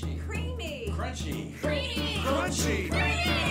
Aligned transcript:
Creamy! 0.00 0.88
Crunchy. 0.90 0.90
Creamy! 0.90 0.90
Crunchy. 0.90 1.60
Creamy! 1.60 2.18
Crunchy. 2.24 2.90
Creamy! 2.90 3.41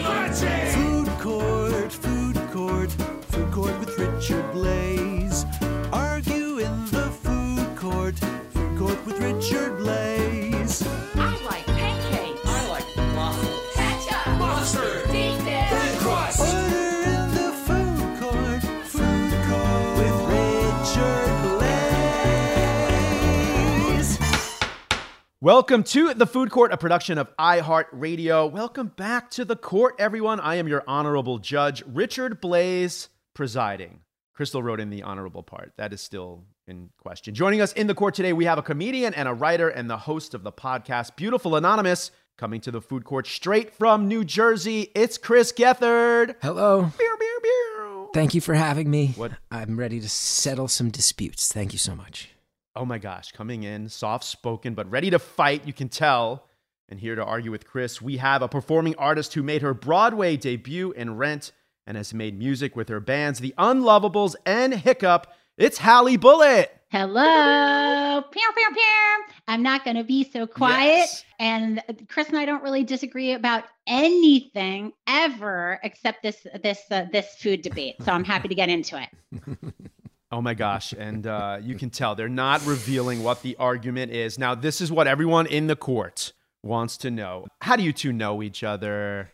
Welcome 25.54 25.84
to 25.84 26.14
the 26.14 26.26
Food 26.26 26.50
Court, 26.50 26.72
a 26.72 26.78
production 26.78 27.18
of 27.18 27.28
iHeartRadio. 27.36 28.50
Welcome 28.50 28.88
back 28.96 29.30
to 29.32 29.44
the 29.44 29.58
court, 29.58 29.96
everyone. 30.00 30.40
I 30.40 30.56
am 30.56 30.70
your 30.70 30.82
honorable 30.88 31.40
judge, 31.40 31.84
Richard 31.86 32.42
Blais, 32.42 33.10
presiding. 33.34 34.00
Crystal 34.34 34.64
wrote 34.64 34.80
in 34.80 34.90
the 34.90 35.04
honorable 35.04 35.44
part. 35.44 35.74
That 35.76 35.92
is 35.92 36.00
still 36.00 36.46
in 36.68 36.90
question. 36.98 37.36
Joining 37.36 37.60
us 37.60 37.74
in 37.74 37.88
the 37.88 37.94
court 37.94 38.14
today, 38.14 38.32
we 38.32 38.46
have 38.46 38.60
a 38.60 38.62
comedian 38.62 39.14
and 39.14 39.28
a 39.28 39.34
writer 39.34 39.68
and 39.68 39.90
the 39.90 39.98
host 39.98 40.34
of 40.34 40.44
the 40.44 40.54
podcast, 40.54 41.18
Beautiful 41.18 41.58
Anonymous, 41.58 42.12
coming 42.38 42.62
to 42.62 42.72
the 42.72 42.80
food 42.80 43.04
court 43.04 43.28
straight 43.28 43.74
from 43.74 44.08
New 44.08 44.24
Jersey. 44.24 44.90
It's 44.96 45.18
Chris 45.18 45.52
Gethard. 45.52 46.38
Hello. 46.42 46.84
Beow, 46.84 47.18
beow, 47.20 47.40
beow. 47.44 48.10
Thank 48.14 48.34
you 48.34 48.40
for 48.40 48.54
having 48.54 48.90
me. 48.90 49.16
What? 49.18 49.34
I'm 49.52 49.78
ready 49.78 50.00
to 50.00 50.08
settle 50.08 50.70
some 50.70 50.92
disputes. 50.92 51.52
Thank 51.52 51.74
you 51.74 51.80
so 51.80 51.94
much. 51.94 52.30
Oh 52.76 52.86
my 52.86 53.00
gosh, 53.00 53.34
coming 53.34 53.64
in 53.64 53.90
soft 53.90 54.24
spoken, 54.24 54.74
but 54.76 54.90
ready 54.90 55.10
to 55.10 55.20
fight, 55.20 55.68
you 55.68 55.74
can 55.74 55.90
tell. 55.90 56.48
And 56.88 57.00
here 57.00 57.16
to 57.16 57.24
argue 57.24 57.52
with 57.52 57.66
Chris, 57.66 58.02
we 58.02 58.18
have 58.18 58.42
a 58.42 58.48
performing 58.48 58.96
artist 58.98 59.34
who 59.34 59.44
made 59.44 59.62
her 59.62 59.74
Broadway 59.74 60.38
debut 60.38 60.92
in 60.92 61.18
Rent 61.18 61.52
and 61.86 61.98
has 61.98 62.14
made 62.14 62.38
music 62.38 62.76
with 62.76 62.88
her 62.90 63.00
bands, 63.02 63.40
The 63.40 63.54
Unlovables 63.58 64.36
and 64.46 64.74
Hiccup. 64.74 65.28
It's 65.58 65.80
Hallie 65.80 66.18
Bulleit. 66.18 66.68
Hello. 66.90 68.22
Pew, 68.32 68.52
pew, 68.56 68.68
pew. 68.74 69.36
I'm 69.48 69.64
not 69.64 69.84
going 69.84 69.98
to 69.98 70.04
be 70.04 70.30
so 70.30 70.48
quiet. 70.48 70.88
Yes. 70.88 71.26
And 71.40 71.82
Chris 72.08 72.30
and 72.30 72.38
I 72.38 72.46
don't 72.46 72.64
really 72.64 72.84
disagree 72.84 73.34
about 73.34 73.66
anything 73.88 74.94
ever 75.08 75.80
except 75.84 76.24
this 76.24 76.46
this 76.64 76.80
uh, 76.90 77.06
this 77.12 77.36
food 77.40 77.62
debate. 77.62 77.96
So 78.04 78.12
I'm 78.12 78.24
happy 78.24 78.48
to 78.48 78.56
get 78.56 78.70
into 78.70 79.02
it. 79.02 79.74
Oh 80.32 80.42
my 80.42 80.54
gosh. 80.54 80.94
And 80.94 81.28
uh, 81.28 81.60
you 81.62 81.76
can 81.76 81.90
tell 81.90 82.16
they're 82.16 82.30
not 82.30 82.66
revealing 82.66 83.22
what 83.24 83.42
the 83.42 83.58
argument 83.58 84.14
is. 84.14 84.40
Now, 84.40 84.56
this 84.56 84.80
is 84.80 84.92
what 84.92 85.08
everyone 85.08 85.46
in 85.46 85.68
the 85.68 85.76
court 85.76 86.32
wants 86.64 86.98
to 86.98 87.12
know. 87.12 87.48
How 87.62 87.76
do 87.76 87.84
you 87.84 87.92
two 87.92 88.14
know 88.14 88.42
each 88.42 88.64
other? 88.64 89.32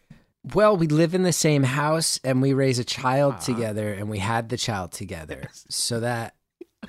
Well, 0.53 0.75
we 0.75 0.87
live 0.87 1.13
in 1.13 1.23
the 1.23 1.33
same 1.33 1.63
house 1.63 2.19
and 2.23 2.41
we 2.41 2.53
raise 2.53 2.79
a 2.79 2.83
child 2.83 3.41
together 3.41 3.93
and 3.93 4.09
we 4.09 4.19
had 4.19 4.49
the 4.49 4.57
child 4.57 4.91
together. 4.91 5.49
So 5.69 5.99
that 5.99 6.35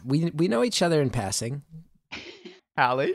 we 0.05 0.31
we 0.31 0.49
know 0.49 0.63
each 0.65 0.81
other 0.81 1.03
in 1.03 1.11
passing. 1.11 1.63
Allie? 2.77 3.15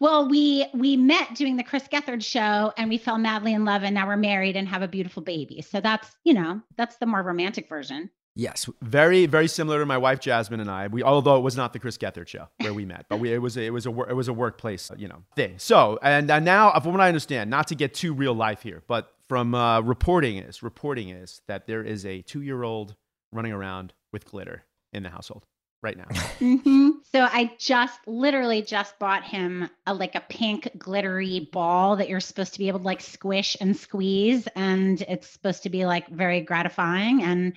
Well, 0.00 0.28
we 0.28 0.66
we 0.74 0.96
met 0.96 1.34
doing 1.34 1.56
the 1.56 1.62
Chris 1.62 1.84
Gethard 1.88 2.24
show 2.24 2.72
and 2.76 2.90
we 2.90 2.98
fell 2.98 3.18
madly 3.18 3.54
in 3.54 3.64
love 3.64 3.82
and 3.82 3.94
now 3.94 4.06
we're 4.06 4.16
married 4.16 4.56
and 4.56 4.68
have 4.68 4.82
a 4.82 4.88
beautiful 4.88 5.22
baby. 5.22 5.62
So 5.62 5.80
that's, 5.80 6.14
you 6.24 6.34
know, 6.34 6.60
that's 6.76 6.96
the 6.96 7.06
more 7.06 7.22
romantic 7.22 7.68
version. 7.68 8.10
Yes. 8.36 8.68
Very, 8.82 9.24
very 9.24 9.48
similar 9.48 9.80
to 9.80 9.86
my 9.86 9.96
wife 9.96 10.20
Jasmine 10.20 10.60
and 10.60 10.70
I. 10.70 10.88
We, 10.88 11.02
although 11.02 11.38
it 11.38 11.40
was 11.40 11.56
not 11.56 11.72
the 11.72 11.78
Chris 11.78 11.96
Gethard 11.96 12.28
show 12.28 12.48
where 12.60 12.74
we 12.74 12.84
met, 12.84 13.06
but 13.08 13.18
we, 13.18 13.32
it 13.32 13.38
was 13.38 13.56
a, 13.56 13.62
it 13.62 13.70
was 13.70 13.86
a 13.86 13.90
it 14.04 14.14
was 14.14 14.28
a 14.28 14.32
workplace, 14.32 14.90
you 14.96 15.08
know, 15.08 15.22
thing. 15.34 15.54
So, 15.56 15.98
and, 16.02 16.30
and 16.30 16.44
now, 16.44 16.78
from 16.80 16.92
what 16.92 17.00
I 17.00 17.08
understand, 17.08 17.48
not 17.48 17.68
to 17.68 17.74
get 17.74 17.94
too 17.94 18.12
real 18.12 18.34
life 18.34 18.62
here, 18.62 18.82
but 18.86 19.10
from 19.26 19.54
uh, 19.54 19.80
reporting 19.80 20.36
is 20.36 20.62
reporting 20.62 21.08
is 21.08 21.40
that 21.48 21.66
there 21.66 21.82
is 21.82 22.04
a 22.04 22.20
two 22.22 22.42
year 22.42 22.62
old 22.62 22.94
running 23.32 23.52
around 23.52 23.94
with 24.12 24.26
glitter 24.26 24.64
in 24.92 25.02
the 25.02 25.10
household 25.10 25.46
right 25.82 25.96
now. 25.96 26.04
hmm 26.38 26.90
So 27.12 27.20
I 27.22 27.52
just 27.58 28.00
literally 28.06 28.62
just 28.62 28.98
bought 28.98 29.24
him 29.24 29.68
a 29.86 29.94
like 29.94 30.14
a 30.14 30.22
pink 30.28 30.70
glittery 30.76 31.48
ball 31.52 31.96
that 31.96 32.08
you're 32.08 32.20
supposed 32.20 32.52
to 32.54 32.58
be 32.58 32.68
able 32.68 32.80
to 32.80 32.84
like 32.84 33.00
squish 33.00 33.56
and 33.60 33.76
squeeze, 33.76 34.46
and 34.56 35.00
it's 35.02 35.28
supposed 35.28 35.62
to 35.62 35.70
be 35.70 35.86
like 35.86 36.08
very 36.08 36.40
gratifying. 36.40 37.22
And 37.22 37.54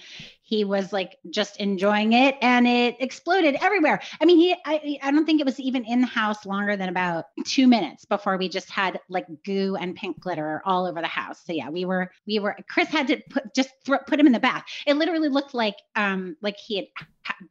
he 0.50 0.64
was 0.64 0.92
like 0.92 1.16
just 1.30 1.58
enjoying 1.58 2.14
it, 2.14 2.36
and 2.42 2.68
it 2.68 2.96
exploded 3.00 3.56
everywhere. 3.62 4.02
I 4.20 4.26
mean, 4.26 4.40
he 4.40 4.56
I 4.66 4.98
I 5.04 5.12
don't 5.12 5.24
think 5.28 5.40
it 5.40 5.46
was 5.46 5.60
even 5.60 5.86
in 5.86 6.02
the 6.02 6.08
house 6.08 6.44
longer 6.44 6.76
than 6.76 6.90
about 6.90 7.26
two 7.46 7.68
minutes 7.68 8.06
before 8.06 8.36
we 8.36 8.50
just 8.50 8.68
had 8.72 9.00
like 9.10 9.28
goo 9.46 9.78
and 9.80 9.96
pink 9.96 10.20
glitter 10.20 10.64
all 10.66 10.88
over 10.88 11.02
the 11.02 11.08
house. 11.08 11.40
So 11.46 11.54
yeah, 11.54 11.70
we 11.70 11.86
were 11.86 12.12
we 12.26 12.40
were 12.40 12.58
Chris 12.68 12.88
had 12.88 13.08
to 13.10 13.22
put 13.30 13.54
just 13.54 13.70
throw, 13.86 14.00
put 14.00 14.20
him 14.20 14.26
in 14.26 14.34
the 14.34 14.40
bath. 14.40 14.66
It 14.88 14.96
literally 14.96 15.30
looked 15.30 15.54
like 15.54 15.76
um 15.96 16.36
like 16.42 16.58
he 16.58 16.78
had 16.78 16.88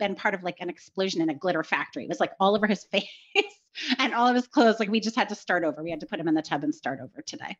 been 0.00 0.16
part 0.16 0.34
of 0.34 0.42
like 0.42 0.56
an 0.58 0.68
explosion 0.68 1.22
in 1.22 1.30
a 1.30 1.34
glitter 1.34 1.62
factory. 1.62 2.02
It 2.02 2.08
was 2.08 2.18
like 2.18 2.32
all 2.40 2.56
over 2.56 2.66
his 2.66 2.82
face 2.92 3.06
and 4.00 4.12
all 4.12 4.26
of 4.26 4.34
his 4.34 4.48
clothes. 4.48 4.80
Like 4.80 4.90
we 4.90 4.98
just 4.98 5.14
had 5.14 5.28
to 5.28 5.36
start 5.36 5.62
over. 5.62 5.84
We 5.84 5.90
had 5.90 6.00
to 6.00 6.06
put 6.06 6.18
him 6.18 6.26
in 6.26 6.34
the 6.34 6.42
tub 6.42 6.64
and 6.64 6.74
start 6.74 6.98
over 7.00 7.22
today. 7.24 7.56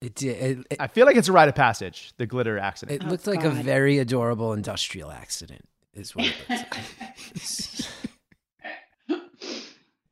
It 0.00 0.14
did. 0.14 0.58
It, 0.60 0.66
it, 0.70 0.80
I 0.80 0.86
feel 0.88 1.06
like 1.06 1.16
it's 1.16 1.28
a 1.28 1.32
rite 1.32 1.48
of 1.48 1.54
passage, 1.54 2.12
the 2.18 2.26
glitter 2.26 2.58
accident. 2.58 3.02
it 3.02 3.06
Oh, 3.06 3.10
looked 3.10 3.26
like 3.26 3.44
a 3.44 3.50
very 3.50 3.98
adorable 3.98 4.52
industrial 4.52 5.10
accident. 5.10 5.66
Is 5.94 6.14
what 6.14 6.26
it 6.26 6.34
looked 6.50 6.74
like. 6.76 6.86
it's, 7.34 7.88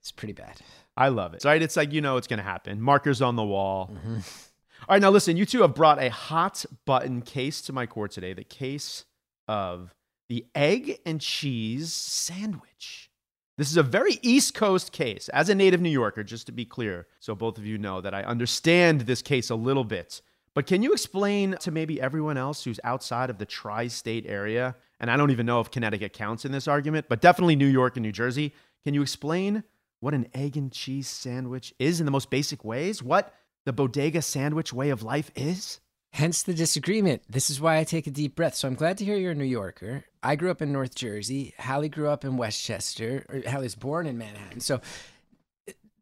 it's 0.00 0.12
pretty 0.12 0.32
bad. 0.32 0.60
I 0.96 1.08
love 1.08 1.34
it. 1.34 1.44
Right? 1.44 1.60
It's 1.60 1.76
like, 1.76 1.92
you 1.92 2.00
know, 2.00 2.16
it's 2.16 2.26
going 2.26 2.38
to 2.38 2.44
happen. 2.44 2.80
Markers 2.80 3.20
on 3.20 3.36
the 3.36 3.44
wall. 3.44 3.90
Mm-hmm. 3.92 4.14
All 4.14 4.94
right, 4.94 5.02
now 5.02 5.10
listen, 5.10 5.36
you 5.36 5.46
two 5.46 5.62
have 5.62 5.74
brought 5.74 6.02
a 6.02 6.10
hot 6.10 6.64
button 6.84 7.22
case 7.22 7.60
to 7.62 7.72
my 7.72 7.86
court 7.86 8.10
today 8.10 8.32
the 8.34 8.44
case 8.44 9.04
of 9.48 9.94
the 10.28 10.46
egg 10.54 10.98
and 11.06 11.20
cheese 11.20 11.92
sandwich. 11.92 13.10
This 13.56 13.70
is 13.70 13.76
a 13.76 13.84
very 13.84 14.18
East 14.20 14.54
Coast 14.54 14.90
case. 14.90 15.28
As 15.28 15.48
a 15.48 15.54
native 15.54 15.80
New 15.80 15.90
Yorker, 15.90 16.24
just 16.24 16.46
to 16.46 16.52
be 16.52 16.64
clear, 16.64 17.06
so 17.20 17.36
both 17.36 17.56
of 17.56 17.64
you 17.64 17.78
know 17.78 18.00
that 18.00 18.12
I 18.12 18.24
understand 18.24 19.02
this 19.02 19.22
case 19.22 19.48
a 19.48 19.54
little 19.54 19.84
bit. 19.84 20.20
But 20.54 20.66
can 20.66 20.82
you 20.82 20.92
explain 20.92 21.56
to 21.60 21.70
maybe 21.70 22.00
everyone 22.00 22.36
else 22.36 22.64
who's 22.64 22.80
outside 22.82 23.30
of 23.30 23.38
the 23.38 23.46
tri 23.46 23.86
state 23.86 24.26
area? 24.26 24.74
And 24.98 25.08
I 25.08 25.16
don't 25.16 25.30
even 25.30 25.46
know 25.46 25.60
if 25.60 25.70
Connecticut 25.70 26.12
counts 26.12 26.44
in 26.44 26.50
this 26.50 26.66
argument, 26.66 27.06
but 27.08 27.20
definitely 27.20 27.54
New 27.54 27.66
York 27.66 27.96
and 27.96 28.02
New 28.02 28.10
Jersey. 28.10 28.52
Can 28.82 28.92
you 28.92 29.02
explain 29.02 29.62
what 30.00 30.14
an 30.14 30.26
egg 30.34 30.56
and 30.56 30.72
cheese 30.72 31.06
sandwich 31.06 31.72
is 31.78 32.00
in 32.00 32.06
the 32.06 32.12
most 32.12 32.30
basic 32.30 32.64
ways? 32.64 33.04
What 33.04 33.32
the 33.66 33.72
bodega 33.72 34.22
sandwich 34.22 34.72
way 34.72 34.90
of 34.90 35.04
life 35.04 35.30
is? 35.36 35.78
Hence 36.14 36.44
the 36.44 36.54
disagreement. 36.54 37.22
This 37.28 37.50
is 37.50 37.60
why 37.60 37.78
I 37.78 37.82
take 37.82 38.06
a 38.06 38.10
deep 38.12 38.36
breath. 38.36 38.54
So 38.54 38.68
I'm 38.68 38.76
glad 38.76 38.98
to 38.98 39.04
hear 39.04 39.16
you're 39.16 39.32
a 39.32 39.34
New 39.34 39.42
Yorker. 39.42 40.04
I 40.22 40.36
grew 40.36 40.48
up 40.48 40.62
in 40.62 40.70
North 40.70 40.94
Jersey. 40.94 41.54
Hallie 41.58 41.88
grew 41.88 42.08
up 42.08 42.24
in 42.24 42.36
Westchester. 42.36 43.26
Or 43.28 43.42
Hallie's 43.50 43.74
born 43.74 44.06
in 44.06 44.16
Manhattan. 44.16 44.60
So 44.60 44.80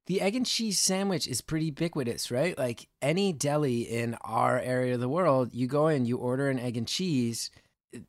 the 0.05 0.21
egg 0.21 0.37
and 0.37 0.45
cheese 0.45 0.79
sandwich 0.79 1.27
is 1.27 1.41
pretty 1.41 1.65
ubiquitous, 1.67 2.31
right? 2.31 2.59
Like 2.59 2.89
any 3.01 3.33
deli 3.33 3.85
in 3.85 4.15
our 4.21 4.61
area 4.61 4.97
of 4.97 5.01
the 5.01 5.09
world, 5.09 5.55
you 5.55 5.67
go 5.67 5.89
in, 5.89 6.05
you 6.05 6.19
order 6.19 6.51
an 6.51 6.59
egg 6.59 6.77
and 6.77 6.87
cheese, 6.87 7.51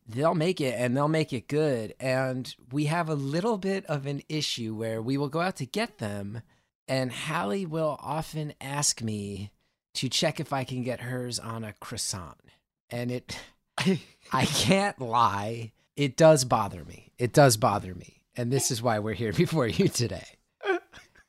they'll 0.06 0.36
make 0.36 0.60
it 0.60 0.76
and 0.78 0.98
they'll 0.98 1.08
make 1.08 1.32
it 1.32 1.48
good. 1.48 1.94
And 2.02 2.54
we 2.74 2.88
have 2.88 3.08
a 3.08 3.16
little 3.16 3.58
bit 3.58 3.86
of 3.86 4.08
an 4.08 4.24
issue 4.28 4.76
where 4.76 5.02
we 5.02 5.18
will 5.18 5.30
go 5.30 5.40
out 5.40 5.56
to 5.56 5.66
get 5.66 6.00
them, 6.00 6.42
and 6.86 7.14
Hallie 7.14 7.66
will 7.66 7.98
often 8.02 8.56
ask 8.60 9.02
me 9.02 9.52
to 9.96 10.10
check 10.10 10.40
if 10.40 10.54
I 10.54 10.64
can 10.64 10.84
get 10.84 11.02
hers 11.02 11.40
on 11.40 11.64
a 11.64 11.74
croissant. 11.74 12.38
And 12.90 13.12
it, 13.12 13.38
I 14.32 14.46
can't 14.46 15.00
lie, 15.00 15.72
it 15.96 16.18
does 16.18 16.46
bother 16.46 16.84
me. 16.86 17.12
It 17.18 17.34
does 17.34 17.58
bother 17.58 17.94
me. 17.94 18.22
And 18.36 18.52
this 18.52 18.72
is 18.72 18.82
why 18.82 19.00
we're 19.00 19.14
here 19.14 19.34
before 19.34 19.68
you 19.68 19.88
today. 19.88 20.26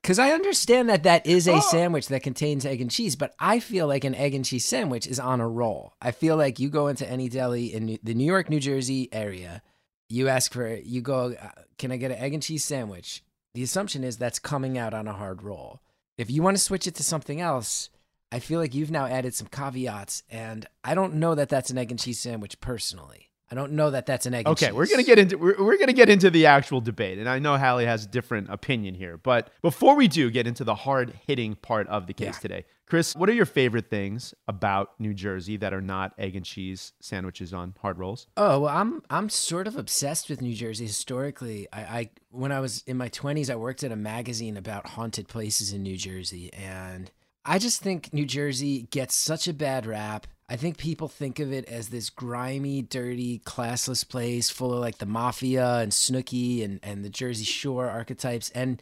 Because 0.03 0.19
I 0.19 0.33
understand 0.33 0.91
that 0.91 1.05
that 1.05 1.27
is 1.27 1.49
a 1.49 1.63
sandwich 1.63 2.09
that 2.09 2.23
contains 2.23 2.67
egg 2.67 2.83
and 2.83 2.91
cheese, 2.91 3.17
but 3.17 3.35
I 3.39 3.59
feel 3.59 3.87
like 3.87 4.05
an 4.05 4.15
egg 4.15 4.35
and 4.35 4.45
cheese 4.45 4.67
sandwich 4.67 5.07
is 5.07 5.19
on 5.19 5.41
a 5.41 5.49
roll. 5.49 5.95
I 6.03 6.11
feel 6.11 6.37
like 6.37 6.59
you 6.59 6.69
go 6.69 6.89
into 6.89 7.09
any 7.09 7.31
deli 7.31 7.73
in 7.73 7.87
New- 7.87 7.99
the 8.03 8.13
New 8.13 8.27
York, 8.27 8.51
New 8.51 8.61
Jersey 8.61 9.09
area, 9.13 9.63
you 10.11 10.29
ask 10.29 10.53
for, 10.53 10.75
you 10.75 11.01
go, 11.01 11.33
uh, 11.33 11.49
can 11.79 11.91
I 11.91 11.97
get 11.97 12.11
an 12.11 12.19
egg 12.19 12.35
and 12.35 12.43
cheese 12.43 12.65
sandwich? 12.65 13.25
The 13.55 13.63
assumption 13.63 14.05
is 14.05 14.19
that's 14.19 14.39
coming 14.39 14.77
out 14.77 14.93
on 14.93 15.09
a 15.09 15.15
hard 15.15 15.43
roll. 15.43 15.81
If 16.19 16.31
you 16.31 16.43
want 16.43 16.59
to 16.59 16.63
switch 16.63 16.87
it 16.87 16.95
to 16.97 17.03
something 17.03 17.41
else, 17.41 17.89
I 18.35 18.41
feel 18.41 18.59
like 18.59 18.75
you've 18.75 18.91
now 18.91 19.07
added 19.07 19.33
some 19.33 19.47
caveats, 19.47 20.25
and 20.29 20.67
I 20.83 20.97
don't 20.97 21.15
know 21.15 21.37
that 21.37 21.49
that's 21.49 21.71
an 21.71 21.79
egg 21.79 21.93
and 21.93 22.01
cheese 22.01 22.19
sandwich 22.19 22.61
personally. 22.61 23.31
I 23.49 23.55
don't 23.55 23.73
know 23.73 23.93
that 23.93 24.07
that's 24.07 24.27
an 24.27 24.35
egg. 24.35 24.49
Okay, 24.49 24.67
and 24.69 24.77
we're 24.77 24.89
gonna 24.89 25.05
get 25.05 25.21
into 25.21 25.39
we're, 25.39 25.55
we're 25.63 25.79
gonna 25.79 25.93
get 25.93 26.09
into 26.09 26.31
the 26.31 26.47
actual 26.47 26.81
debate, 26.81 27.19
and 27.19 27.29
I 27.29 27.39
know 27.39 27.57
Hallie 27.57 27.85
has 27.85 28.05
a 28.07 28.09
different 28.09 28.51
opinion 28.51 28.97
here. 28.97 29.17
But 29.17 29.51
before 29.63 29.95
we 29.95 30.09
do 30.09 30.33
get 30.33 30.49
into 30.49 30.65
the 30.65 30.75
hard 30.75 31.15
hitting 31.29 31.55
part 31.55 31.87
of 31.87 32.09
the 32.09 32.13
case 32.13 32.35
Yeah. 32.35 32.41
today, 32.41 32.65
Chris, 32.87 33.15
what 33.15 33.29
are 33.29 33.35
your 33.35 33.47
favorite 33.47 33.89
things 33.89 34.35
about 34.49 34.99
New 34.99 35.15
Jersey 35.15 35.57
that 35.59 35.73
are 35.73 35.81
not 35.81 36.13
egg 36.19 36.35
and 36.35 36.45
cheese 36.45 36.93
sandwiches 37.01 37.55
on 37.55 37.75
hard 37.81 37.99
rolls? 38.01 38.27
Oh 38.37 38.61
well, 38.61 38.77
I'm 38.77 39.01
I'm 39.11 39.29
sort 39.29 39.69
of 39.69 39.77
obsessed 39.77 40.29
with 40.29 40.43
New 40.43 40.55
Jersey 40.55 40.87
historically. 40.87 41.69
I, 41.73 41.81
I 41.83 42.11
when 42.31 42.51
I 42.51 42.59
was 42.59 42.83
in 42.87 42.97
my 42.97 43.11
20s, 43.11 43.49
I 43.49 43.55
worked 43.55 43.85
at 43.85 43.93
a 43.93 43.97
magazine 43.97 44.57
about 44.57 44.89
haunted 44.89 45.29
places 45.29 45.73
in 45.73 45.85
New 45.85 45.97
Jersey, 45.97 46.53
and 46.53 47.13
I 47.45 47.59
just 47.59 47.83
think 47.83 48.13
New 48.13 48.27
Jersey 48.27 48.89
gets 48.91 49.15
such 49.15 49.47
a 49.49 49.53
bad 49.53 49.87
rap. 49.87 50.27
I 50.49 50.57
think 50.57 50.77
people 50.77 51.09
think 51.09 51.39
of 51.39 51.53
it 51.53 51.67
as 51.67 51.89
this 51.89 52.11
grimy, 52.11 52.83
dirty, 52.83 53.41
classless 53.41 54.07
place 54.07 54.51
full 54.51 54.73
of 54.73 54.81
like 54.81 54.99
the 54.99 55.07
mafia 55.07 55.79
and 55.79 55.93
Snooki 55.93 56.65
and 56.65 56.81
and 56.83 57.05
the 57.05 57.11
Jersey 57.11 57.45
Shore 57.45 57.89
archetypes, 57.89 58.51
and 58.51 58.81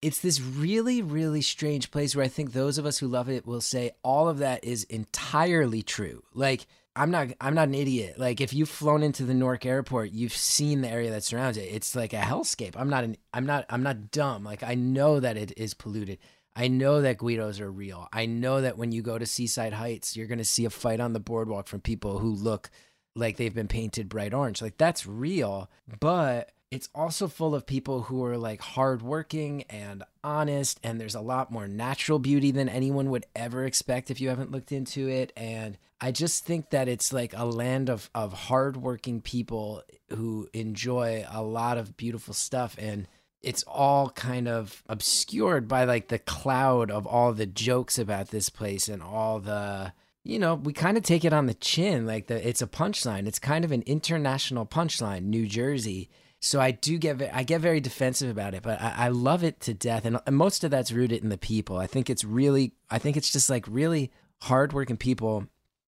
it's 0.00 0.20
this 0.20 0.40
really, 0.40 1.00
really 1.00 1.42
strange 1.42 1.92
place 1.92 2.14
where 2.14 2.24
I 2.24 2.28
think 2.28 2.52
those 2.52 2.76
of 2.76 2.86
us 2.86 2.98
who 2.98 3.06
love 3.06 3.28
it 3.30 3.46
will 3.46 3.60
say 3.60 3.92
all 4.02 4.28
of 4.28 4.38
that 4.38 4.64
is 4.64 4.84
entirely 4.84 5.82
true. 5.82 6.24
Like 6.34 6.66
I'm 6.94 7.10
not 7.10 7.28
I'm 7.40 7.54
not 7.54 7.68
an 7.68 7.74
idiot. 7.74 8.18
Like 8.18 8.40
if 8.40 8.52
you've 8.52 8.68
flown 8.68 9.02
into 9.02 9.24
the 9.24 9.34
Newark 9.34 9.64
airport, 9.64 10.10
you've 10.10 10.36
seen 10.36 10.82
the 10.82 10.88
area 10.88 11.10
that 11.10 11.22
surrounds 11.22 11.56
it. 11.56 11.68
It's 11.72 11.94
like 11.94 12.12
a 12.12 12.16
hellscape. 12.16 12.74
I'm 12.76 12.90
not 12.90 13.04
an 13.04 13.16
I'm 13.32 13.46
not 13.46 13.64
I'm 13.70 13.84
not 13.84 14.10
dumb. 14.10 14.44
Like 14.44 14.62
I 14.62 14.74
know 14.74 15.20
that 15.20 15.36
it 15.36 15.52
is 15.56 15.72
polluted. 15.72 16.18
I 16.54 16.68
know 16.68 17.00
that 17.00 17.18
Guidos 17.18 17.60
are 17.60 17.70
real. 17.70 18.08
I 18.12 18.26
know 18.26 18.60
that 18.60 18.76
when 18.76 18.92
you 18.92 19.02
go 19.02 19.18
to 19.18 19.26
Seaside 19.26 19.72
Heights, 19.72 20.16
you're 20.16 20.26
going 20.26 20.38
to 20.38 20.44
see 20.44 20.64
a 20.64 20.70
fight 20.70 21.00
on 21.00 21.12
the 21.12 21.20
boardwalk 21.20 21.66
from 21.66 21.80
people 21.80 22.18
who 22.18 22.30
look 22.30 22.70
like 23.14 23.36
they've 23.36 23.54
been 23.54 23.68
painted 23.68 24.08
bright 24.08 24.34
orange. 24.34 24.60
Like 24.60 24.76
that's 24.76 25.06
real, 25.06 25.70
but 26.00 26.52
it's 26.70 26.88
also 26.94 27.28
full 27.28 27.54
of 27.54 27.66
people 27.66 28.02
who 28.02 28.24
are 28.24 28.38
like 28.38 28.62
hardworking 28.62 29.64
and 29.64 30.02
honest, 30.24 30.80
and 30.82 30.98
there's 31.00 31.14
a 31.14 31.20
lot 31.20 31.52
more 31.52 31.68
natural 31.68 32.18
beauty 32.18 32.50
than 32.50 32.68
anyone 32.68 33.10
would 33.10 33.26
ever 33.36 33.64
expect 33.64 34.10
if 34.10 34.20
you 34.20 34.30
haven't 34.30 34.50
looked 34.50 34.72
into 34.72 35.08
it. 35.08 35.32
And 35.36 35.76
I 36.00 36.12
just 36.12 36.46
think 36.46 36.70
that 36.70 36.88
it's 36.88 37.12
like 37.12 37.34
a 37.36 37.44
land 37.44 37.90
of 37.90 38.08
of 38.14 38.32
hardworking 38.32 39.20
people 39.20 39.82
who 40.10 40.48
enjoy 40.54 41.26
a 41.30 41.42
lot 41.42 41.76
of 41.76 41.96
beautiful 41.96 42.32
stuff 42.32 42.74
and 42.78 43.06
it's 43.42 43.64
all 43.64 44.10
kind 44.10 44.46
of 44.46 44.82
obscured 44.88 45.66
by 45.66 45.84
like 45.84 46.08
the 46.08 46.18
cloud 46.18 46.90
of 46.90 47.06
all 47.06 47.32
the 47.32 47.46
jokes 47.46 47.98
about 47.98 48.28
this 48.28 48.48
place 48.48 48.88
and 48.88 49.02
all 49.02 49.40
the 49.40 49.92
you 50.24 50.38
know 50.38 50.54
we 50.54 50.72
kind 50.72 50.96
of 50.96 51.02
take 51.02 51.24
it 51.24 51.32
on 51.32 51.46
the 51.46 51.54
chin 51.54 52.06
like 52.06 52.28
the 52.28 52.46
it's 52.46 52.62
a 52.62 52.66
punchline. 52.66 53.26
It's 53.26 53.38
kind 53.38 53.64
of 53.64 53.72
an 53.72 53.82
international 53.82 54.66
punchline 54.66 55.24
new 55.24 55.46
jersey. 55.46 56.08
So 56.40 56.60
i 56.60 56.70
do 56.70 56.98
get 56.98 57.22
i 57.34 57.42
get 57.42 57.60
very 57.60 57.80
defensive 57.80 58.30
about 58.30 58.54
it 58.54 58.62
but 58.62 58.80
i, 58.80 58.94
I 58.96 59.08
love 59.08 59.44
it 59.44 59.60
to 59.60 59.74
death 59.74 60.04
and, 60.04 60.18
and 60.26 60.36
most 60.36 60.64
of 60.64 60.70
that's 60.70 60.92
rooted 60.92 61.22
in 61.22 61.28
the 61.28 61.38
people. 61.38 61.76
I 61.76 61.86
think 61.86 62.08
it's 62.08 62.24
really 62.24 62.74
i 62.90 62.98
think 62.98 63.16
it's 63.16 63.30
just 63.30 63.50
like 63.50 63.64
really 63.68 64.10
hardworking 64.42 64.96
people 64.96 65.46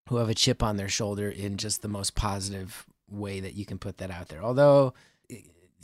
who 0.09 0.17
have 0.17 0.29
a 0.29 0.35
chip 0.35 0.63
on 0.63 0.77
their 0.77 0.89
shoulder 0.89 1.29
in 1.29 1.57
just 1.57 1.83
the 1.83 1.89
most 1.89 2.15
positive 2.15 2.87
way 3.09 3.41
that 3.41 3.55
you 3.55 3.65
can 3.65 3.79
put 3.79 3.99
that 3.99 4.11
out 4.11 4.29
there. 4.29 4.43
Although 4.43 4.95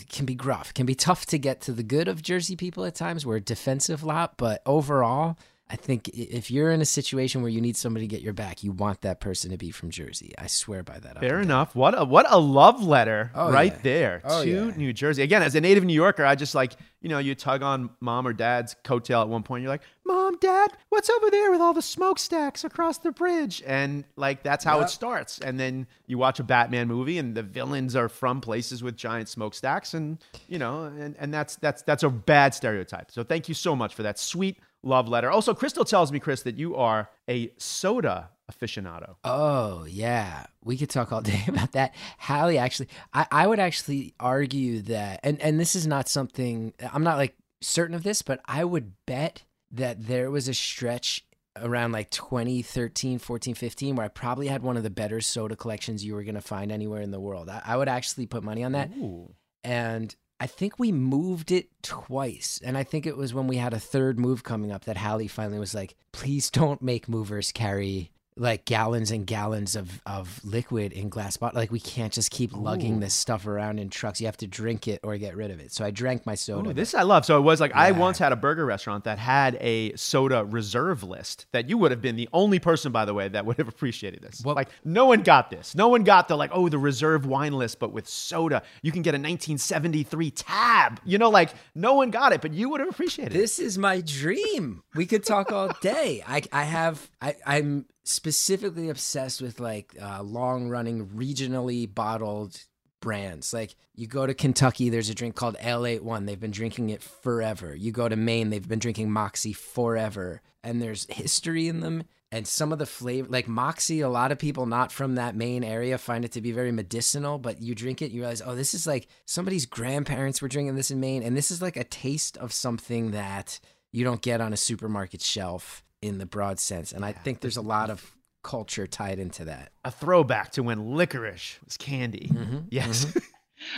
can 0.08 0.26
be 0.26 0.35
gruff, 0.35 0.73
can 0.73 0.87
be 0.87 0.94
tough 0.94 1.26
to 1.26 1.38
get 1.38 1.61
to 1.62 1.73
the 1.73 1.82
good 1.82 2.08
of 2.08 2.23
Jersey 2.23 2.56
people 2.56 2.85
at 2.85 2.94
times. 2.94 3.26
We're 3.26 3.37
a 3.37 3.41
defensive 3.41 4.02
lot, 4.02 4.37
but 4.37 4.62
overall, 4.64 5.37
I 5.72 5.76
think 5.76 6.08
if 6.08 6.50
you're 6.50 6.70
in 6.72 6.81
a 6.81 6.84
situation 6.84 7.43
where 7.43 7.50
you 7.50 7.61
need 7.61 7.76
somebody 7.76 8.06
to 8.06 8.11
get 8.11 8.22
your 8.22 8.32
back, 8.32 8.64
you 8.64 8.72
want 8.72 9.02
that 9.02 9.20
person 9.20 9.52
to 9.52 9.56
be 9.56 9.70
from 9.70 9.90
Jersey. 9.90 10.32
I 10.37 10.49
swear 10.49 10.82
by 10.82 10.99
that. 10.99 11.20
Fair 11.20 11.40
enough. 11.40 11.76
What 11.76 11.96
a 11.96 12.05
what 12.05 12.26
a 12.28 12.40
love 12.40 12.82
letter 12.82 13.31
Oh, 13.34 13.52
right 13.52 13.72
yeah. 13.72 13.81
there 13.82 14.22
Oh, 14.25 14.43
to 14.43 14.50
yeah. 14.50 14.76
New 14.76 14.93
Jersey. 14.93 15.22
Again, 15.22 15.43
as 15.43 15.55
a 15.55 15.61
native 15.61 15.84
New 15.84 15.94
Yorker, 15.94 16.25
I 16.25 16.34
just 16.34 16.55
like 16.56 16.72
you 17.00 17.08
know 17.08 17.19
you 17.19 17.34
tug 17.34 17.62
on 17.62 17.90
mom 18.00 18.26
or 18.26 18.32
dad's 18.32 18.75
coattail 18.84 19.22
at 19.22 19.28
one 19.28 19.43
point. 19.44 19.62
You're 19.62 19.70
like, 19.70 19.82
Mom, 20.05 20.37
Dad, 20.38 20.72
what's 20.88 21.08
over 21.08 21.31
there 21.31 21.52
with 21.52 21.61
all 21.61 21.72
the 21.72 21.81
smokestacks 21.82 22.64
across 22.64 22.99
the 22.99 23.12
bridge? 23.12 23.62
And 23.64 24.05
like 24.17 24.43
that's 24.43 24.64
how 24.64 24.81
it 24.81 24.90
starts. 24.90 25.38
And 25.38 25.58
then 25.61 25.87
you 26.08 26.19
watch 26.19 26.40
a 26.40 26.44
Batman 26.44 26.88
movie, 26.88 27.19
and 27.19 27.34
the 27.37 27.44
villains 27.44 27.94
are 27.94 28.08
from 28.08 28.40
places 28.40 28.82
with 28.82 28.96
giant 28.96 29.28
smokestacks, 29.28 29.94
and 29.94 30.19
you 30.49 30.58
know, 30.58 30.84
and 30.84 31.14
and 31.20 31.32
that's 31.32 31.55
that's 31.56 31.82
that's 31.82 32.02
a 32.02 32.11
bad 32.11 32.55
stereotype. 32.55 33.12
So 33.12 33.22
thank 33.22 33.48
you 33.48 33.55
so 33.55 33.77
much 33.77 33.94
for 33.94 34.03
that 34.03 34.19
sweet 34.19 34.58
love 34.82 35.08
letter. 35.08 35.31
Also, 35.31 35.55
Crystal 35.55 35.84
tells 35.84 36.13
me, 36.13 36.19
Chris, 36.19 36.43
that 36.43 36.56
you 36.56 36.77
are 36.77 37.10
a 37.29 37.53
soda 37.58 38.31
aficionado. 38.51 39.17
Oh 39.25 39.84
yeah, 39.84 40.46
we 40.65 40.77
could 40.77 40.91
talk 40.91 41.13
all 41.13 41.20
day 41.22 41.44
about 41.49 41.72
that. 41.72 41.94
Hallie, 42.19 42.58
actually, 42.58 42.89
I, 43.13 43.27
I 43.31 43.46
would 43.46 43.60
actually 43.60 44.15
argue 44.19 44.81
that, 44.82 45.20
and 45.22 45.41
and 45.41 45.58
this 45.58 45.75
is 45.75 45.87
not 45.87 46.08
something 46.08 46.72
I'm 46.93 47.05
not 47.05 47.19
like 47.19 47.37
certain 47.60 47.94
of 47.94 48.03
this, 48.03 48.22
but 48.22 48.41
I 48.46 48.65
would 48.65 48.93
bet 49.06 49.44
that 49.70 50.06
there 50.06 50.31
was 50.31 50.49
a 50.49 50.55
stretch 50.55 51.25
around 51.56 51.91
like 51.91 52.08
2013 52.10 53.19
14 53.19 53.55
15 53.56 53.96
where 53.96 54.06
i 54.06 54.08
probably 54.08 54.46
had 54.46 54.63
one 54.63 54.77
of 54.77 54.84
the 54.84 54.89
better 54.89 55.20
soda 55.20 55.56
collections 55.56 56.05
you 56.05 56.15
were 56.15 56.22
going 56.22 56.37
to 56.37 56.41
find 56.41 56.70
anywhere 56.70 57.03
in 57.03 57.10
the 57.10 57.19
world 57.19 57.49
I, 57.49 57.60
I 57.67 57.77
would 57.77 57.89
actually 57.89 58.27
put 58.27 58.44
money 58.44 58.63
on 58.63 58.72
that 58.72 58.91
Ooh. 58.96 59.34
and 59.65 60.15
I 60.41 60.47
think 60.47 60.79
we 60.79 60.91
moved 60.91 61.53
it 61.53 61.69
twice. 61.82 62.61
And 62.65 62.79
I 62.79 62.82
think 62.82 63.06
it 63.06 63.17
was 63.17 63.35
when 63.35 63.47
we 63.47 63.59
had 63.59 63.75
a 63.75 63.79
third 63.79 64.19
move 64.19 64.43
coming 64.43 64.73
up 64.73 64.87
that 64.87 64.97
Hallie 64.97 65.29
finally 65.29 65.59
was 65.59 65.75
like, 65.75 65.97
please 66.13 66.51
don't 66.51 66.81
make 66.81 67.09
movers 67.11 67.53
carry 67.53 68.11
like 68.41 68.65
gallons 68.65 69.11
and 69.11 69.27
gallons 69.27 69.77
of, 69.77 70.01
of 70.06 70.41
liquid 70.43 70.93
in 70.93 71.11
glass 71.11 71.37
bottles. 71.37 71.56
Like 71.56 71.70
we 71.70 71.79
can't 71.79 72.13
just 72.13 72.31
keep 72.31 72.56
lugging 72.56 72.97
Ooh. 72.97 73.01
this 73.01 73.13
stuff 73.13 73.47
around 73.47 73.79
in 73.79 73.91
trucks. 73.91 74.19
You 74.20 74.27
have 74.27 74.39
to 74.39 74.47
drink 74.47 74.89
it 74.89 75.01
or 75.03 75.17
get 75.19 75.37
rid 75.37 75.51
of 75.51 75.61
it. 75.61 75.73
So 75.73 75.85
I 75.85 75.91
drank 75.91 76.25
my 76.25 76.35
soda. 76.35 76.70
Ooh, 76.70 76.73
this 76.73 76.94
I 76.94 77.03
love. 77.03 77.27
So 77.27 77.37
it 77.37 77.43
was 77.43 77.61
like 77.61 77.73
I 77.75 77.93
once 77.93 78.19
had 78.19 78.32
a 78.32 78.37
burger 78.37 78.65
restaurant 78.65 79.05
that 79.05 79.19
had 79.19 79.59
a 79.61 79.94
soda 79.94 80.44
reserve 80.44 81.03
list 81.05 81.47
that 81.53 81.69
you 81.69 81.77
would 81.77 81.91
have 81.91 82.01
been 82.01 82.17
the 82.17 82.31
only 82.32 82.59
person, 82.59 82.93
by 82.93 83.05
the 83.05 83.13
way, 83.13 83.29
that 83.29 83.44
would 83.44 83.59
have 83.59 83.69
appreciated 83.69 84.23
this. 84.23 84.43
Well- 84.43 84.55
like 84.55 84.70
no 84.85 85.05
one 85.05 85.20
got 85.20 85.51
this. 85.51 85.75
No 85.75 85.89
one 85.89 86.03
got 86.03 86.29
the 86.29 86.37
like, 86.37 86.51
oh, 86.55 86.69
the 86.70 86.79
reserve 86.79 87.27
wine 87.27 87.53
list, 87.53 87.79
but 87.79 87.93
with 87.93 88.09
soda. 88.09 88.63
You 88.81 88.91
can 88.91 89.03
get 89.03 89.15
a 89.15 89.19
1973 89.19 90.31
tab. 90.31 91.01
You 91.05 91.19
know, 91.19 91.29
like 91.29 91.51
no 91.75 91.94
one 91.94 92.11
got 92.11 92.32
it, 92.32 92.41
but 92.41 92.55
you 92.55 92.70
would 92.70 92.81
have 92.81 92.89
appreciated 92.89 93.35
it. 93.35 93.39
This 93.39 93.59
is 93.59 93.77
my 93.77 94.01
dream. 94.01 94.82
We 94.94 95.05
could 95.05 95.25
talk 95.25 95.53
all 95.53 95.69
day. 95.82 96.25
I 96.27 96.43
I 96.53 96.65
have 96.65 97.11
I 97.20 97.37
I'm 97.47 97.85
specifically 98.05 98.89
obsessed 98.89 99.41
with 99.41 99.61
like 99.61 99.95
uh, 100.01 100.23
long 100.23 100.69
running 100.69 101.07
regionally 101.09 101.93
bottled 101.93 102.65
brands. 103.01 103.53
Like 103.53 103.75
you 103.95 104.07
go 104.07 104.27
to 104.27 104.35
Kentucky, 104.35 104.89
there's 104.89 105.11
a 105.11 105.15
drink 105.15 105.35
called 105.35 105.57
Ale-8-One. 105.61 106.27
They've 106.27 106.39
been 106.39 106.51
drinking 106.51 106.91
it 106.91 107.03
forever. 107.03 107.75
You 107.75 107.93
go 107.93 108.09
to 108.09 108.17
Maine, 108.17 108.51
they've 108.51 108.69
been 108.69 108.79
drinking 108.79 109.11
Moxie 109.11 109.53
forever, 109.53 110.43
and 110.63 110.81
there's 110.81 111.07
history 111.11 111.69
in 111.69 111.81
them. 111.81 112.05
And 112.33 112.47
some 112.47 112.73
of 112.73 112.79
the 112.79 112.87
flavor, 112.87 113.29
like 113.29 113.49
Moxie, 113.49 114.03
a 114.03 114.09
lot 114.09 114.31
of 114.31 114.39
people 114.39 114.65
not 114.65 114.93
from 114.93 115.17
that 115.17 115.35
Maine 115.35 115.65
area 115.65 115.99
find 115.99 116.25
it 116.25 116.31
to 116.33 116.41
be 116.41 116.53
very 116.53 116.71
medicinal, 116.71 117.39
but 117.39 117.61
you 117.61 117.75
drink 117.75 118.03
it, 118.03 118.13
you 118.13 118.21
realize, 118.21 118.43
oh, 118.45 118.55
this 118.55 118.73
is 118.73 118.87
like 118.87 119.09
somebody's 119.25 119.67
grandparents 119.67 120.41
were 120.41 120.47
drinking 120.47 120.77
this 120.77 120.93
in 120.93 121.01
Maine. 121.01 121.25
And 121.25 121.37
this 121.37 121.51
is 121.51 121.61
like 121.61 121.77
a 121.77 121.83
taste 121.83 122.37
of 122.37 122.53
something 122.53 123.11
that 123.11 123.59
you 123.91 124.05
don't 124.05 124.23
get 124.23 124.41
on 124.41 124.53
a 124.53 124.57
supermarket 124.57 125.23
shelf 125.23 125.83
in 126.03 126.19
the 126.19 126.27
broad 126.27 126.59
sense. 126.59 126.93
And 126.93 127.05
I 127.05 127.13
think 127.13 127.41
there's 127.41 127.57
a 127.57 127.63
lot 127.63 127.91
of 127.91 128.15
culture 128.43 128.87
tied 128.87 129.19
into 129.19 129.45
that. 129.45 129.73
A 129.85 129.91
throwback 129.91 130.53
to 130.53 130.63
when 130.63 130.95
licorice 130.95 131.59
was 131.65 131.77
candy. 131.77 132.31
Mm-hmm. 132.33 132.59
Yes. 132.71 133.17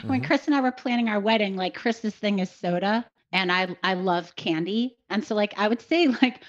When 0.07 0.23
Chris 0.23 0.47
and 0.47 0.55
I 0.55 0.61
were 0.61 0.71
planning 0.71 1.09
our 1.09 1.19
wedding, 1.19 1.57
like 1.57 1.75
Chris's 1.75 2.15
thing 2.15 2.39
is 2.39 2.49
soda, 2.49 3.05
and 3.33 3.51
I 3.51 3.77
I 3.83 3.95
love 3.95 4.37
candy, 4.37 4.97
and 5.11 5.25
so 5.25 5.35
like 5.35 5.55
I 5.59 5.67
would 5.67 5.83
say 5.83 6.07
like 6.23 6.41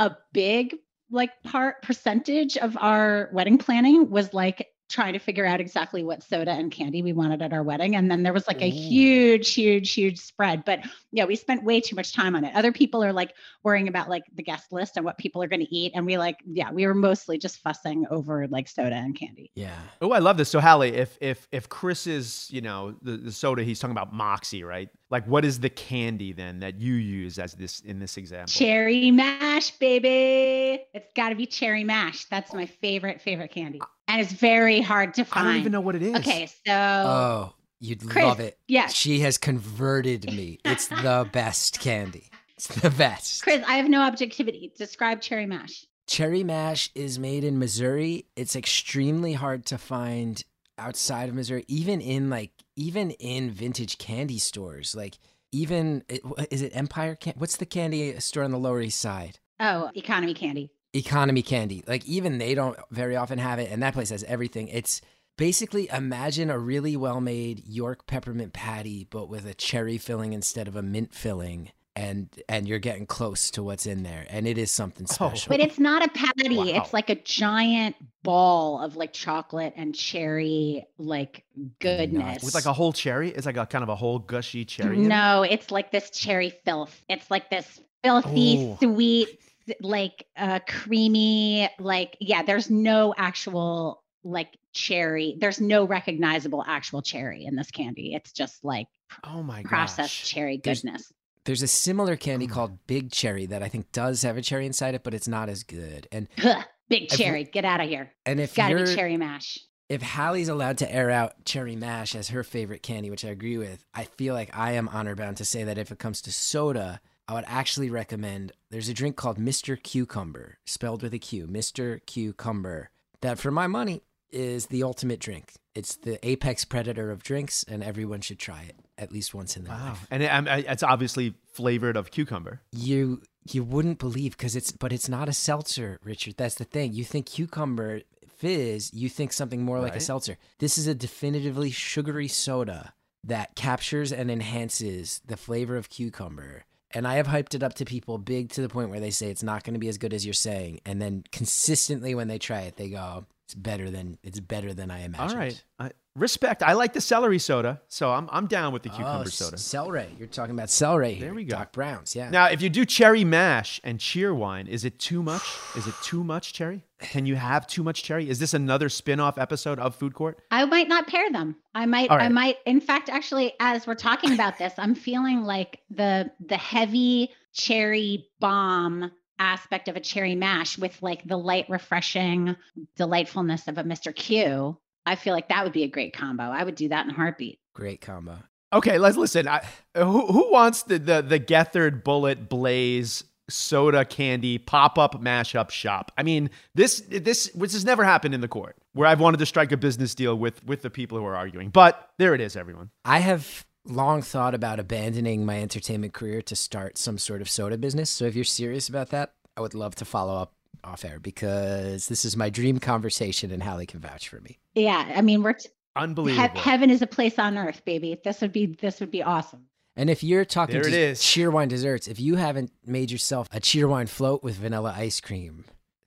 a 0.00 0.16
big 0.32 0.74
like 1.08 1.42
part 1.44 1.82
percentage 1.82 2.56
of 2.56 2.76
our 2.80 3.30
wedding 3.32 3.58
planning 3.58 4.10
was 4.10 4.34
like 4.34 4.68
trying 4.90 5.12
to 5.12 5.18
figure 5.18 5.46
out 5.46 5.60
exactly 5.60 6.02
what 6.02 6.22
soda 6.22 6.50
and 6.50 6.72
candy 6.72 7.02
we 7.02 7.12
wanted 7.12 7.40
at 7.42 7.52
our 7.52 7.62
wedding 7.62 7.96
and 7.96 8.10
then 8.10 8.22
there 8.22 8.32
was 8.32 8.46
like 8.46 8.60
a 8.60 8.70
mm. 8.70 8.88
huge 8.88 9.54
huge 9.54 9.92
huge 9.92 10.18
spread 10.18 10.64
but 10.64 10.80
yeah 11.12 11.24
we 11.24 11.36
spent 11.36 11.64
way 11.64 11.80
too 11.80 11.96
much 11.96 12.12
time 12.12 12.34
on 12.36 12.44
it 12.44 12.54
other 12.54 12.72
people 12.72 13.02
are 13.02 13.12
like 13.12 13.34
worrying 13.62 13.88
about 13.88 14.08
like 14.08 14.24
the 14.34 14.42
guest 14.42 14.72
list 14.72 14.96
and 14.96 15.04
what 15.04 15.16
people 15.18 15.42
are 15.42 15.48
going 15.48 15.60
to 15.60 15.74
eat 15.74 15.92
and 15.94 16.04
we 16.04 16.18
like 16.18 16.36
yeah 16.46 16.70
we 16.70 16.86
were 16.86 16.94
mostly 16.94 17.38
just 17.38 17.58
fussing 17.58 18.06
over 18.10 18.46
like 18.48 18.68
soda 18.68 18.94
and 18.94 19.16
candy 19.16 19.50
Yeah. 19.54 19.78
Oh, 20.00 20.12
I 20.12 20.18
love 20.18 20.36
this. 20.36 20.48
So 20.48 20.60
Hallie, 20.60 20.94
if 20.94 21.16
if 21.20 21.46
if 21.52 21.68
Chris 21.68 22.06
is, 22.06 22.48
you 22.50 22.60
know, 22.60 22.94
the, 23.02 23.16
the 23.16 23.32
soda, 23.32 23.62
he's 23.62 23.78
talking 23.78 23.96
about 23.96 24.12
Moxie, 24.12 24.64
right? 24.64 24.88
Like 25.10 25.26
what 25.26 25.44
is 25.44 25.60
the 25.60 25.70
candy 25.70 26.32
then 26.32 26.60
that 26.60 26.80
you 26.80 26.94
use 26.94 27.38
as 27.38 27.54
this 27.54 27.80
in 27.80 27.98
this 27.98 28.16
example? 28.16 28.48
cherry 28.48 29.10
mash 29.10 29.70
baby 29.72 30.84
it's 30.94 31.12
got 31.14 31.30
to 31.30 31.34
be 31.34 31.46
cherry 31.46 31.84
mash 31.84 32.24
that's 32.26 32.52
my 32.52 32.66
favorite 32.66 33.20
favorite 33.20 33.50
candy 33.50 33.80
and 34.10 34.20
it's 34.20 34.32
very 34.32 34.80
hard 34.80 35.14
to 35.14 35.24
find. 35.24 35.46
I 35.48 35.50
don't 35.52 35.60
even 35.60 35.72
know 35.72 35.80
what 35.80 35.96
it 35.96 36.02
is. 36.02 36.14
okay 36.16 36.46
so 36.46 36.72
Oh, 36.72 37.54
you'd 37.78 38.06
Chris, 38.08 38.24
love 38.24 38.40
it. 38.40 38.58
yes. 38.68 38.94
She 38.94 39.20
has 39.20 39.38
converted 39.38 40.26
me. 40.26 40.58
It's 40.64 40.88
the 41.06 41.28
best 41.32 41.80
candy. 41.80 42.30
It's 42.56 42.66
the 42.66 42.90
best. 42.90 43.42
chris 43.42 43.64
i 43.66 43.74
have 43.76 43.88
no 43.88 44.02
objectivity 44.02 44.70
describe 44.76 45.20
cherry 45.22 45.46
mash 45.46 45.86
Cherry 46.06 46.42
mash 46.42 46.90
is 46.96 47.20
made 47.20 47.44
in 47.44 47.56
Missouri. 47.60 48.26
It's 48.34 48.56
extremely 48.56 49.32
hard 49.34 49.64
to 49.66 49.78
find 49.78 50.42
outside 50.76 51.28
of 51.28 51.36
Missouri, 51.36 51.64
even 51.68 52.00
in 52.00 52.28
like 52.28 52.50
even 52.74 53.12
in 53.12 53.52
vintage 53.52 53.96
candy 53.98 54.38
stores. 54.38 54.96
Like 54.96 55.18
even 55.52 56.02
is 56.50 56.62
it 56.62 56.72
Empire? 56.74 57.14
Can- 57.14 57.34
What's 57.38 57.58
the 57.58 57.64
candy 57.66 58.18
store 58.18 58.42
on 58.42 58.50
the 58.50 58.58
Lower 58.58 58.80
East 58.80 58.98
Side? 58.98 59.38
oh 59.60 59.90
economy 59.94 60.34
candy 60.34 60.72
Economy 60.92 61.42
Candy. 61.42 61.84
Like 61.86 62.04
even 62.06 62.38
they 62.38 62.54
don't 62.54 62.78
very 62.90 63.16
often 63.16 63.38
have 63.38 63.58
it, 63.58 63.70
and 63.70 63.82
that 63.82 63.94
place 63.94 64.10
has 64.10 64.24
everything. 64.24 64.68
It's 64.68 65.00
basically 65.36 65.88
imagine 65.92 66.50
a 66.50 66.58
really 66.58 66.96
well 66.96 67.20
made 67.20 67.66
York 67.66 68.06
peppermint 68.06 68.52
patty, 68.52 69.06
but 69.10 69.28
with 69.28 69.46
a 69.46 69.54
cherry 69.54 69.98
filling 69.98 70.32
instead 70.32 70.68
of 70.68 70.76
a 70.76 70.82
mint 70.82 71.14
filling. 71.14 71.70
And 71.96 72.28
and 72.48 72.68
you're 72.68 72.78
getting 72.78 73.04
close 73.04 73.50
to 73.52 73.64
what's 73.64 73.84
in 73.84 74.04
there, 74.04 74.24
and 74.30 74.46
it 74.46 74.56
is 74.56 74.70
something 74.70 75.06
oh. 75.10 75.12
special. 75.12 75.50
but 75.50 75.58
it's 75.60 75.78
not 75.78 76.04
a 76.04 76.08
patty 76.08 76.56
Wow. 76.56 76.64
it's 76.66 76.92
like 76.92 77.10
a 77.10 77.16
giant 77.16 77.96
ball 78.22 78.80
of 78.80 78.94
like 78.96 79.12
chocolate 79.12 79.74
and 79.76 79.92
cherry 79.94 80.86
like 80.98 81.42
goodness 81.80 82.42
With 82.44 82.54
like 82.54 82.66
a 82.66 82.72
whole 82.72 82.92
cherry? 82.92 83.30
It's 83.30 83.44
like 83.44 83.56
a 83.56 83.66
kind 83.66 83.82
of 83.82 83.88
a 83.88 83.96
whole 83.96 84.18
gushy 84.20 84.64
cherry. 84.64 84.96
in 84.98 85.04
it? 85.04 85.08
no 85.08 85.42
it's 85.42 85.70
like 85.70 85.90
this 85.90 86.10
cherry 86.10 86.50
filth 86.64 87.02
it's 87.08 87.30
like 87.30 87.50
this 87.50 87.80
filthy 88.04 88.56
Oh. 88.58 88.78
sweet 88.80 89.40
like 89.80 90.26
uh 90.36 90.58
creamy 90.66 91.68
like 91.78 92.16
yeah 92.20 92.42
there's 92.42 92.70
no 92.70 93.14
actual 93.16 94.02
like 94.24 94.56
cherry 94.72 95.36
there's 95.40 95.60
no 95.60 95.84
recognizable 95.86 96.62
actual 96.66 97.02
cherry 97.02 97.44
in 97.44 97.56
this 97.56 97.70
candy 97.70 98.14
it's 98.14 98.32
just 98.32 98.62
like 98.64 98.86
Oh 99.24 99.42
my 99.42 99.62
processed 99.64 100.20
gosh. 100.22 100.30
cherry 100.30 100.56
goodness 100.58 101.12
There's 101.44 101.62
a 101.62 101.66
similar 101.66 102.14
candy 102.16 102.46
Oh. 102.48 102.54
called 102.54 102.86
Big 102.86 103.10
Cherry 103.10 103.46
that 103.46 103.62
I 103.62 103.68
think 103.68 103.90
does 103.92 104.22
have 104.22 104.36
a 104.36 104.42
cherry 104.42 104.66
inside 104.66 104.94
it, 104.94 105.02
but 105.02 105.14
it's 105.14 105.26
not 105.26 105.48
as 105.48 105.64
good. 105.64 106.06
And 106.12 106.28
Ugh, 106.44 106.62
big 106.88 107.08
I've- 107.10 107.16
cherry 107.16 107.44
get 107.44 107.64
out 107.64 107.80
of 107.80 107.88
here 107.88 108.12
and 108.24 108.38
if 108.38 108.54
gotta 108.54 108.76
you're 108.76 108.84
be 108.86 108.94
cherry 108.94 109.16
mash 109.16 109.58
if 109.88 110.00
Hallie's 110.02 110.48
allowed 110.48 110.78
to 110.78 110.94
air 110.94 111.10
out 111.10 111.44
cherry 111.44 111.74
mash 111.74 112.14
as 112.14 112.28
her 112.28 112.44
favorite 112.44 112.84
candy, 112.84 113.10
which 113.10 113.24
I 113.24 113.30
agree 113.30 113.58
with, 113.58 113.84
I 113.92 114.04
feel 114.04 114.34
like 114.34 114.56
I 114.56 114.72
am 114.74 114.88
honor 114.88 115.16
bound 115.16 115.38
to 115.38 115.44
say 115.44 115.64
that 115.64 115.78
if 115.78 115.90
it 115.90 115.98
comes 115.98 116.20
to 116.22 116.30
soda, 116.32 117.00
I 117.30 117.34
would 117.34 117.44
actually 117.46 117.90
recommend 117.90 118.50
there's 118.72 118.88
a 118.88 118.92
drink 118.92 119.14
called 119.14 119.38
Mr. 119.38 119.80
Q. 119.80 120.04
Cumber, 120.04 120.58
spelled 120.66 121.00
with 121.04 121.14
a 121.14 121.18
Q, 121.20 121.46
Mr. 121.46 122.04
Q. 122.04 122.32
Cumber, 122.32 122.90
that 123.20 123.38
for 123.38 123.52
my 123.52 123.68
money 123.68 124.02
is 124.32 124.66
the 124.66 124.82
ultimate 124.82 125.20
drink. 125.20 125.52
It's 125.76 125.94
the 125.94 126.18
apex 126.28 126.64
predator 126.64 127.12
of 127.12 127.22
drinks, 127.22 127.62
and 127.68 127.84
everyone 127.84 128.20
should 128.20 128.40
try 128.40 128.62
it 128.62 128.74
at 128.98 129.12
least 129.12 129.32
once 129.32 129.56
in 129.56 129.62
their 129.62 129.72
Wow. 129.72 129.90
life. 129.90 130.06
And 130.10 130.24
it, 130.24 130.26
um, 130.26 130.48
I- 130.48 130.64
it's 130.66 130.82
obviously 130.82 131.34
flavored 131.52 131.96
of 131.96 132.10
cucumber. 132.10 132.62
You 132.72 133.22
you 133.44 133.62
wouldn't 133.62 134.00
believe 134.00 134.32
because 134.36 134.56
it's 134.56 134.72
but 134.72 134.92
it's 134.92 135.08
not 135.08 135.28
a 135.28 135.32
seltzer, 135.32 136.00
Richard. 136.02 136.34
That's 136.36 136.56
the 136.56 136.64
thing. 136.64 136.94
You 136.94 137.04
think 137.04 137.26
cucumber 137.26 138.00
fizz, 138.26 138.92
you 138.92 139.08
think 139.08 139.32
something 139.32 139.62
more 139.62 139.78
like 139.78 139.94
a 139.94 140.00
seltzer. 140.00 140.36
This 140.58 140.76
is 140.76 140.88
a 140.88 140.96
definitively 140.96 141.70
sugary 141.70 142.26
soda 142.28 142.92
that 143.22 143.54
captures 143.54 144.12
and 144.12 144.32
enhances 144.32 145.20
the 145.24 145.36
flavor 145.36 145.76
of 145.76 145.90
cucumber. 145.90 146.64
And 146.92 147.06
I 147.06 147.14
have 147.14 147.28
hyped 147.28 147.54
it 147.54 147.62
up 147.62 147.74
to 147.74 147.84
people 147.84 148.18
big 148.18 148.50
to 148.50 148.62
the 148.62 148.68
point 148.68 148.90
where 148.90 149.00
they 149.00 149.10
say 149.10 149.30
it's 149.30 149.42
not 149.42 149.62
going 149.62 149.74
to 149.74 149.80
be 149.80 149.88
as 149.88 149.98
good 149.98 150.12
as 150.12 150.26
you're 150.26 150.34
saying, 150.34 150.80
and 150.84 151.00
then 151.00 151.24
consistently 151.30 152.14
when 152.14 152.28
they 152.28 152.38
try 152.38 152.62
it, 152.62 152.76
they 152.76 152.88
go, 152.88 153.26
"It's 153.50 153.54
better 153.56 153.90
than 153.90 154.16
it's 154.22 154.38
better 154.38 154.72
than 154.72 154.90
I 154.92 155.00
imagined." 155.04 155.30
All 155.32 155.36
right. 155.36 155.64
I, 155.80 155.90
respect. 156.14 156.62
I 156.62 156.74
like 156.74 156.92
the 156.92 157.00
celery 157.00 157.40
soda, 157.40 157.80
so 157.88 158.12
I'm 158.12 158.28
I'm 158.30 158.46
down 158.46 158.72
with 158.72 158.84
the 158.84 158.90
Oh, 158.90 158.96
cucumber 158.96 159.24
c- 159.30 159.44
soda. 159.44 159.58
Celery. 159.58 160.06
You're 160.18 160.28
talking 160.28 160.54
about 160.54 160.70
celery 160.70 161.14
here. 161.14 161.26
There 161.26 161.34
we 161.34 161.42
go. 161.44 161.56
Doc 161.56 161.72
Brown's, 161.72 162.14
yeah. 162.14 162.30
Now, 162.30 162.46
if 162.46 162.62
you 162.62 162.68
do 162.70 162.84
cherry 162.84 163.24
mash 163.24 163.80
and 163.82 163.98
Cheerwine, 163.98 164.68
is 164.68 164.84
it 164.84 165.00
too 165.00 165.20
much? 165.22 165.42
Is 165.76 165.88
it 165.88 165.94
too 166.04 166.22
much 166.22 166.52
cherry? 166.52 166.84
Can 167.00 167.26
you 167.26 167.34
have 167.34 167.66
too 167.66 167.82
much 167.82 168.04
cherry? 168.04 168.28
Is 168.28 168.38
this 168.38 168.54
another 168.54 168.88
spin-off 168.88 169.36
episode 169.38 169.78
of 169.80 169.94
Food 169.96 170.14
Court? 170.14 170.38
I 170.52 170.64
might 170.66 170.86
not 170.86 171.06
pair 171.08 171.32
them. 171.32 171.56
I 171.74 171.86
might 171.86 172.10
All 172.10 172.18
I 172.20 172.28
might 172.28 172.58
in 172.66 172.80
fact 172.80 173.08
actually 173.08 173.54
as 173.58 173.86
we're 173.86 173.94
talking 173.96 174.32
about 174.32 174.58
this, 174.58 174.74
I'm 174.78 174.94
feeling 174.94 175.42
like 175.42 175.80
the 175.90 176.30
the 176.46 176.56
heavy 176.58 177.30
cherry 177.52 178.28
bomb 178.38 179.10
aspect 179.40 179.88
of 179.88 179.96
a 179.96 180.00
cherry 180.00 180.36
mash 180.36 180.78
with 180.78 181.02
like 181.02 181.26
the 181.26 181.36
light 181.36 181.68
refreshing 181.68 182.54
delightfulness 182.94 183.66
of 183.66 183.78
a 183.78 183.82
Mr. 183.82 184.14
Q. 184.14 184.78
I 185.06 185.16
feel 185.16 185.32
like 185.32 185.48
that 185.48 185.64
would 185.64 185.72
be 185.72 185.82
a 185.82 185.88
great 185.88 186.12
combo. 186.12 186.44
I 186.44 186.62
would 186.62 186.76
do 186.76 186.90
that 186.90 187.06
in 187.06 187.10
a 187.10 187.14
heartbeat. 187.14 187.58
Great 187.74 188.00
combo. 188.00 188.38
Okay, 188.72 188.98
let's 188.98 189.16
listen. 189.16 189.48
I, 189.48 189.64
who, 189.96 190.26
who 190.26 190.52
wants 190.52 190.84
the, 190.84 190.98
the 190.98 191.22
the 191.22 191.40
Gethard 191.40 192.04
Bulleit 192.04 192.46
Blais 192.46 193.24
soda 193.48 194.04
candy 194.04 194.58
pop 194.58 194.98
up 194.98 195.20
mashup 195.20 195.70
shop? 195.70 196.12
I 196.16 196.22
mean, 196.22 196.50
this 196.74 197.00
this 197.08 197.50
which 197.54 197.72
has 197.72 197.84
never 197.84 198.04
happened 198.04 198.34
in 198.34 198.42
the 198.42 198.48
court 198.48 198.76
where 198.92 199.08
I've 199.08 199.20
wanted 199.20 199.38
to 199.38 199.46
strike 199.46 199.72
a 199.72 199.76
business 199.76 200.14
deal 200.14 200.36
with 200.36 200.64
with 200.64 200.82
the 200.82 200.90
people 200.90 201.18
who 201.18 201.24
are 201.24 201.34
arguing. 201.34 201.70
But 201.70 202.10
there 202.18 202.34
it 202.34 202.40
is, 202.40 202.56
everyone. 202.56 202.90
I 203.04 203.18
have 203.18 203.66
long 203.86 204.22
thought 204.22 204.54
about 204.54 204.78
abandoning 204.80 205.44
my 205.44 205.60
entertainment 205.60 206.12
career 206.12 206.42
to 206.42 206.56
start 206.56 206.98
some 206.98 207.18
sort 207.18 207.40
of 207.40 207.48
soda 207.50 207.78
business. 207.78 208.10
So 208.10 208.24
if 208.26 208.34
you're 208.34 208.44
serious 208.44 208.88
about 208.88 209.10
that, 209.10 209.32
I 209.56 209.60
would 209.60 209.74
love 209.74 209.94
to 209.96 210.04
follow 210.04 210.36
up 210.40 210.52
off 210.84 211.04
air 211.04 211.18
because 211.20 212.08
this 212.08 212.24
is 212.24 212.36
my 212.36 212.48
dream 212.50 212.78
conversation 212.78 213.50
and 213.50 213.62
Hallie 213.62 213.86
can 213.86 214.00
vouch 214.00 214.28
for 214.28 214.40
me. 214.40 214.58
Yeah, 214.74 215.12
I 215.14 215.20
mean 215.20 215.42
we're 215.42 215.52
t- 215.54 215.68
he- 215.68 215.74
Unbelievable. 216.02 216.60
heaven 216.60 216.88
is 216.88 217.02
a 217.02 217.06
place 217.06 217.38
on 217.38 217.58
earth, 217.58 217.84
baby. 217.84 218.18
This 218.24 218.40
would 218.40 218.52
be 218.52 218.66
this 218.66 219.00
would 219.00 219.10
be 219.10 219.22
awesome. 219.22 219.66
And 219.96 220.08
if 220.08 220.22
you're 220.22 220.44
talking 220.44 220.74
There 220.76 220.86
it 220.86 220.92
to 220.92 220.98
is. 220.98 221.20
Cheerwine 221.20 221.68
desserts, 221.68 222.06
if 222.06 222.20
you 222.20 222.36
haven't 222.36 222.70
made 222.86 223.10
yourself 223.10 223.48
a 223.52 223.60
Cheerwine 223.60 224.08
float 224.08 224.42
with 224.42 224.54
vanilla 224.54 224.94
ice 224.96 225.20
cream, 225.20 225.64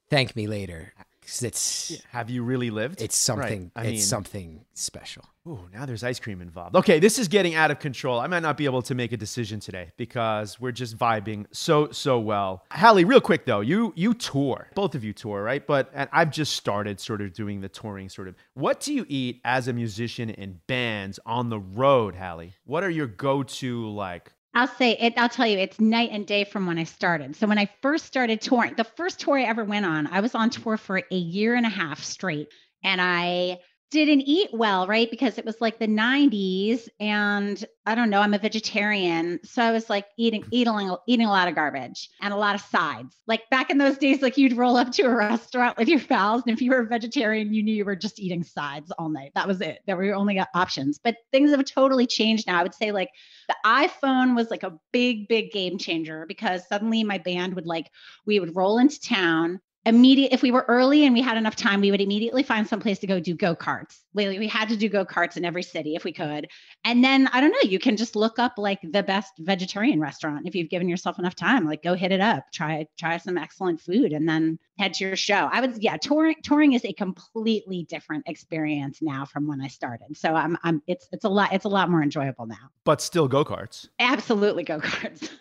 thank 0.10 0.36
me 0.36 0.48
later. 0.48 0.94
It's 1.26 2.02
Have 2.12 2.30
you 2.30 2.44
really 2.44 2.70
lived? 2.70 3.02
it's 3.02 3.16
Right. 3.30 3.40
something 3.40 3.72
I 3.76 3.82
it's 3.84 3.92
mean, 3.92 4.02
something 4.02 4.66
special. 4.74 5.26
Ooh, 5.46 5.68
now 5.74 5.86
there's 5.86 6.04
ice 6.06 6.20
cream 6.22 6.42
involved. 6.42 6.74
Okay, 6.76 7.00
this 7.00 7.20
is 7.20 7.28
getting 7.28 7.54
out 7.54 7.70
of 7.70 7.80
control. 7.80 8.18
I 8.20 8.28
might 8.28 8.42
not 8.44 8.56
be 8.56 8.64
able 8.66 8.82
to 8.84 8.96
make 8.96 9.12
a 9.12 9.18
decision 9.18 9.60
today 9.60 9.92
because 9.98 10.58
we're 10.60 10.72
just 10.72 10.98
vibing 10.98 11.46
so 11.52 11.92
so 11.92 12.18
well. 12.20 12.64
Hallie, 12.72 13.04
real 13.04 13.20
quick 13.20 13.46
though, 13.46 13.60
you 13.60 13.92
you 13.96 14.14
tour, 14.14 14.70
both 14.76 14.96
of 14.96 15.04
you 15.04 15.12
tour, 15.14 15.44
right? 15.44 15.66
But 15.66 15.90
and 15.94 16.10
I've 16.14 16.32
just 16.32 16.54
started 16.56 17.00
sort 17.00 17.22
of 17.22 17.34
doing 17.34 17.60
the 17.60 17.68
touring. 17.70 18.08
Sort 18.10 18.28
of, 18.30 18.36
what 18.54 18.80
do 18.80 18.94
you 18.94 19.06
eat 19.10 19.42
as 19.44 19.68
a 19.68 19.74
musician 19.74 20.30
in 20.30 20.62
bands 20.68 21.20
on 21.26 21.50
the 21.50 21.60
road, 21.60 22.16
Hallie? 22.16 22.54
What 22.66 22.84
are 22.84 22.90
your 22.90 23.08
go-to 23.08 23.90
like? 23.90 24.32
I'll 24.54 24.68
say 24.68 24.92
it, 24.92 25.14
I'll 25.18 25.30
tell 25.30 25.48
you, 25.48 25.58
it's 25.58 25.80
night 25.80 26.10
and 26.12 26.28
day 26.28 26.44
from 26.44 26.68
when 26.68 26.78
I 26.78 26.84
started. 26.84 27.36
So 27.36 27.48
when 27.48 27.58
I 27.58 27.70
first 27.82 28.06
started 28.06 28.42
touring, 28.42 28.76
the 28.76 28.84
first 28.84 29.20
tour 29.20 29.38
I 29.38 29.44
ever 29.44 29.64
went 29.64 29.86
on, 29.86 30.08
I 30.08 30.20
was 30.22 30.36
on 30.36 30.52
tour 30.52 30.78
for 30.78 30.98
a 30.98 31.16
year 31.16 31.56
and 31.56 31.66
a 31.66 31.70
half 31.70 32.04
straight. 32.04 32.50
And 32.84 33.02
I 33.02 33.60
didn't 33.94 34.22
eat 34.22 34.50
well, 34.52 34.88
right? 34.88 35.10
Because 35.10 35.38
it 35.38 35.46
was 35.46 35.62
like 35.62 35.78
the 35.78 35.88
90s 35.88 36.90
and 37.00 37.64
I 37.86 37.94
don't 37.96 38.10
know, 38.10 38.22
I'm 38.22 38.34
a 38.34 38.40
vegetarian. 38.40 39.40
So 39.44 39.62
I 39.62 39.72
was 39.72 39.90
like 39.90 40.06
eating 40.18 40.44
eating 40.52 40.96
eating 41.08 41.28
a 41.28 41.30
lot 41.30 41.48
of 41.48 41.56
garbage 41.56 42.10
and 42.20 42.34
a 42.34 42.38
lot 42.38 42.56
of 42.56 42.62
sides. 42.62 43.16
Like 43.28 43.50
back 43.52 43.70
in 43.70 43.78
those 43.78 43.98
days 43.98 44.22
like 44.22 44.38
you'd 44.38 44.58
roll 44.58 44.76
up 44.76 44.92
to 44.94 45.04
a 45.04 45.16
restaurant 45.16 45.78
with 45.78 45.88
your 45.88 46.00
pals 46.00 46.42
and 46.46 46.54
if 46.54 46.62
you 46.62 46.72
were 46.72 46.80
a 46.80 46.88
vegetarian, 46.88 47.54
you 47.54 47.62
knew 47.62 47.76
you 47.76 47.86
were 47.86 47.96
just 47.96 48.20
eating 48.20 48.44
sides 48.44 48.92
all 48.98 49.10
night. 49.10 49.32
That 49.36 49.48
was 49.48 49.62
it. 49.62 49.80
There 49.86 49.96
were 49.96 50.06
your 50.06 50.16
only 50.16 50.42
options. 50.56 51.00
But 51.02 51.18
things 51.32 51.52
have 51.52 51.64
totally 51.66 52.08
changed 52.08 52.48
now. 52.48 52.60
I 52.60 52.64
would 52.64 52.74
say 52.74 52.92
like 52.92 53.10
the 53.48 53.56
iPhone 53.66 54.36
was 54.36 54.50
like 54.50 54.64
a 54.64 54.74
big 54.92 55.28
big 55.28 55.52
game 55.52 55.78
changer 55.78 56.26
because 56.28 56.68
suddenly 56.68 57.04
my 57.04 57.20
band 57.20 57.54
would 57.54 57.68
like 57.68 57.92
we 58.26 58.40
would 58.40 58.56
roll 58.56 58.80
into 58.80 59.00
town 59.00 59.60
immediate 59.86 60.32
if 60.32 60.42
we 60.42 60.52
were 60.52 60.66
early 60.68 61.06
and 61.06 61.14
we 61.14 61.22
had 61.22 61.38
enough 61.38 61.56
time 61.56 61.82
we 61.82 61.92
would 61.92 62.02
immediately 62.02 62.44
find 62.44 62.68
some 62.68 62.80
place 62.80 63.00
to 63.00 63.08
go 63.08 63.20
do 63.20 63.36
go-karts. 63.36 64.00
We, 64.14 64.40
we 64.40 64.48
had 64.48 64.70
to 64.70 64.78
do 64.78 64.88
go-karts 64.88 65.36
in 65.36 65.44
every 65.44 65.64
city 65.64 65.96
if 65.96 66.04
we 66.04 66.14
could. 66.14 66.48
And 66.86 67.04
then 67.04 67.28
i 67.34 67.42
don't 67.42 67.52
know 67.52 67.70
you 67.70 67.80
can 67.80 67.98
just 67.98 68.16
look 68.16 68.40
up 68.40 68.54
like 68.58 68.80
the 68.84 69.04
best 69.04 69.34
vegetarian 69.40 70.00
restaurant 70.00 70.48
if 70.48 70.56
you've 70.56 70.70
given 70.70 70.88
yourself 70.90 71.20
enough 71.20 71.36
time 71.36 71.66
like 71.66 71.84
go 71.84 71.94
hit 71.94 72.12
it 72.12 72.22
up 72.22 72.46
try 72.54 72.86
try 72.98 73.18
some 73.18 73.38
excellent 73.38 73.80
food 73.80 74.12
and 74.14 74.28
then 74.28 74.60
head 74.80 74.94
to 74.96 75.06
your 75.06 75.16
show. 75.16 75.50
I 75.52 75.62
was 75.62 75.78
yeah 75.80 75.98
touring 75.98 76.36
touring 76.44 76.74
is 76.74 76.86
a 76.86 76.94
completely 76.94 77.84
different 77.90 78.28
experience 78.28 79.00
now 79.02 79.26
from 79.26 79.48
when 79.48 79.62
i 79.62 79.68
started. 79.68 80.16
So 80.16 80.36
i'm 80.36 80.58
i'm 80.64 80.82
it's 80.88 81.08
it's 81.12 81.26
a 81.26 81.30
lot 81.30 81.54
it's 81.54 81.66
a 81.66 81.70
lot 81.70 81.90
more 81.90 82.02
enjoyable 82.02 82.46
now. 82.46 82.70
But 82.84 83.02
still 83.02 83.28
go 83.28 83.44
karts. 83.44 83.88
absolutely 84.00 84.64
go-karts. 84.64 85.30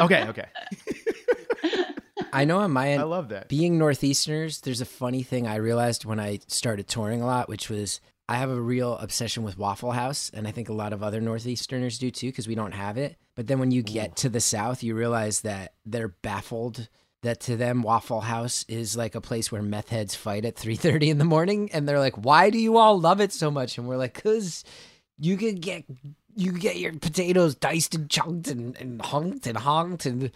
Okay, 0.00 0.26
okay. 0.28 0.46
I 2.32 2.44
know 2.44 2.58
on 2.58 2.70
my 2.70 2.90
end, 2.90 3.00
I 3.00 3.04
love 3.04 3.28
that. 3.30 3.48
being 3.48 3.78
Northeasterners, 3.78 4.62
there's 4.62 4.80
a 4.80 4.86
funny 4.86 5.22
thing 5.22 5.46
I 5.46 5.56
realized 5.56 6.04
when 6.04 6.20
I 6.20 6.40
started 6.46 6.88
touring 6.88 7.22
a 7.22 7.26
lot, 7.26 7.48
which 7.48 7.68
was 7.68 8.00
I 8.28 8.36
have 8.36 8.50
a 8.50 8.60
real 8.60 8.96
obsession 8.98 9.42
with 9.42 9.58
Waffle 9.58 9.92
House, 9.92 10.30
and 10.32 10.46
I 10.46 10.52
think 10.52 10.68
a 10.68 10.72
lot 10.72 10.92
of 10.92 11.02
other 11.02 11.20
Northeasterners 11.20 11.98
do 11.98 12.10
too, 12.10 12.28
because 12.28 12.46
we 12.46 12.54
don't 12.54 12.72
have 12.72 12.96
it. 12.96 13.16
But 13.34 13.46
then 13.46 13.58
when 13.58 13.70
you 13.70 13.82
get 13.82 14.16
to 14.16 14.28
the 14.28 14.40
South, 14.40 14.82
you 14.82 14.94
realize 14.94 15.40
that 15.40 15.74
they're 15.84 16.08
baffled 16.08 16.88
that 17.22 17.40
to 17.40 17.56
them 17.56 17.82
Waffle 17.82 18.22
House 18.22 18.64
is 18.68 18.96
like 18.96 19.14
a 19.14 19.20
place 19.20 19.52
where 19.52 19.62
meth 19.62 19.90
heads 19.90 20.14
fight 20.14 20.44
at 20.44 20.56
3:30 20.56 21.08
in 21.08 21.18
the 21.18 21.24
morning, 21.24 21.70
and 21.72 21.88
they're 21.88 21.98
like, 21.98 22.16
"Why 22.16 22.50
do 22.50 22.58
you 22.58 22.76
all 22.76 23.00
love 23.00 23.20
it 23.20 23.32
so 23.32 23.50
much?" 23.50 23.78
And 23.78 23.88
we're 23.88 23.96
like, 23.96 24.22
"Cause 24.22 24.64
you 25.18 25.36
could 25.36 25.60
get 25.60 25.84
you 26.36 26.52
get 26.52 26.78
your 26.78 26.92
potatoes 26.94 27.54
diced 27.54 27.94
and 27.94 28.08
chunked 28.08 28.48
and, 28.48 28.76
and 28.80 29.00
hunked 29.00 29.46
and 29.46 29.58
honked 29.58 30.06
and 30.06 30.30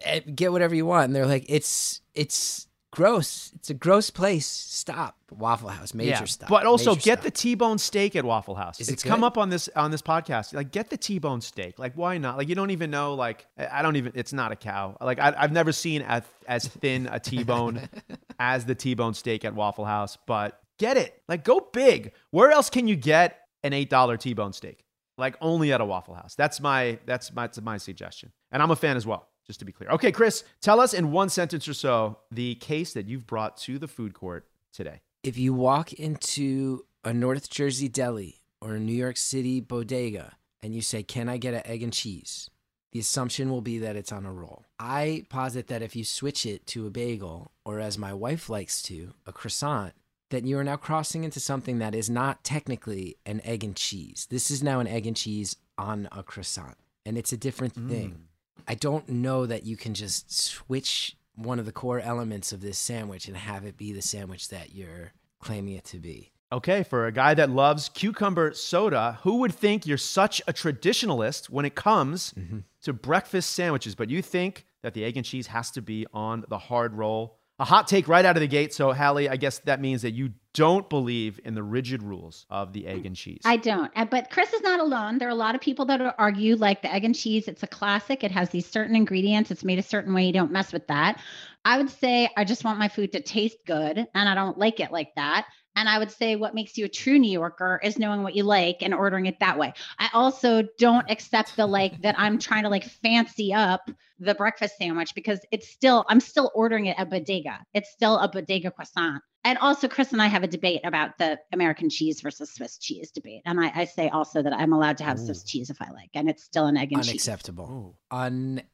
Eh, 0.00 0.20
get 0.20 0.52
whatever 0.52 0.74
you 0.74 0.86
want. 0.86 1.06
And 1.06 1.16
they're 1.16 1.26
like, 1.26 1.46
it's 1.48 2.00
it's 2.14 2.66
gross. 2.92 3.52
It's 3.54 3.68
a 3.68 3.74
gross 3.74 4.10
place. 4.10 4.46
Stop. 4.46 5.16
Waffle 5.30 5.68
House, 5.68 5.92
major 5.92 6.26
stop. 6.26 6.48
But 6.48 6.66
also 6.66 6.92
Major 6.92 7.04
get 7.04 7.18
stop. 7.18 7.24
the 7.24 7.30
T-bone 7.30 7.78
steak 7.78 8.16
at 8.16 8.24
Waffle 8.24 8.54
House. 8.54 8.80
Is 8.80 8.88
it 8.88 8.94
it's 8.94 9.02
come 9.02 9.24
up 9.24 9.36
on 9.36 9.50
this 9.50 9.68
on 9.76 9.90
this 9.90 10.00
podcast. 10.00 10.54
Like 10.54 10.70
get 10.70 10.88
the 10.88 10.96
T-bone 10.96 11.40
steak. 11.40 11.78
Like 11.78 11.94
why 11.94 12.16
not? 12.18 12.38
Like 12.38 12.48
you 12.48 12.54
don't 12.54 12.70
even 12.70 12.90
know. 12.90 13.14
Like 13.14 13.46
I 13.58 13.82
don't 13.82 13.96
even. 13.96 14.12
It's 14.14 14.32
not 14.32 14.52
a 14.52 14.56
cow. 14.56 14.96
Like 15.00 15.18
I, 15.18 15.34
I've 15.36 15.52
never 15.52 15.72
seen 15.72 16.02
as 16.02 16.22
as 16.48 16.66
thin 16.66 17.08
a 17.10 17.20
T-bone 17.20 17.88
as 18.38 18.64
the 18.64 18.74
T-bone 18.74 19.14
steak 19.14 19.44
at 19.44 19.54
Waffle 19.54 19.84
House. 19.84 20.16
But 20.26 20.60
get 20.78 20.96
it. 20.96 21.20
Like 21.28 21.44
go 21.44 21.68
big. 21.72 22.12
Where 22.30 22.50
else 22.50 22.70
can 22.70 22.88
you 22.88 22.96
get 22.96 23.40
an 23.62 23.72
eight 23.72 23.90
dollar 23.90 24.16
T-bone 24.16 24.52
steak? 24.52 24.84
Like 25.18 25.36
only 25.40 25.72
at 25.72 25.80
a 25.80 25.84
Waffle 25.84 26.14
House. 26.14 26.34
That's 26.34 26.60
my 26.60 26.98
that's 27.04 27.32
my 27.34 27.42
that's 27.42 27.60
my 27.60 27.76
suggestion. 27.78 28.32
And 28.52 28.62
I'm 28.62 28.70
a 28.70 28.76
fan 28.76 28.96
as 28.96 29.06
well. 29.06 29.28
Just 29.46 29.60
to 29.60 29.64
be 29.64 29.72
clear. 29.72 29.90
Okay, 29.90 30.10
Chris, 30.10 30.42
tell 30.60 30.80
us 30.80 30.92
in 30.92 31.12
one 31.12 31.28
sentence 31.28 31.68
or 31.68 31.74
so 31.74 32.18
the 32.30 32.56
case 32.56 32.92
that 32.94 33.06
you've 33.06 33.26
brought 33.26 33.56
to 33.58 33.78
the 33.78 33.88
food 33.88 34.12
court 34.12 34.48
today. 34.72 35.00
if 35.22 35.38
you 35.38 35.54
walk 35.54 35.92
into 35.92 36.84
a 37.04 37.12
North 37.12 37.48
Jersey 37.50 37.88
deli 37.88 38.40
or 38.60 38.74
a 38.74 38.80
New 38.80 38.92
York 38.92 39.16
City 39.16 39.60
bodega 39.60 40.34
and 40.62 40.74
you 40.74 40.82
say, 40.82 41.02
Can 41.02 41.28
I 41.28 41.36
get 41.36 41.54
an 41.54 41.62
egg 41.64 41.82
and 41.82 41.92
cheese? 41.92 42.50
The 42.92 43.00
assumption 43.00 43.50
will 43.50 43.60
be 43.60 43.78
that 43.78 43.96
it's 43.96 44.12
on 44.12 44.24
a 44.24 44.32
roll. 44.32 44.64
I 44.78 45.26
posit 45.28 45.66
that 45.68 45.82
if 45.82 45.94
you 45.94 46.04
switch 46.04 46.46
it 46.46 46.66
to 46.68 46.86
a 46.86 46.90
bagel, 46.90 47.52
or 47.64 47.78
as 47.78 47.98
my 47.98 48.12
wife 48.12 48.48
likes 48.48 48.80
to, 48.82 49.12
a 49.26 49.32
croissant, 49.32 49.92
that 50.30 50.44
you 50.44 50.58
are 50.58 50.64
now 50.64 50.76
crossing 50.76 51.22
into 51.22 51.38
something 51.38 51.78
that 51.78 51.94
is 51.94 52.08
not 52.08 52.42
technically 52.42 53.16
an 53.26 53.40
egg 53.44 53.62
and 53.62 53.76
cheese. 53.76 54.26
This 54.30 54.50
is 54.50 54.62
now 54.62 54.80
an 54.80 54.86
egg 54.86 55.06
and 55.06 55.16
cheese 55.16 55.56
on 55.76 56.08
a 56.10 56.22
croissant, 56.22 56.76
and 57.04 57.18
it's 57.18 57.32
a 57.32 57.36
different 57.36 57.74
mm. 57.74 57.88
thing. 57.88 58.25
I 58.66 58.74
don't 58.74 59.08
know 59.08 59.46
that 59.46 59.64
you 59.64 59.76
can 59.76 59.94
just 59.94 60.32
switch 60.32 61.16
one 61.34 61.58
of 61.58 61.66
the 61.66 61.72
core 61.72 62.00
elements 62.00 62.52
of 62.52 62.60
this 62.60 62.78
sandwich 62.78 63.28
and 63.28 63.36
have 63.36 63.64
it 63.64 63.76
be 63.76 63.92
the 63.92 64.02
sandwich 64.02 64.48
that 64.48 64.74
you're 64.74 65.12
claiming 65.40 65.74
it 65.74 65.84
to 65.84 65.98
be. 65.98 66.32
Okay, 66.52 66.84
for 66.84 67.06
a 67.06 67.12
guy 67.12 67.34
that 67.34 67.50
loves 67.50 67.88
cucumber 67.88 68.54
soda, 68.54 69.18
who 69.22 69.38
would 69.38 69.52
think 69.52 69.84
you're 69.84 69.98
such 69.98 70.40
a 70.46 70.52
traditionalist 70.52 71.50
when 71.50 71.64
it 71.64 71.74
comes 71.74 72.32
mm-hmm. 72.34 72.58
to 72.82 72.92
breakfast 72.92 73.50
sandwiches? 73.50 73.96
But 73.96 74.10
you 74.10 74.22
think 74.22 74.64
that 74.82 74.94
the 74.94 75.04
egg 75.04 75.16
and 75.16 75.26
cheese 75.26 75.48
has 75.48 75.72
to 75.72 75.82
be 75.82 76.06
on 76.12 76.44
the 76.48 76.58
hard 76.58 76.94
roll. 76.94 77.40
A 77.58 77.64
hot 77.64 77.88
take 77.88 78.06
right 78.06 78.24
out 78.24 78.36
of 78.36 78.42
the 78.42 78.46
gate. 78.46 78.74
So, 78.74 78.92
Hallie, 78.92 79.30
I 79.30 79.36
guess 79.36 79.60
that 79.60 79.80
means 79.80 80.02
that 80.02 80.12
you 80.12 80.32
don't 80.52 80.88
believe 80.90 81.40
in 81.44 81.54
the 81.54 81.62
rigid 81.62 82.02
rules 82.02 82.44
of 82.50 82.72
the 82.72 82.86
egg 82.86 83.06
and 83.06 83.16
cheese. 83.16 83.40
I 83.44 83.56
don't. 83.56 83.90
But 84.10 84.30
Chris 84.30 84.52
is 84.52 84.62
not 84.62 84.80
alone. 84.80 85.18
There 85.18 85.28
are 85.28 85.30
a 85.30 85.34
lot 85.34 85.54
of 85.54 85.60
people 85.60 85.84
that 85.86 86.14
argue 86.18 86.56
like 86.56 86.82
the 86.82 86.92
egg 86.92 87.04
and 87.04 87.14
cheese, 87.14 87.48
it's 87.48 87.62
a 87.62 87.66
classic. 87.66 88.24
It 88.24 88.30
has 88.30 88.50
these 88.50 88.66
certain 88.66 88.94
ingredients. 88.94 89.50
It's 89.50 89.64
made 89.64 89.78
a 89.78 89.82
certain 89.82 90.12
way. 90.12 90.26
You 90.26 90.32
don't 90.32 90.52
mess 90.52 90.72
with 90.72 90.86
that. 90.88 91.20
I 91.64 91.78
would 91.78 91.90
say 91.90 92.28
I 92.36 92.44
just 92.44 92.64
want 92.64 92.78
my 92.78 92.88
food 92.88 93.12
to 93.12 93.20
taste 93.20 93.58
good 93.66 93.98
and 93.98 94.28
I 94.28 94.34
don't 94.34 94.58
like 94.58 94.80
it 94.80 94.92
like 94.92 95.14
that. 95.16 95.46
And 95.76 95.88
I 95.88 95.98
would 95.98 96.10
say 96.10 96.36
what 96.36 96.54
makes 96.54 96.76
you 96.76 96.86
a 96.86 96.88
true 96.88 97.18
New 97.18 97.30
Yorker 97.30 97.78
is 97.84 97.98
knowing 97.98 98.22
what 98.22 98.34
you 98.34 98.42
like 98.42 98.78
and 98.80 98.94
ordering 98.94 99.26
it 99.26 99.38
that 99.40 99.58
way. 99.58 99.74
I 99.98 100.08
also 100.14 100.62
don't 100.78 101.08
accept 101.10 101.54
the 101.56 101.66
like 101.66 102.00
that 102.02 102.18
I'm 102.18 102.38
trying 102.38 102.62
to 102.62 102.70
like 102.70 102.84
fancy 102.84 103.52
up 103.52 103.90
the 104.18 104.34
breakfast 104.34 104.78
sandwich 104.78 105.14
because 105.14 105.40
it's 105.52 105.68
still, 105.68 106.06
I'm 106.08 106.20
still 106.20 106.50
ordering 106.54 106.86
it 106.86 106.98
at 106.98 107.10
bodega. 107.10 107.58
It's 107.74 107.90
still 107.90 108.18
a 108.18 108.28
bodega 108.28 108.70
croissant. 108.70 109.22
And 109.44 109.58
also, 109.58 109.86
Chris 109.86 110.10
and 110.10 110.20
I 110.20 110.26
have 110.26 110.42
a 110.42 110.48
debate 110.48 110.80
about 110.82 111.18
the 111.18 111.38
American 111.52 111.88
cheese 111.88 112.20
versus 112.20 112.52
Swiss 112.52 112.78
cheese 112.78 113.12
debate. 113.12 113.42
And 113.44 113.60
I, 113.60 113.70
I 113.76 113.84
say 113.84 114.08
also 114.08 114.42
that 114.42 114.52
I'm 114.52 114.72
allowed 114.72 114.96
to 114.96 115.04
have 115.04 115.20
Swiss 115.20 115.44
cheese 115.44 115.70
if 115.70 115.80
I 115.80 115.88
like, 115.92 116.10
and 116.14 116.28
it's 116.28 116.42
still 116.42 116.66
an 116.66 116.76
egg 116.76 116.90
and 116.92 117.00
cheese. 117.04 117.10
Unacceptable. 117.10 117.96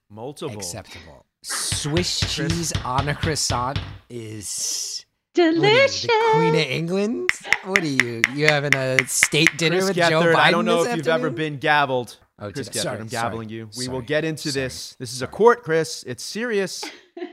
Multiple. 0.09 0.51
Unacceptable. 0.51 1.27
Swiss 1.43 2.21
cheese 2.21 2.73
on 2.87 3.11
a 3.11 3.15
croissant 3.15 3.81
is 4.09 5.02
what 5.35 5.45
are 5.45 5.51
you, 5.51 5.61
Delicious. 5.61 6.03
the 6.03 6.31
Queen 6.35 6.55
of 6.55 6.61
England. 6.61 7.31
What 7.65 7.79
are 7.81 7.87
you? 7.87 8.23
You 8.35 8.47
having 8.47 8.75
a 8.75 9.07
state 9.07 9.57
dinner 9.57 9.77
Chris 9.77 9.89
with 9.89 9.97
Joe 9.97 10.23
Biden 10.23 10.35
I 10.35 10.51
don't 10.51 10.65
know 10.65 10.85
this 10.85 10.93
if 10.93 10.97
you've 10.99 11.09
ever 11.09 11.31
been 11.31 11.59
gavelled. 11.59 12.17
Oh, 12.39 12.51
Chris 12.51 12.69
I- 12.69 12.73
Gethard, 12.73 12.83
sorry, 12.83 12.99
I'm 13.01 13.09
sorry, 13.09 13.47
you. 13.47 13.71
We 13.79 13.89
will 13.89 14.01
get 14.01 14.25
into 14.25 14.51
sorry, 14.51 14.65
this. 14.65 14.97
This 14.99 15.13
is 15.13 15.23
a 15.23 15.27
court, 15.27 15.63
Chris. 15.63 16.03
It's 16.05 16.25
serious. 16.25 16.85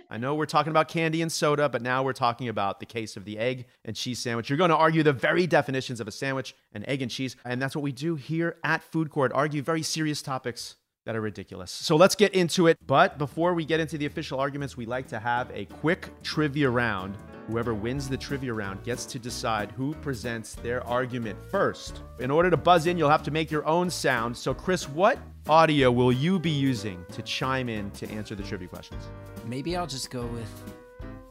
I 0.09 0.17
know 0.17 0.35
we're 0.35 0.45
talking 0.45 0.71
about 0.71 0.87
candy 0.87 1.21
and 1.21 1.31
soda, 1.31 1.67
but 1.67 1.81
now 1.81 2.03
we're 2.03 2.13
talking 2.13 2.47
about 2.47 2.79
the 2.79 2.85
case 2.85 3.17
of 3.17 3.25
the 3.25 3.39
egg 3.39 3.65
and 3.85 3.95
cheese 3.95 4.19
sandwich. 4.19 4.49
You're 4.49 4.57
going 4.57 4.69
to 4.69 4.77
argue 4.77 5.03
the 5.03 5.13
very 5.13 5.47
definitions 5.47 5.99
of 5.99 6.07
a 6.07 6.11
sandwich, 6.11 6.55
an 6.73 6.87
egg 6.87 7.01
and 7.01 7.09
cheese, 7.09 7.35
and 7.45 7.61
that's 7.61 7.75
what 7.75 7.81
we 7.81 7.91
do 7.91 8.15
here 8.15 8.57
at 8.63 8.83
Food 8.83 9.09
Court. 9.09 9.31
Argue 9.33 9.61
very 9.61 9.81
serious 9.81 10.21
topics 10.21 10.75
that 11.09 11.15
are 11.15 11.21
ridiculous. 11.21 11.71
So 11.71 11.95
let's 11.95 12.13
get 12.13 12.35
into 12.35 12.67
it. 12.67 12.77
But 12.85 13.17
before 13.17 13.55
we 13.55 13.65
get 13.65 13.79
into 13.79 13.97
the 13.97 14.05
official 14.05 14.39
arguments, 14.39 14.77
we 14.77 14.85
like 14.85 15.07
to 15.07 15.17
have 15.17 15.49
a 15.51 15.65
quick 15.65 16.07
trivia 16.21 16.69
round. 16.69 17.17
Whoever 17.47 17.73
wins 17.73 18.07
the 18.07 18.15
trivia 18.15 18.53
round 18.53 18.83
gets 18.83 19.07
to 19.07 19.17
decide 19.17 19.71
who 19.71 19.95
presents 19.95 20.53
their 20.53 20.85
argument 20.85 21.39
first. 21.49 22.03
In 22.19 22.29
order 22.29 22.51
to 22.51 22.57
buzz 22.57 22.85
in, 22.85 22.95
you'll 22.95 23.09
have 23.09 23.23
to 23.23 23.31
make 23.31 23.49
your 23.49 23.65
own 23.65 23.89
sound. 23.89 24.37
So, 24.37 24.53
Chris, 24.53 24.87
what 24.87 25.17
audio 25.47 25.91
will 25.91 26.11
you 26.11 26.37
be 26.37 26.51
using 26.51 27.03
to 27.11 27.23
chime 27.23 27.69
in 27.69 27.89
to 27.89 28.07
answer 28.11 28.35
the 28.35 28.43
trivia 28.43 28.67
questions? 28.67 29.09
Maybe 29.47 29.75
I'll 29.75 29.87
just 29.87 30.11
go 30.11 30.27
with. 30.27 30.63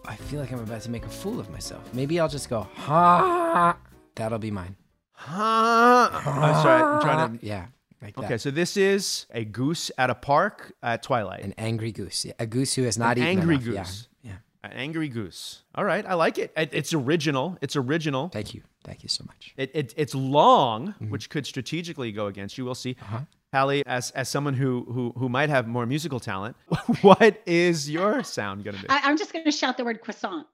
I 0.07 0.17
feel 0.17 0.41
like 0.41 0.51
I'm 0.51 0.59
about 0.59 0.81
to 0.83 0.91
make 0.91 1.05
a 1.07 1.09
fool 1.09 1.39
of 1.39 1.51
myself. 1.51 1.89
Maybe 1.95 2.19
I'll 2.19 2.29
just 2.29 2.51
go 2.51 2.67
ha. 2.75 3.79
That'll 4.17 4.41
be 4.41 4.51
mine. 4.51 4.75
Ha. 5.13 6.11
I'm 6.27 6.63
sorry, 6.65 6.83
I'm 6.83 7.01
trying 7.01 7.39
to. 7.39 7.47
Yeah. 7.47 7.67
Like 8.03 8.15
that. 8.17 8.25
Okay, 8.27 8.39
so 8.39 8.51
this 8.51 8.77
is 8.77 9.27
a 9.33 9.45
goose 9.45 9.91
at 9.99 10.09
a 10.11 10.15
park 10.15 10.73
at 10.83 11.03
twilight. 11.03 11.43
An 11.43 11.55
angry 11.59 11.91
goose. 11.93 12.25
Yeah, 12.25 12.33
a 12.39 12.47
goose 12.47 12.75
who 12.75 12.83
has 12.85 12.97
not 12.99 13.17
An 13.17 13.25
eaten 13.25 13.39
angry 13.41 13.55
enough. 13.57 13.67
Yeah, 13.67 13.83
goose. 13.83 14.09
Yeah. 14.23 14.33
An 14.65 14.73
angry 14.73 15.09
goose. 15.09 15.63
All 15.75 15.85
right, 15.85 16.05
I 16.07 16.15
like 16.15 16.39
it. 16.39 16.53
It- 16.57 16.71
It's 16.73 16.93
original. 16.95 17.59
It's 17.61 17.77
original. 17.77 18.29
Thank 18.29 18.55
you. 18.55 18.63
Thank 18.85 19.03
you 19.03 19.09
so 19.09 19.25
much. 19.27 19.53
It, 19.57 19.71
it, 19.75 19.95
it's 19.97 20.15
long, 20.15 20.89
Mm-hmm. 20.89 21.11
which 21.11 21.29
could 21.29 21.45
strategically 21.47 22.13
go 22.13 22.27
against 22.27 22.57
you. 22.57 22.65
We'll 22.65 22.75
see. 22.75 22.97
Uh-huh. 23.03 23.21
Hallie, 23.53 23.83
as, 23.87 24.11
as 24.13 24.29
someone 24.29 24.55
who, 24.55 24.85
who, 24.93 25.13
who 25.19 25.29
might 25.29 25.49
have 25.49 25.67
more 25.67 25.87
musical 25.87 26.21
talent, 26.21 26.55
what 27.03 27.43
is 27.47 27.91
your 27.91 28.23
sound 28.23 28.63
going 28.63 28.77
to 28.77 28.83
be? 28.83 28.89
I, 28.91 29.01
I'm 29.05 29.17
just 29.17 29.33
going 29.33 29.45
to 29.45 29.51
shout 29.51 29.77
the 29.79 29.85
word 29.85 30.01
croissant. 30.03 30.47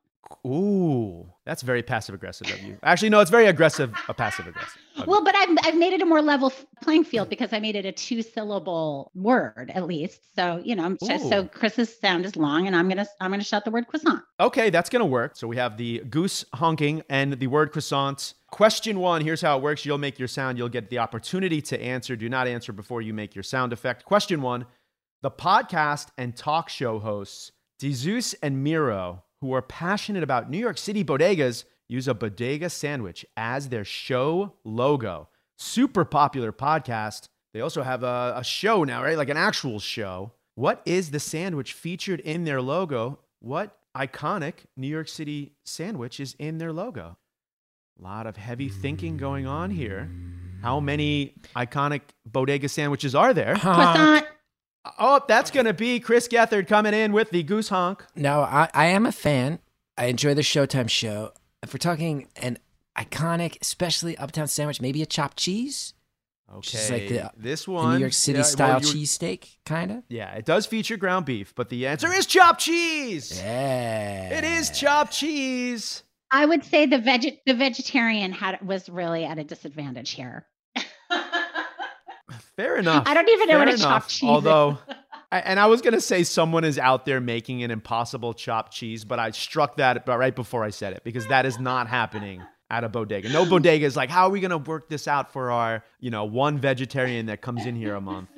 Ooh, 0.46 1.26
that's 1.44 1.62
very 1.62 1.82
passive 1.82 2.14
aggressive 2.14 2.50
of 2.50 2.60
you. 2.60 2.76
Actually, 2.82 3.08
no, 3.08 3.20
it's 3.20 3.30
very 3.30 3.46
aggressive, 3.46 3.94
a 4.08 4.14
passive 4.14 4.46
aggressive. 4.46 4.80
Well, 5.06 5.24
but 5.24 5.34
I've, 5.34 5.56
I've 5.64 5.76
made 5.76 5.92
it 5.92 6.02
a 6.02 6.06
more 6.06 6.22
level 6.22 6.52
playing 6.82 7.04
field 7.04 7.28
because 7.28 7.52
I 7.52 7.60
made 7.60 7.76
it 7.76 7.84
a 7.84 7.92
two 7.92 8.22
syllable 8.22 9.10
word 9.14 9.72
at 9.74 9.87
least. 9.87 10.34
So, 10.37 10.60
you 10.64 10.76
know, 10.76 10.96
so, 11.02 11.18
so 11.18 11.42
Ooh. 11.42 11.48
Chris's 11.48 11.98
sound 11.98 12.26
is 12.26 12.37
long 12.37 12.66
and 12.66 12.76
I'm 12.76 12.88
going 12.88 12.98
to, 12.98 13.06
I'm 13.20 13.30
going 13.30 13.40
to 13.40 13.46
shout 13.46 13.64
the 13.64 13.70
word 13.70 13.87
croissant. 13.87 14.22
Okay, 14.38 14.70
that's 14.70 14.90
going 14.90 15.00
to 15.00 15.06
work. 15.06 15.37
So 15.37 15.48
we 15.48 15.56
have 15.56 15.76
the 15.76 16.00
goose 16.10 16.44
honking 16.54 17.02
and 17.08 17.32
the 17.32 17.46
word 17.46 17.72
croissant. 17.72 18.34
Question 18.50 19.00
one 19.00 19.20
here's 19.22 19.40
how 19.40 19.56
it 19.58 19.62
works. 19.62 19.84
You'll 19.84 19.98
make 19.98 20.18
your 20.18 20.28
sound. 20.28 20.58
You'll 20.58 20.68
get 20.68 20.88
the 20.88 20.98
opportunity 20.98 21.60
to 21.62 21.80
answer. 21.82 22.14
Do 22.14 22.28
not 22.28 22.46
answer 22.46 22.72
before 22.72 23.02
you 23.02 23.12
make 23.12 23.34
your 23.34 23.42
sound 23.42 23.72
effect. 23.72 24.04
Question 24.04 24.42
one 24.42 24.66
The 25.22 25.30
podcast 25.30 26.08
and 26.18 26.37
talk 26.37 26.68
show 26.68 27.00
hosts, 27.00 27.50
Desus 27.80 28.34
and 28.42 28.62
Mero, 28.62 29.23
who 29.44 29.52
are 29.52 29.61
passionate 29.61 30.22
about 30.22 30.48
New 30.48 30.57
York 30.57 30.78
City 30.78 31.04
bodegas, 31.04 31.64
use 31.87 32.09
a 32.09 32.14
bodega 32.14 32.70
sandwich 32.70 33.26
as 33.37 33.68
their 33.68 33.85
show 33.85 34.54
logo. 34.64 35.28
Super 35.59 36.07
popular 36.07 36.50
podcast. 36.50 37.28
They 37.52 37.61
also 37.61 37.83
have 37.83 38.02
a, 38.02 38.33
a 38.38 38.42
show 38.42 38.85
now, 38.85 39.02
right? 39.02 39.18
Like 39.18 39.28
an 39.28 39.37
actual 39.37 39.80
show. 39.80 40.33
What 40.54 40.80
is 40.87 41.11
the 41.11 41.20
sandwich 41.20 41.74
featured 41.74 42.20
in 42.20 42.44
their 42.44 42.62
logo? 42.62 43.18
What 43.40 43.76
iconic 43.94 44.54
New 44.78 44.88
York 44.88 45.09
City 45.09 45.52
sandwich 45.66 46.20
is 46.20 46.35
in 46.38 46.57
their 46.57 46.72
logo? 46.72 47.18
A 48.00 48.02
lot 48.02 48.26
of 48.26 48.38
heavy 48.38 48.70
thinking 48.70 49.18
going 49.18 49.46
on 49.46 49.70
here. 49.70 50.11
How 50.62 50.80
many 50.80 51.35
iconic 51.54 52.00
bodega 52.24 52.70
sandwiches 52.70 53.14
are 53.14 53.35
there? 53.35 53.57
Croissant. 53.57 54.24
Oh, 54.98 55.20
that's 55.26 55.50
going 55.50 55.66
to 55.66 55.72
be 55.72 55.98
Chris 56.00 56.28
Gethard 56.28 56.68
coming 56.68 56.92
in 56.94 57.12
with 57.12 57.30
the 57.30 57.42
goose 57.42 57.68
honk. 57.70 58.04
No, 58.14 58.40
I, 58.40 58.68
I 58.74 58.86
am 58.86 59.06
a 59.06 59.12
fan. 59.12 59.58
I 59.96 60.06
enjoy 60.06 60.34
the 60.34 60.42
Showtime 60.42 60.90
show. 60.90 61.32
If 61.62 61.72
we're 61.72 61.78
talking 61.78 62.28
an 62.36 62.58
iconic, 62.96 63.56
especially 63.62 64.16
uptown 64.18 64.46
sandwich, 64.48 64.80
maybe 64.80 65.00
a 65.02 65.06
chopped 65.06 65.38
cheese, 65.38 65.94
Okay. 66.50 66.56
which 66.58 66.74
is 66.74 66.90
like 66.90 67.08
the, 67.08 67.30
this 67.36 67.64
the 67.64 67.70
one 67.70 67.94
New 67.94 68.00
York 68.00 68.12
City 68.12 68.38
yeah, 68.38 68.44
style 68.44 68.80
you- 68.82 68.86
cheesesteak, 69.04 69.56
kind 69.64 69.90
of. 69.90 70.02
Yeah, 70.08 70.34
it 70.34 70.44
does 70.44 70.66
feature 70.66 70.96
ground 70.98 71.24
beef, 71.24 71.54
but 71.54 71.70
the 71.70 71.86
answer 71.86 72.12
is 72.12 72.26
chopped 72.26 72.60
cheese. 72.60 73.40
Yeah. 73.42 74.38
It 74.38 74.44
is 74.44 74.70
chopped 74.70 75.12
cheese. 75.14 76.02
I 76.30 76.44
would 76.44 76.64
say 76.64 76.84
the 76.86 76.98
veg, 76.98 77.38
the 77.46 77.54
vegetarian 77.54 78.32
had 78.32 78.60
was 78.60 78.88
really 78.88 79.24
at 79.24 79.38
a 79.38 79.44
disadvantage 79.44 80.10
here. 80.10 80.46
Fair 82.56 82.76
enough. 82.76 83.04
I 83.06 83.14
don't 83.14 83.28
even 83.28 83.48
know 83.48 83.54
Fair 83.54 83.58
what 83.60 83.68
a 83.68 83.74
enough. 83.74 83.82
chopped 83.82 84.10
cheese 84.10 84.22
is. 84.22 84.28
Although, 84.28 84.78
I, 85.32 85.40
and 85.40 85.58
I 85.58 85.66
was 85.66 85.80
gonna 85.82 86.00
say 86.00 86.22
someone 86.22 86.64
is 86.64 86.78
out 86.78 87.04
there 87.04 87.20
making 87.20 87.62
an 87.62 87.70
impossible 87.70 88.34
chopped 88.34 88.72
cheese, 88.72 89.04
but 89.04 89.18
I 89.18 89.30
struck 89.32 89.76
that 89.76 90.06
right 90.06 90.34
before 90.34 90.62
I 90.64 90.70
said 90.70 90.92
it 90.92 91.02
because 91.04 91.26
that 91.28 91.46
is 91.46 91.58
not 91.58 91.88
happening 91.88 92.42
at 92.70 92.84
a 92.84 92.88
bodega. 92.88 93.28
No 93.28 93.44
bodega 93.44 93.84
is 93.84 93.96
like, 93.96 94.10
how 94.10 94.24
are 94.26 94.30
we 94.30 94.40
gonna 94.40 94.58
work 94.58 94.88
this 94.88 95.08
out 95.08 95.32
for 95.32 95.50
our, 95.50 95.84
you 96.00 96.10
know, 96.10 96.24
one 96.24 96.58
vegetarian 96.58 97.26
that 97.26 97.40
comes 97.40 97.66
in 97.66 97.74
here 97.74 97.94
a 97.94 98.00
month? 98.00 98.28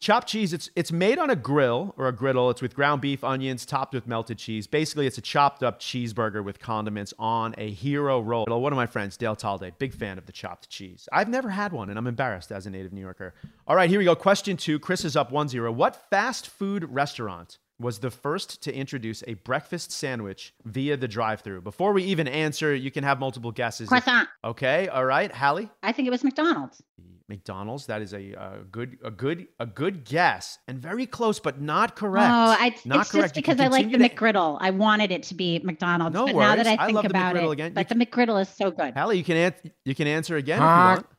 Chopped 0.00 0.28
cheese, 0.28 0.52
it's 0.52 0.70
it's 0.76 0.92
made 0.92 1.18
on 1.18 1.30
a 1.30 1.36
grill 1.36 1.94
or 1.96 2.06
a 2.06 2.12
griddle. 2.12 2.50
It's 2.50 2.62
with 2.62 2.74
ground 2.74 3.00
beef, 3.00 3.24
onions, 3.24 3.66
topped 3.66 3.94
with 3.94 4.06
melted 4.06 4.38
cheese. 4.38 4.66
Basically, 4.66 5.06
it's 5.06 5.18
a 5.18 5.22
chopped 5.22 5.62
up 5.62 5.80
cheeseburger 5.80 6.44
with 6.44 6.58
condiments 6.58 7.12
on 7.18 7.54
a 7.58 7.70
hero 7.70 8.20
roll. 8.20 8.46
One 8.46 8.72
of 8.72 8.76
my 8.76 8.86
friends, 8.86 9.16
Dale 9.16 9.36
Talde, 9.36 9.72
big 9.78 9.92
fan 9.92 10.18
of 10.18 10.26
the 10.26 10.32
chopped 10.32 10.68
cheese. 10.68 11.08
I've 11.12 11.28
never 11.28 11.50
had 11.50 11.72
one, 11.72 11.90
and 11.90 11.98
I'm 11.98 12.06
embarrassed 12.06 12.52
as 12.52 12.66
a 12.66 12.70
native 12.70 12.92
New 12.92 13.00
Yorker. 13.00 13.34
All 13.66 13.76
right, 13.76 13.90
here 13.90 13.98
we 13.98 14.04
go. 14.04 14.14
Question 14.14 14.56
two. 14.56 14.78
Chris 14.78 15.04
is 15.04 15.16
up 15.16 15.32
1 15.32 15.48
0. 15.48 15.72
What 15.72 16.08
fast 16.10 16.46
food 16.48 16.84
restaurant 16.92 17.58
was 17.78 17.98
the 17.98 18.10
first 18.10 18.62
to 18.62 18.74
introduce 18.74 19.22
a 19.26 19.34
breakfast 19.34 19.92
sandwich 19.92 20.54
via 20.64 20.96
the 20.96 21.08
drive 21.08 21.40
through? 21.40 21.60
Before 21.60 21.92
we 21.92 22.04
even 22.04 22.28
answer, 22.28 22.74
you 22.74 22.90
can 22.90 23.04
have 23.04 23.18
multiple 23.18 23.52
guesses. 23.52 23.88
Croissant. 23.88 24.28
Okay, 24.44 24.88
all 24.88 25.04
right. 25.04 25.32
Hallie? 25.32 25.68
I 25.82 25.92
think 25.92 26.08
it 26.08 26.10
was 26.10 26.24
McDonald's. 26.24 26.82
McDonald's. 27.28 27.86
That 27.86 28.02
is 28.02 28.12
a, 28.14 28.32
a 28.32 28.58
good, 28.70 28.98
a 29.04 29.10
good, 29.10 29.46
a 29.58 29.66
good 29.66 30.04
guess, 30.04 30.58
and 30.68 30.78
very 30.78 31.06
close, 31.06 31.40
but 31.40 31.60
not 31.60 31.96
correct. 31.96 32.26
Oh, 32.26 32.56
I, 32.58 32.74
not 32.84 33.00
it's 33.02 33.10
correct. 33.10 33.12
just 33.12 33.34
because 33.34 33.60
I 33.60 33.66
like 33.68 33.90
the 33.90 33.98
to- 33.98 34.08
McGriddle. 34.08 34.58
I 34.60 34.70
wanted 34.70 35.10
it 35.10 35.24
to 35.24 35.34
be 35.34 35.60
McDonald's, 35.64 36.14
No 36.14 36.26
but 36.26 36.34
now 36.34 36.56
that 36.56 36.66
worries. 36.66 36.66
I 36.78 36.82
I 36.82 36.86
think 36.86 36.94
love 36.96 37.02
the 37.04 37.10
about 37.10 37.34
McGriddle 37.34 37.48
it, 37.48 37.52
again. 37.52 37.72
But 37.74 37.88
can- 37.88 37.98
the 37.98 38.06
McGriddle 38.06 38.40
is 38.40 38.48
so 38.48 38.70
good. 38.70 38.94
Hallie, 38.96 39.18
you 39.18 39.24
can 39.24 39.36
an- 39.36 39.72
you 39.84 39.94
can 39.94 40.06
answer 40.06 40.36
again 40.36 40.60
Honk. 40.60 40.98
if 41.00 41.02
you 41.02 41.04
want. 41.04 41.12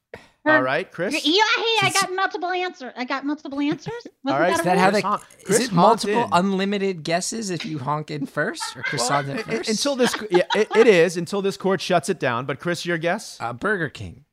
All 0.45 0.61
right, 0.61 0.89
Chris. 0.89 1.13
Yeah, 1.25 1.43
hey, 1.57 1.87
I 1.87 1.91
got 1.93 2.09
multiple 2.13 2.49
answers. 2.49 2.93
I 2.95 3.03
got 3.03 3.25
multiple 3.25 3.59
answers. 3.59 3.93
Wasn't 4.23 4.39
right, 4.41 4.51
that 4.51 4.59
Is 4.59 4.63
that 4.63 4.77
how 4.77 4.91
they? 4.91 5.01
Chris 5.01 5.03
hon- 5.03 5.21
Is 5.55 5.59
it 5.67 5.71
multiple 5.73 6.23
in. 6.23 6.29
unlimited 6.31 7.03
guesses 7.03 7.49
if 7.49 7.65
you 7.65 7.79
honk 7.79 8.11
in 8.11 8.25
first 8.27 8.63
or 8.77 8.81
croissant 8.83 9.27
in 9.27 9.37
i- 9.39 9.41
i- 9.41 9.43
first? 9.43 9.69
until 9.69 9.97
this, 9.97 10.15
yeah, 10.31 10.43
it, 10.55 10.69
it 10.73 10.87
is 10.87 11.17
until 11.17 11.41
this 11.41 11.57
court 11.57 11.81
shuts 11.81 12.07
it 12.07 12.17
down. 12.17 12.45
But 12.45 12.61
Chris, 12.61 12.85
your 12.85 12.97
guess? 12.97 13.35
uh, 13.41 13.51
Burger 13.51 13.89
King. 13.89 14.23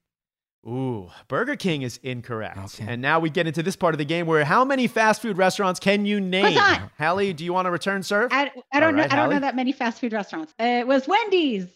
Ooh, 0.66 1.10
Burger 1.28 1.56
King 1.56 1.82
is 1.82 1.98
incorrect. 2.02 2.56
Okay. 2.80 2.86
And 2.88 3.02
now 3.02 3.20
we 3.20 3.28
get 3.28 3.46
into 3.46 3.62
this 3.62 3.76
part 3.76 3.92
of 3.94 3.98
the 3.98 4.04
game 4.06 4.26
where 4.26 4.44
how 4.44 4.64
many 4.64 4.86
fast 4.86 5.20
food 5.20 5.36
restaurants 5.36 5.78
can 5.78 6.06
you 6.06 6.20
name? 6.20 6.54
Croissant. 6.56 6.90
Hallie, 6.98 7.32
do 7.34 7.44
you 7.44 7.52
want 7.52 7.66
to 7.66 7.70
return 7.70 8.02
serve? 8.02 8.32
I, 8.32 8.50
I 8.72 8.80
don't 8.80 8.88
All 8.88 8.92
know. 8.92 9.02
right, 9.02 9.12
I 9.12 9.16
don't 9.16 9.30
know 9.30 9.40
that 9.40 9.56
many 9.56 9.72
fast 9.72 10.00
food 10.00 10.12
restaurants. 10.14 10.54
Uh, 10.58 10.64
it 10.64 10.86
was 10.86 11.06
Wendy's. 11.06 11.66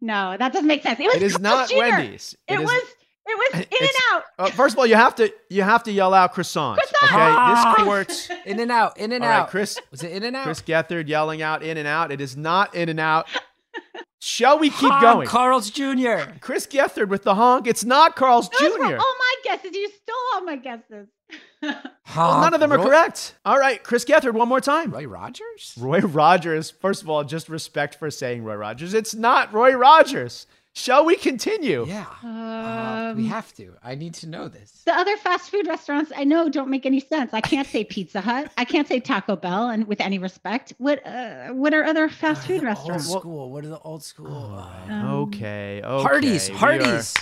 No, 0.00 0.36
that 0.38 0.52
doesn't 0.52 0.68
make 0.68 0.82
sense. 0.82 1.00
It 1.00 1.06
was 1.06 1.16
It 1.16 1.22
is 1.22 1.36
Carl's 1.38 1.42
not 1.42 1.68
Jr. 1.70 1.76
Wendy's. 1.78 2.36
It, 2.46 2.54
It 2.54 2.60
is- 2.60 2.66
was. 2.66 2.82
It 3.28 3.36
was 3.54 3.60
In 3.72 3.78
and 3.80 3.90
Out. 4.12 4.22
Uh, 4.38 4.50
first 4.50 4.76
of 4.76 4.78
all, 4.78 4.86
you 4.86 4.94
have 4.94 5.16
to 5.16 5.32
you 5.50 5.62
have 5.64 5.82
to 5.82 5.90
yell 5.90 6.14
out 6.14 6.32
croissant. 6.32 6.78
Croissant. 6.78 7.12
Okay, 7.12 7.54
this 7.54 7.84
court. 8.30 8.38
In 8.46 8.60
and 8.60 8.70
out. 8.70 8.96
In 8.98 9.10
and 9.10 9.24
All 9.24 9.28
right, 9.28 9.36
out. 9.40 9.50
Chris. 9.50 9.80
Was 9.90 10.04
it 10.04 10.12
in 10.12 10.22
and 10.22 10.36
out? 10.36 10.44
Chris 10.44 10.62
Gethard 10.62 11.08
yelling 11.08 11.42
out 11.42 11.64
in 11.64 11.76
and 11.76 11.88
out. 11.88 12.12
It 12.12 12.20
is 12.20 12.36
not 12.36 12.76
in 12.76 12.88
and 12.88 13.00
out. 13.00 13.26
Shall 14.18 14.58
we 14.58 14.70
keep 14.70 14.90
Honk, 14.90 15.02
going? 15.02 15.28
Carl's 15.28 15.70
Jr. 15.70 16.30
Chris 16.40 16.66
Gethard 16.66 17.08
with 17.08 17.22
the 17.22 17.34
honk. 17.36 17.66
It's 17.66 17.84
not 17.84 18.16
Carl's 18.16 18.48
Those 18.48 18.72
were 18.72 18.88
Jr. 18.88 18.96
all 18.96 19.14
my 19.18 19.34
guesses. 19.44 19.70
You 19.74 19.88
stole 19.88 20.16
all 20.34 20.42
my 20.42 20.56
guesses. 20.56 21.06
Well, 21.62 22.40
none 22.40 22.54
of 22.54 22.60
them 22.60 22.72
are 22.72 22.78
Roy- 22.78 22.84
correct. 22.84 23.34
All 23.44 23.58
right, 23.58 23.82
Chris 23.82 24.04
Gethard, 24.04 24.34
one 24.34 24.48
more 24.48 24.60
time. 24.60 24.90
Roy 24.90 25.06
Rogers? 25.06 25.74
Roy 25.78 26.00
Rogers. 26.00 26.70
First 26.70 27.02
of 27.02 27.10
all, 27.10 27.24
just 27.24 27.48
respect 27.48 27.94
for 27.96 28.10
saying 28.10 28.44
Roy 28.44 28.54
Rogers. 28.56 28.94
It's 28.94 29.14
not 29.14 29.52
Roy 29.52 29.72
Rogers. 29.74 30.46
Shall 30.78 31.06
we 31.06 31.16
continue? 31.16 31.86
Yeah. 31.86 32.04
Uh, 32.22 33.14
we 33.16 33.22
Um, 33.24 33.28
have 33.30 33.50
to. 33.54 33.72
I 33.82 33.94
need 33.94 34.12
to 34.14 34.26
know 34.28 34.46
this. 34.46 34.82
The 34.84 34.92
other 34.94 35.16
fast 35.16 35.48
food 35.50 35.66
restaurants 35.66 36.12
I 36.14 36.24
know 36.24 36.50
don't 36.50 36.68
make 36.68 36.84
any 36.84 37.00
sense. 37.00 37.32
I 37.32 37.40
can't 37.40 37.66
say 37.66 37.82
Pizza 37.82 38.20
Hut. 38.20 38.52
I 38.58 38.66
can't 38.66 38.86
say 38.86 39.00
Taco 39.00 39.36
Bell, 39.36 39.70
and 39.70 39.86
with 39.88 40.02
any 40.02 40.18
respect, 40.18 40.74
what 40.76 41.04
uh, 41.06 41.48
what 41.48 41.72
are 41.72 41.82
other 41.82 42.10
fast 42.10 42.46
food 42.46 42.62
restaurants? 42.62 43.08
Old 43.10 43.20
school. 43.22 43.50
What 43.50 43.64
are 43.64 43.68
the 43.68 43.78
old 43.80 44.02
school? 44.04 44.26
uh, 44.58 44.92
Um, 44.92 45.10
Okay. 45.22 45.80
Okay. 45.82 46.02
Hardee's. 46.02 46.48
we 46.50 46.54
are- 46.54 46.58
Hardee's. 46.58 47.14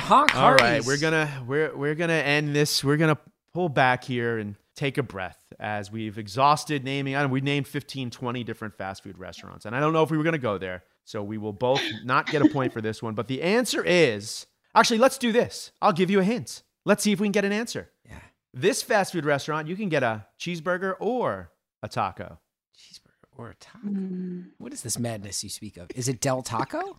Honk 0.00 0.34
All 0.34 0.40
Hardee's. 0.42 0.62
right, 0.62 0.84
we're 0.84 0.98
gonna 0.98 1.44
we're 1.46 1.76
we're 1.76 1.94
gonna 1.94 2.12
end 2.14 2.54
this. 2.54 2.82
We're 2.82 2.96
gonna 2.96 3.18
pull 3.54 3.68
back 3.68 4.02
here 4.02 4.38
and 4.38 4.56
take 4.74 4.98
a 4.98 5.02
breath 5.04 5.38
as 5.60 5.92
we've 5.92 6.18
exhausted 6.18 6.82
naming. 6.82 7.14
I 7.14 7.22
don't 7.22 7.30
we 7.30 7.40
named 7.42 7.68
15, 7.68 8.10
20 8.10 8.42
different 8.42 8.74
fast 8.76 9.04
food 9.04 9.18
restaurants, 9.18 9.66
and 9.66 9.76
I 9.76 9.80
don't 9.80 9.92
know 9.92 10.02
if 10.02 10.10
we 10.10 10.18
were 10.18 10.24
gonna 10.24 10.38
go 10.38 10.58
there. 10.58 10.82
So 11.04 11.22
we 11.22 11.38
will 11.38 11.52
both 11.52 11.82
not 12.04 12.26
get 12.26 12.42
a 12.42 12.48
point 12.48 12.72
for 12.72 12.80
this 12.80 13.02
one. 13.02 13.14
But 13.14 13.28
the 13.28 13.42
answer 13.42 13.82
is 13.84 14.46
actually 14.74 14.98
let's 14.98 15.18
do 15.18 15.32
this. 15.32 15.72
I'll 15.80 15.92
give 15.92 16.10
you 16.10 16.20
a 16.20 16.24
hint. 16.24 16.62
Let's 16.84 17.02
see 17.02 17.12
if 17.12 17.20
we 17.20 17.26
can 17.26 17.32
get 17.32 17.44
an 17.44 17.52
answer. 17.52 17.90
Yeah. 18.08 18.18
This 18.54 18.82
fast 18.82 19.12
food 19.12 19.24
restaurant, 19.24 19.68
you 19.68 19.76
can 19.76 19.88
get 19.88 20.02
a 20.02 20.26
cheeseburger 20.40 20.94
or 21.00 21.52
a 21.82 21.88
taco. 21.88 22.38
Cheeseburger 22.76 23.36
or 23.36 23.50
a 23.50 23.54
taco. 23.54 23.86
Mm, 23.88 24.50
What 24.58 24.72
is 24.72 24.82
this 24.82 24.98
madness 24.98 25.42
you 25.42 25.50
speak 25.50 25.76
of? 25.76 25.88
Is 25.94 26.08
it 26.08 26.20
Del 26.20 26.42
Taco? 26.42 26.78
mm. 26.80 26.96
Is 26.96 26.98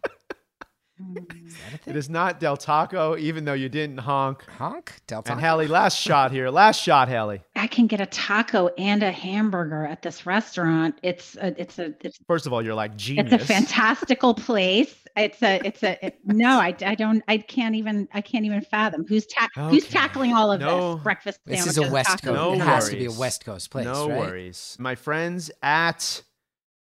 that 0.62 0.93
a 0.93 0.93
It 1.16 1.80
thing? 1.82 1.96
is 1.96 2.10
not 2.10 2.40
Del 2.40 2.58
Taco, 2.58 3.16
even 3.18 3.46
though 3.46 3.54
you 3.54 3.70
didn't 3.70 3.98
honk. 4.00 4.44
Honk? 4.58 4.94
Del 5.08 5.22
Taco? 5.22 5.34
And 5.38 5.46
Hallie, 5.46 5.68
last 5.68 6.00
shot 6.00 6.32
here. 6.32 6.50
Last 6.50 6.82
shot, 6.82 7.10
Hallie. 7.10 7.42
I 7.56 7.68
can 7.68 7.88
get 7.88 8.02
a 8.02 8.06
taco 8.08 8.68
and 8.78 9.04
a 9.04 9.12
hamburger 9.12 9.86
at 9.86 10.02
this 10.02 10.26
restaurant. 10.26 10.96
It's 11.04 11.36
a, 11.38 11.60
it's 11.60 11.80
a, 11.80 11.94
it's, 12.02 12.18
First 12.28 12.46
of 12.48 12.54
all, 12.54 12.64
you're 12.64 12.74
like 12.76 12.96
genius. 12.96 13.32
it's 13.32 13.44
a 13.44 13.48
fantastical 13.48 14.34
place. 14.34 14.96
It's 15.16 15.42
a, 15.44 15.62
it's 15.66 15.84
a, 15.84 16.04
it- 16.06 16.20
no, 16.26 16.60
I, 16.60 16.76
I 16.86 16.96
don't, 16.96 17.24
I 17.28 17.38
can't 17.38 17.76
even, 17.76 18.08
I 18.14 18.22
can't 18.22 18.46
even 18.46 18.62
fathom 18.62 19.06
who's 19.08 19.28
ta- 19.28 19.48
who's 19.70 19.88
tackling 19.88 20.34
all 20.34 20.52
of 20.52 20.60
No. 20.60 20.96
this 20.96 21.04
breakfast 21.04 21.40
This 21.46 21.60
sandwiches. 21.64 21.78
is 21.84 21.90
a 21.90 21.94
West 21.94 22.24
Coast. 22.24 22.26
No 22.36 22.50
it 22.50 22.54
and 22.54 22.62
has 22.64 22.90
to 22.90 22.96
be 22.96 23.06
a. 23.06 23.12
West 23.12 23.46
Coast 23.46 23.70
place, 23.70 23.86
no 23.86 24.10
right? 24.10 24.20
worries. 24.20 24.76
My 24.80 24.96
friends 24.96 25.52
at 25.62 26.24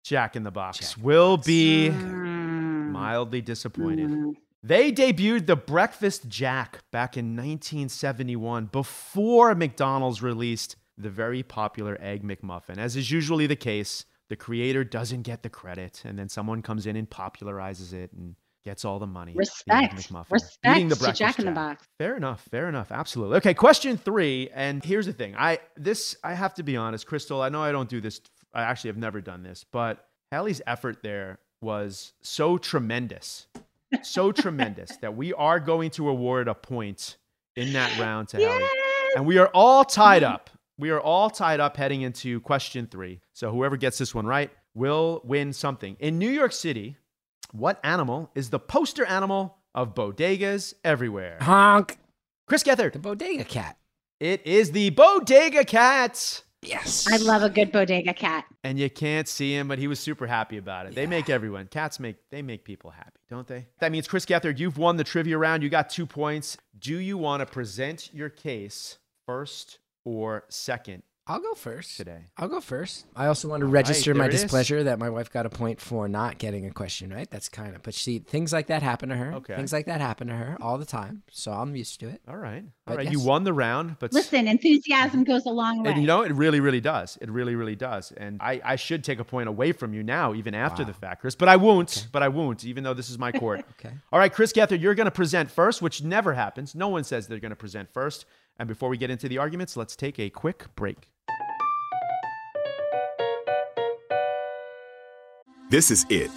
Jack 0.04 0.34
in 0.34 0.42
the 0.44 0.50
Box 0.50 0.78
Jack 0.78 1.04
will 1.04 1.36
be 1.36 1.90
Mm, 1.90 2.31
mildly 2.92 3.40
disappointed. 3.40 4.10
mm. 4.10 4.32
They 4.64 4.92
debuted 4.92 5.46
the 5.46 5.56
Breakfast 5.56 6.28
Jack 6.28 6.84
back 6.92 7.16
in 7.16 7.34
1971 7.36 8.66
before 8.66 9.54
McDonald's 9.56 10.22
released 10.22 10.76
the 10.96 11.10
very 11.10 11.42
popular 11.42 11.98
Egg 12.00 12.22
McMuffin. 12.22 12.78
As 12.78 12.94
is 12.94 13.10
usually 13.10 13.48
the 13.48 13.56
case, 13.56 14.04
the 14.28 14.36
creator 14.36 14.84
doesn't 14.84 15.22
get 15.22 15.42
the 15.42 15.50
credit, 15.50 16.02
and 16.04 16.16
then 16.16 16.28
someone 16.28 16.62
comes 16.62 16.86
in 16.86 16.94
and 16.94 17.10
popularizes 17.10 17.92
it 17.92 18.12
and 18.12 18.36
gets 18.64 18.84
all 18.84 19.00
the 19.00 19.06
money. 19.06 19.32
The 19.32 19.38
Respect, 19.38 19.94
McMuffin. 19.94 20.30
respect 20.30 20.76
Eating 20.76 20.88
the 20.88 20.96
Breakfast 20.96 21.18
Jack 21.18 21.38
in 21.40 21.46
the 21.46 21.52
Box. 21.52 21.84
Fair 21.98 22.16
enough. 22.16 22.42
Fair 22.50 22.68
enough. 22.68 22.92
Absolutely. 22.92 23.38
Okay. 23.38 23.54
Question 23.54 23.96
three. 23.96 24.48
And 24.54 24.84
here's 24.84 25.06
the 25.06 25.12
thing. 25.12 25.34
I 25.36 25.58
this 25.76 26.16
I 26.22 26.34
have 26.34 26.54
to 26.54 26.62
be 26.62 26.76
honest, 26.76 27.06
Crystal. 27.06 27.42
I 27.42 27.48
know 27.48 27.62
I 27.62 27.72
don't 27.72 27.88
do 27.88 28.00
this. 28.00 28.20
I 28.54 28.62
actually 28.62 28.90
have 28.90 28.96
never 28.98 29.20
done 29.20 29.42
this, 29.42 29.64
but 29.64 30.06
Hallie's 30.30 30.62
effort 30.66 31.02
there 31.02 31.40
was 31.62 32.12
so 32.20 32.58
tremendous, 32.58 33.46
so 34.02 34.32
tremendous 34.32 34.96
that 34.98 35.16
we 35.16 35.32
are 35.32 35.60
going 35.60 35.90
to 35.92 36.08
award 36.08 36.48
a 36.48 36.54
point 36.54 37.16
in 37.56 37.72
that 37.74 37.98
round 37.98 38.28
to 38.28 38.38
Hallie. 38.38 38.64
And 39.16 39.26
we 39.26 39.38
are 39.38 39.48
all 39.48 39.84
tied 39.84 40.22
up. 40.22 40.50
We 40.78 40.90
are 40.90 41.00
all 41.00 41.30
tied 41.30 41.60
up 41.60 41.76
heading 41.76 42.02
into 42.02 42.40
question 42.40 42.88
three. 42.90 43.20
So 43.32 43.50
whoever 43.50 43.76
gets 43.76 43.98
this 43.98 44.14
one 44.14 44.26
right 44.26 44.50
will 44.74 45.20
win 45.24 45.52
something. 45.52 45.96
In 46.00 46.18
New 46.18 46.30
York 46.30 46.52
City, 46.52 46.96
what 47.52 47.78
animal 47.84 48.30
is 48.34 48.50
the 48.50 48.58
poster 48.58 49.04
animal 49.04 49.58
of 49.74 49.94
bodegas 49.94 50.74
everywhere? 50.82 51.38
Honk. 51.40 51.98
Chris 52.46 52.62
Gethard. 52.62 52.92
The 52.94 52.98
bodega 52.98 53.44
cat. 53.44 53.76
It 54.18 54.46
is 54.46 54.72
the 54.72 54.90
bodega 54.90 55.64
cat. 55.64 56.42
Yes. 56.62 57.08
I 57.10 57.16
love 57.16 57.42
a 57.42 57.50
good 57.50 57.72
bodega 57.72 58.14
cat. 58.14 58.44
And 58.62 58.78
you 58.78 58.88
can't 58.88 59.26
see 59.26 59.54
him, 59.54 59.66
but 59.66 59.78
he 59.78 59.88
was 59.88 59.98
super 59.98 60.26
happy 60.26 60.58
about 60.58 60.86
it. 60.86 60.94
They 60.94 61.06
make 61.06 61.28
everyone. 61.28 61.66
Cats 61.66 61.98
make 61.98 62.16
they 62.30 62.40
make 62.40 62.64
people 62.64 62.90
happy, 62.90 63.20
don't 63.28 63.46
they? 63.46 63.66
That 63.80 63.90
means 63.90 64.06
Chris 64.06 64.24
Gethard, 64.24 64.58
you've 64.58 64.78
won 64.78 64.96
the 64.96 65.04
trivia 65.04 65.38
round. 65.38 65.62
You 65.62 65.68
got 65.68 65.90
two 65.90 66.06
points. 66.06 66.56
Do 66.78 66.98
you 66.98 67.18
want 67.18 67.40
to 67.40 67.46
present 67.46 68.14
your 68.14 68.28
case 68.28 68.98
first 69.26 69.78
or 70.04 70.44
second 70.48 71.02
I'll 71.26 71.38
go 71.40 71.54
first. 71.54 71.96
today? 71.96 72.26
I'll 72.36 72.48
go 72.48 72.60
first. 72.60 73.06
I 73.14 73.26
also 73.26 73.48
want 73.48 73.60
to 73.60 73.66
register 73.66 74.12
there 74.12 74.18
my 74.22 74.26
it 74.26 74.34
is. 74.34 74.42
displeasure 74.42 74.82
that 74.82 74.98
my 74.98 75.08
wife 75.08 75.30
got 75.30 75.46
a 75.46 75.50
point 75.50 75.80
for 75.80 76.08
not 76.08 76.38
getting 76.38 76.66
a 76.66 76.72
question 76.72 77.12
right. 77.12 77.30
That's 77.30 77.48
kind 77.48 77.76
of, 77.76 77.82
but 77.84 77.94
see, 77.94 78.18
things 78.18 78.52
like 78.52 78.66
that 78.66 78.82
happen 78.82 79.08
to 79.10 79.14
her. 79.16 79.34
Okay. 79.34 79.54
Things 79.54 79.72
like 79.72 79.86
that 79.86 80.00
happen 80.00 80.26
to 80.26 80.34
her 80.34 80.56
all 80.60 80.78
the 80.78 80.84
time. 80.84 81.22
So 81.30 81.52
I'm 81.52 81.76
used 81.76 82.00
to 82.00 82.08
it. 82.08 82.20
All 82.26 82.36
right. 82.36 82.64
All 82.64 82.72
But 82.86 82.96
right. 82.96 83.12
You 83.12 83.20
won 83.20 83.44
the 83.44 83.52
round, 83.52 83.96
but 84.00 84.12
Listen, 84.12 84.48
enthusiasm 84.48 85.22
goes 85.22 85.46
a 85.46 85.50
long 85.50 85.84
way. 85.84 85.92
And 85.92 86.00
you 86.00 86.08
know, 86.08 86.22
it 86.22 86.32
really, 86.32 86.58
really 86.58 86.80
does. 86.80 87.16
It 87.20 87.30
really, 87.30 87.54
really 87.54 87.76
does. 87.76 88.10
And 88.16 88.42
I, 88.42 88.60
I 88.64 88.74
should 88.76 89.04
take 89.04 89.20
a 89.20 89.24
point 89.24 89.48
away 89.48 89.70
from 89.70 89.94
you 89.94 90.02
now, 90.02 90.34
even 90.34 90.54
after 90.54 90.82
Wow. 90.82 90.88
the 90.88 90.94
fact, 90.94 91.20
Chris. 91.20 91.36
But 91.36 91.48
I 91.48 91.54
won't. 91.56 92.08
But 92.10 92.24
I 92.24 92.28
won't, 92.28 92.64
even 92.64 92.82
though 92.82 92.94
this 92.94 93.08
is 93.10 93.18
my 93.18 93.30
court. 93.32 93.64
Okay. 93.84 93.94
All 94.12 94.18
right, 94.18 94.32
Chris 94.32 94.52
Gethard, 94.52 94.80
you're 94.80 94.94
going 94.94 95.06
to 95.06 95.10
present 95.10 95.50
first, 95.50 95.82
which 95.82 96.02
never 96.02 96.34
happens. 96.34 96.74
No 96.74 96.88
one 96.88 97.04
says 97.04 97.26
they're 97.26 97.40
going 97.40 97.50
to 97.50 97.56
present 97.56 97.92
first. 97.92 98.26
And 98.58 98.68
before 98.68 98.88
we 98.88 98.96
get 98.96 99.10
into 99.10 99.28
the 99.28 99.38
arguments, 99.38 99.76
let's 99.76 99.96
take 99.96 100.18
a 100.18 100.30
quick 100.30 100.66
break. 100.76 101.08
This 105.70 105.90
is 105.90 106.04
it. 106.10 106.30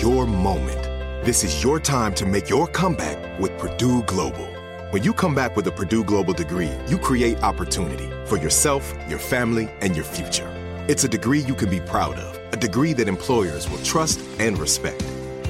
Your 0.00 0.26
moment. 0.26 0.82
This 1.24 1.44
is 1.44 1.62
your 1.62 1.78
time 1.78 2.14
to 2.14 2.26
make 2.26 2.48
your 2.48 2.66
comeback 2.66 3.38
with 3.38 3.56
Purdue 3.58 4.02
Global. 4.04 4.46
When 4.90 5.02
you 5.02 5.12
come 5.12 5.34
back 5.34 5.56
with 5.56 5.66
a 5.66 5.72
Purdue 5.72 6.04
Global 6.04 6.32
degree, 6.32 6.70
you 6.86 6.98
create 6.98 7.42
opportunity 7.42 8.08
for 8.26 8.38
yourself, 8.38 8.94
your 9.08 9.18
family, 9.18 9.68
and 9.80 9.94
your 9.94 10.04
future. 10.04 10.48
It's 10.88 11.04
a 11.04 11.08
degree 11.08 11.40
you 11.40 11.54
can 11.54 11.68
be 11.68 11.80
proud 11.80 12.18
of, 12.18 12.52
a 12.52 12.56
degree 12.56 12.92
that 12.94 13.08
employers 13.08 13.68
will 13.68 13.82
trust 13.82 14.20
and 14.38 14.58
respect. 14.58 15.02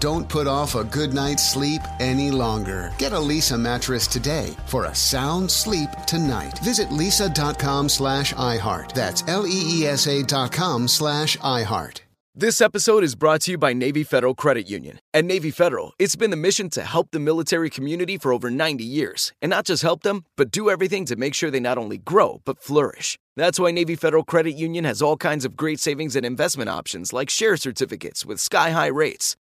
Don't 0.00 0.28
put 0.28 0.46
off 0.46 0.74
a 0.74 0.84
good 0.84 1.14
night's 1.14 1.48
sleep 1.48 1.80
any 2.00 2.30
longer. 2.30 2.92
Get 2.98 3.12
a 3.12 3.16
Leesa 3.16 3.58
mattress 3.58 4.06
today 4.06 4.54
for 4.66 4.84
a 4.84 4.94
sound 4.94 5.50
sleep 5.50 5.90
tonight. 6.06 6.58
Visit 6.58 6.88
leesa.com 6.90 7.88
slash 7.88 8.34
iHeart. 8.34 8.92
That's 8.92 9.24
L-E-E-S-A 9.26 10.22
dot 10.24 10.52
com 10.52 10.88
slash 10.88 11.36
iHeart. 11.38 12.00
This 12.38 12.60
episode 12.60 13.02
is 13.02 13.14
brought 13.14 13.40
to 13.42 13.52
you 13.52 13.56
by 13.56 13.72
Navy 13.72 14.04
Federal 14.04 14.34
Credit 14.34 14.68
Union. 14.68 14.98
At 15.14 15.24
Navy 15.24 15.50
Federal, 15.50 15.94
it's 15.98 16.16
been 16.16 16.30
the 16.30 16.36
mission 16.36 16.68
to 16.68 16.82
help 16.82 17.10
the 17.10 17.18
military 17.18 17.70
community 17.70 18.18
for 18.18 18.30
over 18.30 18.50
90 18.50 18.84
years. 18.84 19.32
And 19.40 19.48
not 19.48 19.64
just 19.64 19.82
help 19.82 20.02
them, 20.02 20.26
but 20.36 20.50
do 20.50 20.68
everything 20.68 21.06
to 21.06 21.16
make 21.16 21.32
sure 21.32 21.50
they 21.50 21.60
not 21.60 21.78
only 21.78 21.96
grow, 21.96 22.42
but 22.44 22.62
flourish. 22.62 23.18
That's 23.36 23.58
why 23.58 23.70
Navy 23.70 23.96
Federal 23.96 24.22
Credit 24.22 24.52
Union 24.52 24.84
has 24.84 25.00
all 25.00 25.16
kinds 25.16 25.46
of 25.46 25.56
great 25.56 25.80
savings 25.80 26.14
and 26.14 26.26
investment 26.26 26.68
options 26.68 27.14
like 27.14 27.30
share 27.30 27.56
certificates 27.56 28.26
with 28.26 28.38
sky 28.38 28.70
high 28.70 28.88
rates. 28.88 29.34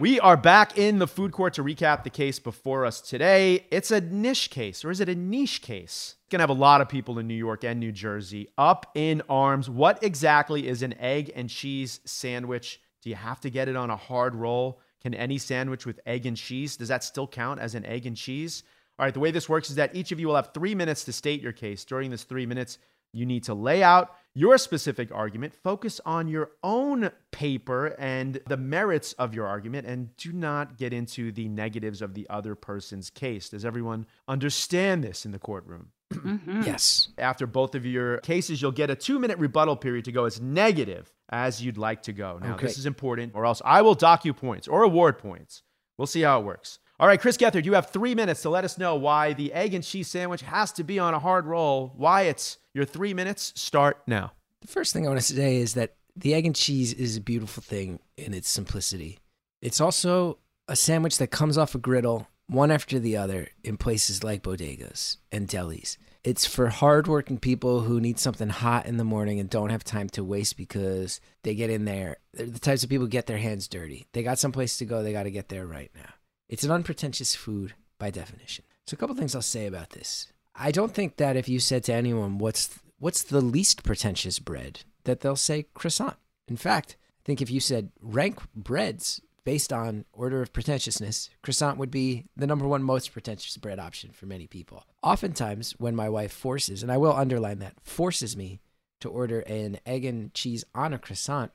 We 0.00 0.20
are 0.20 0.36
back 0.36 0.78
in 0.78 1.00
the 1.00 1.08
food 1.08 1.32
court 1.32 1.54
to 1.54 1.64
recap 1.64 2.04
the 2.04 2.10
case 2.10 2.38
before 2.38 2.86
us 2.86 3.00
today. 3.00 3.66
It's 3.72 3.90
a 3.90 4.00
niche 4.00 4.48
case, 4.48 4.84
or 4.84 4.92
is 4.92 5.00
it 5.00 5.08
a 5.08 5.16
niche 5.16 5.60
case? 5.60 6.14
It's 6.22 6.30
to 6.30 6.38
have 6.38 6.50
a 6.50 6.52
lot 6.52 6.80
of 6.80 6.88
people 6.88 7.18
in 7.18 7.26
New 7.26 7.34
York 7.34 7.64
and 7.64 7.80
New 7.80 7.90
Jersey 7.90 8.46
up 8.56 8.92
in 8.94 9.22
arms. 9.28 9.68
What 9.68 10.00
exactly 10.04 10.68
is 10.68 10.82
an 10.82 10.94
egg 11.00 11.32
and 11.34 11.50
cheese 11.50 11.98
sandwich? 12.04 12.80
Do 13.02 13.10
you 13.10 13.16
have 13.16 13.40
to 13.40 13.50
get 13.50 13.66
it 13.66 13.74
on 13.74 13.90
a 13.90 13.96
hard 13.96 14.36
roll? 14.36 14.78
Can 15.02 15.14
any 15.14 15.36
sandwich 15.36 15.84
with 15.84 15.98
egg 16.06 16.26
and 16.26 16.36
cheese, 16.36 16.76
does 16.76 16.88
that 16.88 17.02
still 17.02 17.26
count 17.26 17.58
as 17.58 17.74
an 17.74 17.84
egg 17.84 18.06
and 18.06 18.16
cheese? 18.16 18.62
All 19.00 19.04
right, 19.04 19.12
the 19.12 19.18
way 19.18 19.32
this 19.32 19.48
works 19.48 19.68
is 19.68 19.76
that 19.76 19.96
each 19.96 20.12
of 20.12 20.20
you 20.20 20.28
will 20.28 20.36
have 20.36 20.54
three 20.54 20.76
minutes 20.76 21.02
to 21.06 21.12
state 21.12 21.42
your 21.42 21.50
case. 21.50 21.84
During 21.84 22.12
this 22.12 22.22
three 22.22 22.46
minutes, 22.46 22.78
you 23.12 23.26
need 23.26 23.42
to 23.44 23.54
lay 23.54 23.82
out 23.82 24.14
your 24.38 24.56
specific 24.56 25.10
argument, 25.12 25.52
focus 25.52 26.00
on 26.06 26.28
your 26.28 26.50
own 26.62 27.10
paper 27.32 27.88
and 27.98 28.40
the 28.46 28.56
merits 28.56 29.12
of 29.14 29.34
your 29.34 29.46
argument, 29.46 29.84
and 29.86 30.16
do 30.16 30.32
not 30.32 30.76
get 30.78 30.92
into 30.92 31.32
the 31.32 31.48
negatives 31.48 32.00
of 32.00 32.14
the 32.14 32.24
other 32.30 32.54
person's 32.54 33.10
case. 33.10 33.48
Does 33.48 33.64
everyone 33.64 34.06
understand 34.28 35.02
this 35.02 35.24
in 35.26 35.32
the 35.32 35.40
courtroom? 35.40 35.88
Mhm. 36.12 36.64
Yes. 36.64 37.08
After 37.18 37.46
both 37.46 37.74
of 37.74 37.84
your 37.84 38.18
cases, 38.18 38.62
you'll 38.62 38.70
get 38.72 38.90
a 38.90 38.94
two 38.94 39.18
minute 39.18 39.38
rebuttal 39.38 39.76
period 39.76 40.04
to 40.04 40.12
go 40.12 40.24
as 40.24 40.40
negative 40.40 41.12
as 41.28 41.62
you'd 41.62 41.76
like 41.76 42.02
to 42.04 42.12
go. 42.12 42.38
Now, 42.40 42.54
Okay. 42.54 42.66
this 42.66 42.78
is 42.78 42.86
important, 42.86 43.32
or 43.34 43.44
else 43.44 43.60
I 43.64 43.82
will 43.82 43.94
dock 43.94 44.24
you 44.24 44.32
points 44.32 44.68
or 44.68 44.82
award 44.84 45.18
points. 45.18 45.62
We'll 45.98 46.06
see 46.06 46.22
how 46.22 46.40
it 46.40 46.44
works. 46.44 46.78
All 47.00 47.06
right, 47.06 47.20
Chris 47.20 47.36
Gethard, 47.36 47.64
you 47.64 47.74
have 47.74 47.90
three 47.90 48.16
minutes 48.16 48.42
to 48.42 48.50
let 48.50 48.64
us 48.64 48.76
know 48.76 48.96
why 48.96 49.32
the 49.32 49.52
egg 49.52 49.72
and 49.72 49.84
cheese 49.84 50.08
sandwich 50.08 50.42
has 50.42 50.72
to 50.72 50.82
be 50.82 50.98
on 50.98 51.14
a 51.14 51.20
hard 51.20 51.46
roll. 51.46 51.92
Why 51.96 52.22
it's 52.22 52.58
your 52.74 52.84
three 52.84 53.14
minutes 53.14 53.52
start 53.54 54.02
now. 54.08 54.32
The 54.62 54.66
first 54.66 54.92
thing 54.92 55.06
I 55.06 55.08
want 55.08 55.20
to 55.20 55.34
say 55.34 55.58
is 55.58 55.74
that 55.74 55.94
the 56.16 56.34
egg 56.34 56.44
and 56.44 56.56
cheese 56.56 56.92
is 56.92 57.16
a 57.16 57.20
beautiful 57.20 57.62
thing 57.62 58.00
in 58.16 58.34
its 58.34 58.48
simplicity. 58.48 59.20
It's 59.62 59.80
also 59.80 60.38
a 60.66 60.74
sandwich 60.74 61.18
that 61.18 61.30
comes 61.30 61.56
off 61.56 61.76
a 61.76 61.78
griddle 61.78 62.26
one 62.48 62.72
after 62.72 62.98
the 62.98 63.16
other 63.16 63.50
in 63.62 63.76
places 63.76 64.24
like 64.24 64.42
bodegas 64.42 65.18
and 65.30 65.46
delis. 65.46 65.98
It's 66.24 66.46
for 66.46 66.66
hardworking 66.66 67.38
people 67.38 67.82
who 67.82 68.00
need 68.00 68.18
something 68.18 68.48
hot 68.48 68.86
in 68.86 68.96
the 68.96 69.04
morning 69.04 69.38
and 69.38 69.48
don't 69.48 69.70
have 69.70 69.84
time 69.84 70.08
to 70.10 70.24
waste 70.24 70.56
because 70.56 71.20
they 71.44 71.54
get 71.54 71.70
in 71.70 71.84
there. 71.84 72.16
They're 72.34 72.46
the 72.46 72.58
types 72.58 72.82
of 72.82 72.90
people 72.90 73.06
who 73.06 73.10
get 73.10 73.26
their 73.26 73.38
hands 73.38 73.68
dirty. 73.68 74.08
They 74.14 74.24
got 74.24 74.40
someplace 74.40 74.78
to 74.78 74.84
go, 74.84 75.04
they 75.04 75.12
got 75.12 75.22
to 75.22 75.30
get 75.30 75.48
there 75.48 75.64
right 75.64 75.92
now. 75.94 76.10
It's 76.48 76.64
an 76.64 76.70
unpretentious 76.70 77.34
food 77.34 77.74
by 77.98 78.10
definition. 78.10 78.64
So, 78.86 78.94
a 78.94 78.96
couple 78.96 79.14
things 79.14 79.34
I'll 79.34 79.42
say 79.42 79.66
about 79.66 79.90
this. 79.90 80.32
I 80.54 80.70
don't 80.70 80.94
think 80.94 81.16
that 81.16 81.36
if 81.36 81.48
you 81.48 81.60
said 81.60 81.84
to 81.84 81.92
anyone, 81.92 82.38
what's, 82.38 82.78
what's 82.98 83.22
the 83.22 83.40
least 83.40 83.84
pretentious 83.84 84.38
bread, 84.38 84.80
that 85.04 85.20
they'll 85.20 85.36
say 85.36 85.66
croissant. 85.74 86.16
In 86.48 86.56
fact, 86.56 86.96
I 87.00 87.22
think 87.24 87.42
if 87.42 87.50
you 87.50 87.60
said 87.60 87.90
rank 88.00 88.40
breads 88.54 89.20
based 89.44 89.72
on 89.72 90.04
order 90.12 90.42
of 90.42 90.52
pretentiousness, 90.52 91.30
croissant 91.42 91.78
would 91.78 91.90
be 91.90 92.24
the 92.36 92.46
number 92.46 92.66
one 92.66 92.82
most 92.82 93.12
pretentious 93.12 93.56
bread 93.56 93.78
option 93.78 94.10
for 94.10 94.26
many 94.26 94.46
people. 94.46 94.84
Oftentimes, 95.02 95.72
when 95.78 95.94
my 95.94 96.08
wife 96.08 96.32
forces, 96.32 96.82
and 96.82 96.90
I 96.90 96.96
will 96.96 97.14
underline 97.14 97.58
that, 97.60 97.74
forces 97.82 98.36
me 98.36 98.60
to 99.00 99.08
order 99.08 99.40
an 99.40 99.78
egg 99.86 100.04
and 100.04 100.32
cheese 100.34 100.64
on 100.74 100.92
a 100.92 100.98
croissant, 100.98 101.52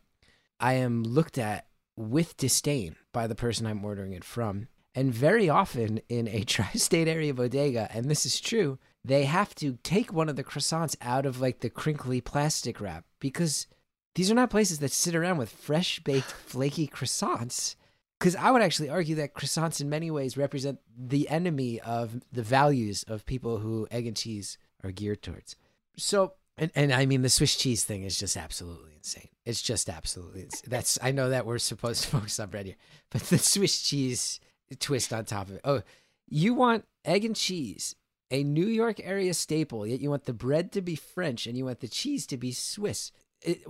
I 0.59 0.73
am 0.73 1.03
looked 1.03 1.37
at 1.37 1.67
with 1.95 2.37
disdain 2.37 2.95
by 3.11 3.27
the 3.27 3.35
person 3.35 3.67
I'm 3.67 3.83
ordering 3.83 4.13
it 4.13 4.23
from. 4.23 4.67
And 4.95 5.13
very 5.13 5.49
often 5.49 6.01
in 6.09 6.27
a 6.27 6.43
tri 6.43 6.69
state 6.75 7.07
area 7.07 7.33
bodega, 7.33 7.89
and 7.91 8.09
this 8.09 8.25
is 8.25 8.39
true, 8.39 8.79
they 9.03 9.25
have 9.25 9.53
to 9.55 9.77
take 9.83 10.13
one 10.13 10.29
of 10.29 10.35
the 10.35 10.43
croissants 10.43 10.95
out 11.01 11.25
of 11.25 11.41
like 11.41 11.59
the 11.59 11.69
crinkly 11.69 12.21
plastic 12.21 12.79
wrap 12.79 13.05
because 13.19 13.67
these 14.15 14.31
are 14.31 14.35
not 14.35 14.49
places 14.49 14.79
that 14.79 14.91
sit 14.91 15.15
around 15.15 15.37
with 15.37 15.49
fresh 15.49 15.99
baked 15.99 16.31
flaky 16.45 16.87
croissants 16.87 17.75
because 18.23 18.37
I 18.37 18.51
would 18.51 18.61
actually 18.61 18.89
argue 18.89 19.15
that 19.15 19.33
croissants 19.33 19.81
in 19.81 19.89
many 19.89 20.09
ways 20.09 20.37
represent 20.37 20.79
the 20.97 21.27
enemy 21.27 21.81
of 21.81 22.21
the 22.31 22.41
values 22.41 23.03
of 23.03 23.25
people 23.25 23.57
who 23.57 23.85
egg 23.91 24.07
and 24.07 24.15
cheese 24.15 24.57
are 24.81 24.91
geared 24.91 25.21
towards. 25.21 25.57
So, 25.97 26.35
and, 26.57 26.71
and 26.73 26.93
I 26.93 27.05
mean, 27.05 27.21
the 27.21 27.29
Swiss 27.29 27.57
cheese 27.57 27.83
thing 27.83 28.03
is 28.03 28.17
just 28.17 28.37
absolutely 28.37 28.93
insane. 28.95 29.27
It's 29.43 29.61
just 29.61 29.89
absolutely 29.89 30.43
insane. 30.43 30.69
That's, 30.69 30.97
I 31.01 31.11
know 31.11 31.31
that 31.31 31.45
we're 31.45 31.57
supposed 31.57 32.03
to 32.03 32.07
focus 32.11 32.39
on 32.39 32.49
bread 32.49 32.65
here, 32.65 32.75
but 33.09 33.23
the 33.23 33.37
Swiss 33.37 33.81
cheese 33.81 34.39
twist 34.75 35.13
on 35.13 35.25
top 35.25 35.49
of 35.49 35.55
it. 35.55 35.61
Oh, 35.63 35.81
you 36.27 36.53
want 36.53 36.85
egg 37.05 37.25
and 37.25 37.35
cheese, 37.35 37.95
a 38.31 38.43
New 38.43 38.65
York 38.65 38.99
area 39.03 39.33
staple, 39.33 39.85
yet 39.85 39.99
you 39.99 40.09
want 40.09 40.25
the 40.25 40.33
bread 40.33 40.71
to 40.71 40.81
be 40.81 40.95
French 40.95 41.45
and 41.47 41.57
you 41.57 41.65
want 41.65 41.79
the 41.79 41.87
cheese 41.87 42.25
to 42.27 42.37
be 42.37 42.51
Swiss. 42.51 43.11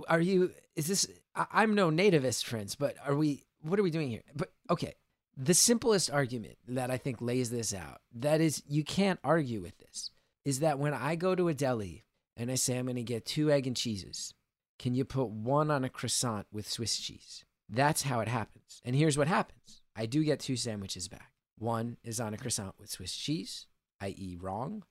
Are 0.08 0.20
you, 0.20 0.52
is 0.76 0.86
this, 0.86 1.08
I'm 1.34 1.74
no 1.74 1.90
nativist, 1.90 2.44
friends, 2.44 2.74
but 2.74 2.96
are 3.04 3.16
we, 3.16 3.44
what 3.62 3.78
are 3.78 3.82
we 3.82 3.90
doing 3.90 4.08
here? 4.08 4.22
But 4.34 4.52
okay, 4.70 4.94
the 5.36 5.54
simplest 5.54 6.10
argument 6.10 6.56
that 6.68 6.90
I 6.90 6.96
think 6.96 7.20
lays 7.20 7.50
this 7.50 7.74
out, 7.74 8.00
that 8.14 8.40
is, 8.40 8.62
you 8.68 8.84
can't 8.84 9.18
argue 9.24 9.60
with 9.60 9.76
this, 9.78 10.10
is 10.44 10.60
that 10.60 10.78
when 10.78 10.94
I 10.94 11.16
go 11.16 11.34
to 11.34 11.48
a 11.48 11.54
deli 11.54 12.04
and 12.36 12.50
I 12.50 12.54
say 12.54 12.78
I'm 12.78 12.86
going 12.86 12.96
to 12.96 13.02
get 13.02 13.26
two 13.26 13.50
egg 13.50 13.66
and 13.66 13.76
cheeses, 13.76 14.34
can 14.78 14.94
you 14.94 15.04
put 15.04 15.28
one 15.28 15.70
on 15.70 15.84
a 15.84 15.88
croissant 15.88 16.46
with 16.52 16.68
Swiss 16.68 16.98
cheese? 16.98 17.44
That's 17.68 18.02
how 18.02 18.20
it 18.20 18.28
happens. 18.28 18.80
And 18.84 18.94
here's 18.94 19.18
what 19.18 19.28
happens 19.28 19.82
I 19.96 20.06
do 20.06 20.24
get 20.24 20.40
two 20.40 20.56
sandwiches 20.56 21.08
back. 21.08 21.30
One 21.58 21.96
is 22.02 22.20
on 22.20 22.34
a 22.34 22.38
croissant 22.38 22.74
with 22.78 22.90
Swiss 22.90 23.14
cheese, 23.14 23.66
i.e., 24.00 24.36
wrong. 24.40 24.84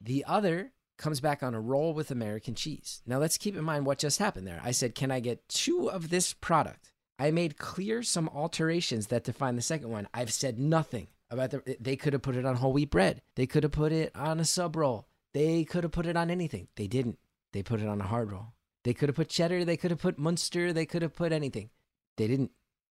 The 0.00 0.24
other 0.26 0.72
comes 0.98 1.20
back 1.20 1.42
on 1.42 1.54
a 1.54 1.60
roll 1.60 1.94
with 1.94 2.10
American 2.10 2.54
cheese. 2.54 3.02
Now, 3.06 3.18
let's 3.18 3.38
keep 3.38 3.56
in 3.56 3.64
mind 3.64 3.86
what 3.86 3.98
just 3.98 4.18
happened 4.18 4.46
there. 4.46 4.60
I 4.62 4.72
said, 4.72 4.94
Can 4.94 5.10
I 5.10 5.20
get 5.20 5.48
two 5.48 5.90
of 5.90 6.10
this 6.10 6.32
product? 6.32 6.92
I 7.18 7.30
made 7.30 7.58
clear 7.58 8.02
some 8.02 8.28
alterations 8.28 9.08
that 9.08 9.24
define 9.24 9.56
the 9.56 9.62
second 9.62 9.90
one. 9.90 10.08
I've 10.12 10.32
said 10.32 10.58
nothing 10.58 11.08
about 11.30 11.50
the. 11.50 11.76
They 11.80 11.96
could 11.96 12.12
have 12.12 12.22
put 12.22 12.36
it 12.36 12.44
on 12.44 12.56
whole 12.56 12.72
wheat 12.72 12.90
bread. 12.90 13.22
They 13.36 13.46
could 13.46 13.62
have 13.62 13.72
put 13.72 13.92
it 13.92 14.14
on 14.16 14.40
a 14.40 14.44
sub 14.44 14.76
roll. 14.76 15.06
They 15.32 15.64
could 15.64 15.84
have 15.84 15.92
put 15.92 16.06
it 16.06 16.16
on 16.16 16.30
anything. 16.30 16.68
They 16.76 16.86
didn't. 16.86 17.18
They 17.52 17.62
put 17.62 17.80
it 17.80 17.88
on 17.88 18.00
a 18.00 18.06
hard 18.06 18.32
roll. 18.32 18.54
They 18.82 18.94
could 18.94 19.08
have 19.08 19.16
put 19.16 19.28
cheddar. 19.28 19.64
They 19.64 19.76
could 19.76 19.90
have 19.90 20.00
put 20.00 20.18
Munster. 20.18 20.72
They 20.72 20.86
could 20.86 21.02
have 21.02 21.14
put 21.14 21.32
anything. 21.32 21.70
They 22.16 22.26
didn't. 22.26 22.50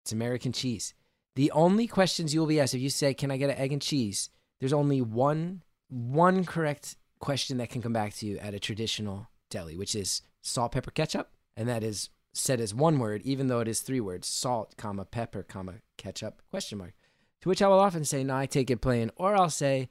It's 0.03 0.11
American 0.11 0.51
cheese. 0.51 0.93
The 1.37 1.51
only 1.51 1.85
questions 1.85 2.33
you 2.33 2.39
will 2.39 2.47
be 2.47 2.59
asked 2.59 2.73
if 2.73 2.81
you 2.81 2.89
say, 2.89 3.13
"Can 3.13 3.29
I 3.29 3.37
get 3.37 3.51
an 3.51 3.57
egg 3.57 3.71
and 3.71 3.79
cheese?" 3.79 4.31
There's 4.57 4.73
only 4.73 5.01
one 5.01 5.61
one 5.87 6.43
correct 6.45 6.95
question 7.19 7.57
that 7.57 7.69
can 7.69 7.83
come 7.83 7.93
back 7.93 8.15
to 8.15 8.25
you 8.25 8.39
at 8.39 8.55
a 8.55 8.59
traditional 8.59 9.27
deli, 9.51 9.77
which 9.77 9.93
is 9.93 10.23
salt, 10.41 10.71
pepper, 10.71 10.89
ketchup, 10.89 11.29
and 11.55 11.69
that 11.69 11.83
is 11.83 12.09
said 12.33 12.59
as 12.59 12.73
one 12.73 12.97
word, 12.97 13.21
even 13.21 13.45
though 13.45 13.59
it 13.59 13.67
is 13.67 13.81
three 13.81 13.99
words: 13.99 14.27
salt, 14.27 14.75
comma, 14.77 15.05
pepper, 15.05 15.43
comma, 15.43 15.75
ketchup, 15.95 16.41
question 16.49 16.79
mark. 16.79 16.95
To 17.41 17.49
which 17.49 17.61
I 17.61 17.67
will 17.67 17.77
often 17.77 18.03
say, 18.03 18.23
"No, 18.23 18.35
I 18.35 18.47
take 18.47 18.71
it 18.71 18.81
plain," 18.81 19.11
or 19.15 19.35
I'll 19.35 19.51
say, 19.51 19.89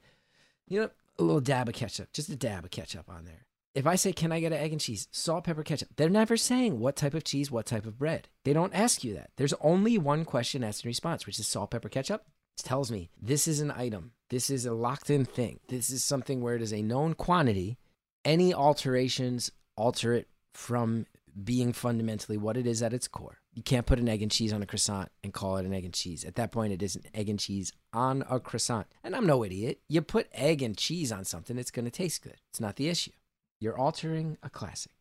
"You 0.67 0.81
know, 0.81 0.89
a 1.17 1.23
little 1.23 1.39
dab 1.39 1.69
of 1.69 1.75
ketchup, 1.75 2.11
just 2.11 2.27
a 2.27 2.35
dab 2.35 2.65
of 2.65 2.71
ketchup 2.71 3.09
on 3.09 3.23
there." 3.23 3.45
If 3.77 3.85
I 3.85 3.95
say, 3.95 4.11
"Can 4.11 4.31
I 4.31 4.39
get 4.39 4.51
an 4.51 4.57
egg 4.57 4.71
and 4.71 4.81
cheese?" 4.81 5.07
Salt, 5.11 5.43
pepper, 5.43 5.61
ketchup. 5.61 5.89
They're 5.95 6.09
never 6.09 6.35
saying 6.35 6.79
what 6.79 6.95
type 6.95 7.13
of 7.13 7.23
cheese, 7.23 7.51
what 7.51 7.67
type 7.67 7.85
of 7.85 7.99
bread. 7.99 8.27
They 8.43 8.51
don't 8.51 8.73
ask 8.73 9.03
you 9.03 9.13
that. 9.13 9.29
There's 9.37 9.53
only 9.61 9.99
one 9.99 10.25
question 10.25 10.63
asked 10.63 10.83
in 10.83 10.89
response, 10.89 11.27
which 11.27 11.39
is 11.39 11.47
salt, 11.47 11.69
pepper, 11.69 11.87
ketchup. 11.87 12.25
It 12.57 12.63
tells 12.63 12.91
me 12.91 13.11
this 13.21 13.47
is 13.47 13.59
an 13.59 13.69
item. 13.69 14.13
This 14.29 14.49
is 14.49 14.65
a 14.65 14.73
locked 14.73 15.11
in 15.11 15.25
thing. 15.25 15.59
This 15.67 15.91
is 15.91 16.03
something 16.03 16.41
where 16.41 16.55
it 16.55 16.63
is 16.63 16.73
a 16.73 16.81
known 16.81 17.13
quantity. 17.13 17.77
Any 18.25 18.51
alterations 18.51 19.51
alter 19.75 20.15
it 20.15 20.27
from 20.55 21.05
being 21.43 21.71
fundamentally 21.71 22.35
what 22.35 22.57
it 22.57 22.65
is 22.65 22.81
at 22.81 22.93
its 22.93 23.07
core. 23.07 23.37
You 23.53 23.61
can't 23.61 23.85
put 23.85 23.99
an 23.99 24.09
egg 24.09 24.23
and 24.23 24.31
cheese 24.31 24.51
on 24.51 24.63
a 24.63 24.65
croissant 24.65 25.09
and 25.23 25.31
call 25.31 25.57
it 25.57 25.67
an 25.67 25.73
egg 25.73 25.85
and 25.85 25.93
cheese. 25.93 26.25
At 26.25 26.33
that 26.35 26.51
point, 26.51 26.73
it 26.73 26.81
is 26.81 26.95
an 26.95 27.03
egg 27.13 27.29
and 27.29 27.39
cheese 27.39 27.71
on 27.93 28.23
a 28.27 28.39
croissant. 28.39 28.87
And 29.03 29.15
I'm 29.15 29.27
no 29.27 29.43
idiot. 29.43 29.81
You 29.87 30.01
put 30.01 30.29
egg 30.31 30.63
and 30.63 30.75
cheese 30.75 31.11
on 31.11 31.25
something, 31.25 31.59
it's 31.59 31.69
going 31.69 31.85
to 31.85 31.91
taste 31.91 32.23
good. 32.23 32.37
It's 32.49 32.59
not 32.59 32.75
the 32.75 32.89
issue. 32.89 33.11
You're 33.59 33.77
altering 33.77 34.37
a 34.43 34.49
classic. 34.49 34.91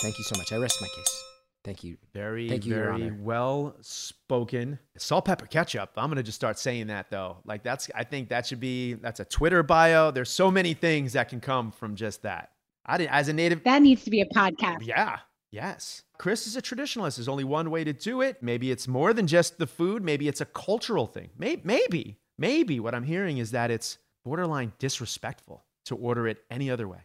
Thank 0.00 0.18
you 0.18 0.24
so 0.24 0.38
much. 0.38 0.52
I 0.52 0.56
rest 0.56 0.80
my 0.80 0.88
case. 0.88 1.24
Thank 1.62 1.84
you. 1.84 1.98
Very, 2.14 2.48
Thank 2.48 2.64
you, 2.64 2.74
very 2.74 3.10
well 3.10 3.76
spoken. 3.82 4.78
Salt, 4.96 5.26
pepper, 5.26 5.46
ketchup. 5.46 5.90
I'm 5.96 6.08
gonna 6.08 6.22
just 6.22 6.36
start 6.36 6.58
saying 6.58 6.86
that 6.86 7.10
though. 7.10 7.36
Like 7.44 7.62
that's, 7.62 7.90
I 7.94 8.04
think 8.04 8.30
that 8.30 8.46
should 8.46 8.60
be 8.60 8.94
that's 8.94 9.20
a 9.20 9.26
Twitter 9.26 9.62
bio. 9.62 10.10
There's 10.10 10.30
so 10.30 10.50
many 10.50 10.72
things 10.72 11.12
that 11.12 11.28
can 11.28 11.40
come 11.40 11.70
from 11.70 11.96
just 11.96 12.22
that. 12.22 12.52
I 12.86 12.96
did 12.96 13.08
as 13.10 13.28
a 13.28 13.34
native. 13.34 13.62
That 13.64 13.82
needs 13.82 14.04
to 14.04 14.10
be 14.10 14.22
a 14.22 14.26
podcast. 14.26 14.86
Yeah. 14.86 15.18
Yes. 15.52 16.04
Chris 16.16 16.46
is 16.46 16.56
a 16.56 16.62
traditionalist. 16.62 17.16
There's 17.16 17.28
only 17.28 17.44
one 17.44 17.70
way 17.70 17.84
to 17.84 17.92
do 17.92 18.22
it. 18.22 18.42
Maybe 18.42 18.70
it's 18.70 18.88
more 18.88 19.12
than 19.12 19.26
just 19.26 19.58
the 19.58 19.66
food. 19.66 20.02
Maybe 20.02 20.28
it's 20.28 20.40
a 20.40 20.46
cultural 20.46 21.06
thing. 21.06 21.30
Maybe, 21.36 21.60
maybe, 21.64 22.18
maybe 22.38 22.80
what 22.80 22.94
I'm 22.94 23.02
hearing 23.02 23.38
is 23.38 23.50
that 23.50 23.70
it's 23.70 23.98
borderline 24.24 24.72
disrespectful 24.78 25.64
to 25.86 25.96
order 25.96 26.28
it 26.28 26.38
any 26.50 26.70
other 26.70 26.86
way. 26.86 27.00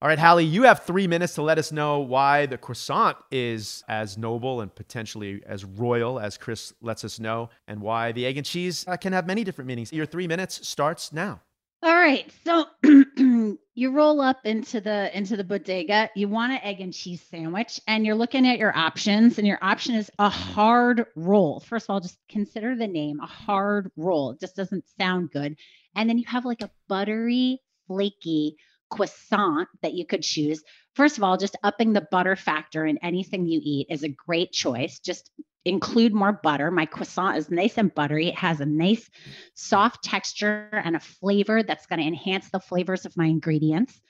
All 0.00 0.06
right, 0.06 0.18
Hallie, 0.18 0.44
you 0.44 0.62
have 0.62 0.84
three 0.84 1.08
minutes 1.08 1.34
to 1.34 1.42
let 1.42 1.58
us 1.58 1.72
know 1.72 1.98
why 1.98 2.46
the 2.46 2.56
croissant 2.56 3.16
is 3.32 3.82
as 3.88 4.16
noble 4.16 4.60
and 4.60 4.72
potentially 4.72 5.42
as 5.44 5.64
royal 5.64 6.20
as 6.20 6.38
Chris 6.38 6.72
lets 6.80 7.02
us 7.02 7.18
know, 7.18 7.50
and 7.66 7.80
why 7.80 8.12
the 8.12 8.24
egg 8.24 8.36
and 8.36 8.46
cheese 8.46 8.84
uh, 8.86 8.96
can 8.96 9.12
have 9.12 9.26
many 9.26 9.42
different 9.42 9.66
meanings. 9.66 9.92
Your 9.92 10.06
three 10.06 10.28
minutes 10.28 10.68
starts 10.68 11.12
now. 11.12 11.40
All 11.82 11.96
right. 11.96 12.32
So 12.44 12.66
you 13.74 13.90
roll 13.90 14.20
up 14.20 14.38
into 14.44 14.80
the 14.80 15.16
into 15.18 15.36
the 15.36 15.42
bodega. 15.42 16.10
You 16.14 16.28
want 16.28 16.52
an 16.52 16.60
egg 16.62 16.80
and 16.80 16.94
cheese 16.94 17.22
sandwich 17.28 17.80
and 17.88 18.06
you're 18.06 18.14
looking 18.14 18.46
at 18.46 18.58
your 18.58 18.76
options 18.76 19.38
and 19.38 19.46
your 19.48 19.58
option 19.62 19.96
is 19.96 20.12
a 20.20 20.28
hard 20.28 21.06
roll. 21.16 21.58
First 21.58 21.86
of 21.86 21.90
all, 21.90 22.00
just 22.00 22.18
consider 22.28 22.76
the 22.76 22.86
name, 22.86 23.18
a 23.18 23.26
hard 23.26 23.90
roll. 23.96 24.30
It 24.30 24.38
just 24.38 24.54
doesn't 24.54 24.84
sound 24.96 25.32
good. 25.32 25.56
And 25.96 26.08
then 26.08 26.18
you 26.18 26.24
have 26.28 26.44
like 26.44 26.62
a 26.62 26.70
buttery, 26.88 27.60
flaky 27.88 28.56
croissant 28.90 29.68
that 29.82 29.94
you 29.94 30.06
could 30.06 30.22
choose. 30.22 30.62
First 30.94 31.18
of 31.18 31.24
all, 31.24 31.36
just 31.36 31.56
upping 31.62 31.92
the 31.92 32.06
butter 32.10 32.36
factor 32.36 32.84
in 32.86 32.98
anything 32.98 33.46
you 33.46 33.60
eat 33.62 33.86
is 33.90 34.02
a 34.02 34.08
great 34.08 34.52
choice. 34.52 34.98
Just 34.98 35.30
include 35.64 36.14
more 36.14 36.32
butter. 36.32 36.70
My 36.70 36.86
croissant 36.86 37.36
is 37.36 37.50
nice 37.50 37.76
and 37.76 37.94
buttery. 37.94 38.28
It 38.28 38.36
has 38.36 38.60
a 38.60 38.66
nice 38.66 39.08
soft 39.54 40.02
texture 40.02 40.68
and 40.72 40.96
a 40.96 41.00
flavor 41.00 41.62
that's 41.62 41.86
going 41.86 42.00
to 42.00 42.06
enhance 42.06 42.48
the 42.50 42.60
flavors 42.60 43.04
of 43.04 43.16
my 43.16 43.26
ingredients. 43.26 44.00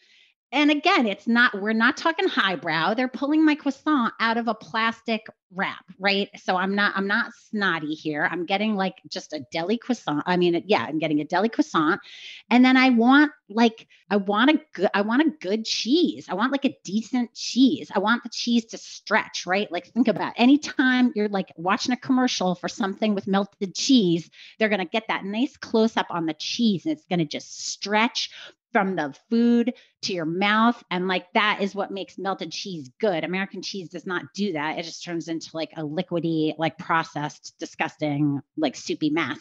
And 0.50 0.70
again, 0.70 1.06
it's 1.06 1.26
not, 1.26 1.60
we're 1.60 1.74
not 1.74 1.98
talking 1.98 2.26
highbrow. 2.26 2.94
They're 2.94 3.06
pulling 3.06 3.44
my 3.44 3.54
croissant 3.54 4.14
out 4.18 4.38
of 4.38 4.48
a 4.48 4.54
plastic 4.54 5.26
wrap, 5.52 5.84
right? 5.98 6.30
So 6.42 6.56
I'm 6.56 6.74
not, 6.74 6.94
I'm 6.96 7.06
not 7.06 7.32
snotty 7.50 7.92
here. 7.92 8.26
I'm 8.30 8.46
getting 8.46 8.74
like 8.74 8.94
just 9.08 9.34
a 9.34 9.44
deli 9.52 9.76
croissant. 9.76 10.22
I 10.24 10.38
mean, 10.38 10.62
yeah, 10.66 10.86
I'm 10.88 10.98
getting 10.98 11.20
a 11.20 11.24
deli 11.24 11.50
croissant. 11.50 12.00
And 12.48 12.64
then 12.64 12.78
I 12.78 12.90
want 12.90 13.30
like, 13.50 13.88
I 14.08 14.16
want 14.16 14.50
a 14.50 14.60
good, 14.72 14.88
I 14.94 15.02
want 15.02 15.20
a 15.20 15.30
good 15.38 15.66
cheese. 15.66 16.26
I 16.30 16.34
want 16.34 16.52
like 16.52 16.64
a 16.64 16.76
decent 16.82 17.34
cheese. 17.34 17.90
I 17.94 17.98
want 17.98 18.22
the 18.22 18.30
cheese 18.30 18.64
to 18.66 18.78
stretch, 18.78 19.44
right? 19.46 19.70
Like 19.70 19.88
think 19.88 20.08
about 20.08 20.32
it. 20.32 20.40
anytime 20.40 21.12
you're 21.14 21.28
like 21.28 21.52
watching 21.56 21.92
a 21.92 21.96
commercial 21.96 22.54
for 22.54 22.68
something 22.68 23.14
with 23.14 23.26
melted 23.26 23.74
cheese, 23.74 24.30
they're 24.58 24.70
going 24.70 24.78
to 24.78 24.86
get 24.86 25.08
that 25.08 25.24
nice 25.24 25.58
close 25.58 25.98
up 25.98 26.06
on 26.08 26.24
the 26.24 26.34
cheese 26.34 26.86
and 26.86 26.92
it's 26.92 27.06
going 27.06 27.18
to 27.18 27.26
just 27.26 27.68
stretch 27.68 28.30
from 28.72 28.96
the 28.96 29.14
food 29.30 29.72
to 30.02 30.12
your 30.12 30.24
mouth. 30.24 30.82
And 30.90 31.08
like 31.08 31.26
that 31.34 31.58
is 31.60 31.74
what 31.74 31.90
makes 31.90 32.18
melted 32.18 32.52
cheese 32.52 32.90
good. 33.00 33.24
American 33.24 33.62
cheese 33.62 33.88
does 33.88 34.06
not 34.06 34.24
do 34.34 34.52
that. 34.52 34.78
It 34.78 34.84
just 34.84 35.04
turns 35.04 35.28
into 35.28 35.50
like 35.54 35.72
a 35.76 35.82
liquidy, 35.82 36.54
like 36.58 36.78
processed, 36.78 37.54
disgusting, 37.58 38.40
like 38.56 38.76
soupy 38.76 39.10
mess. 39.10 39.40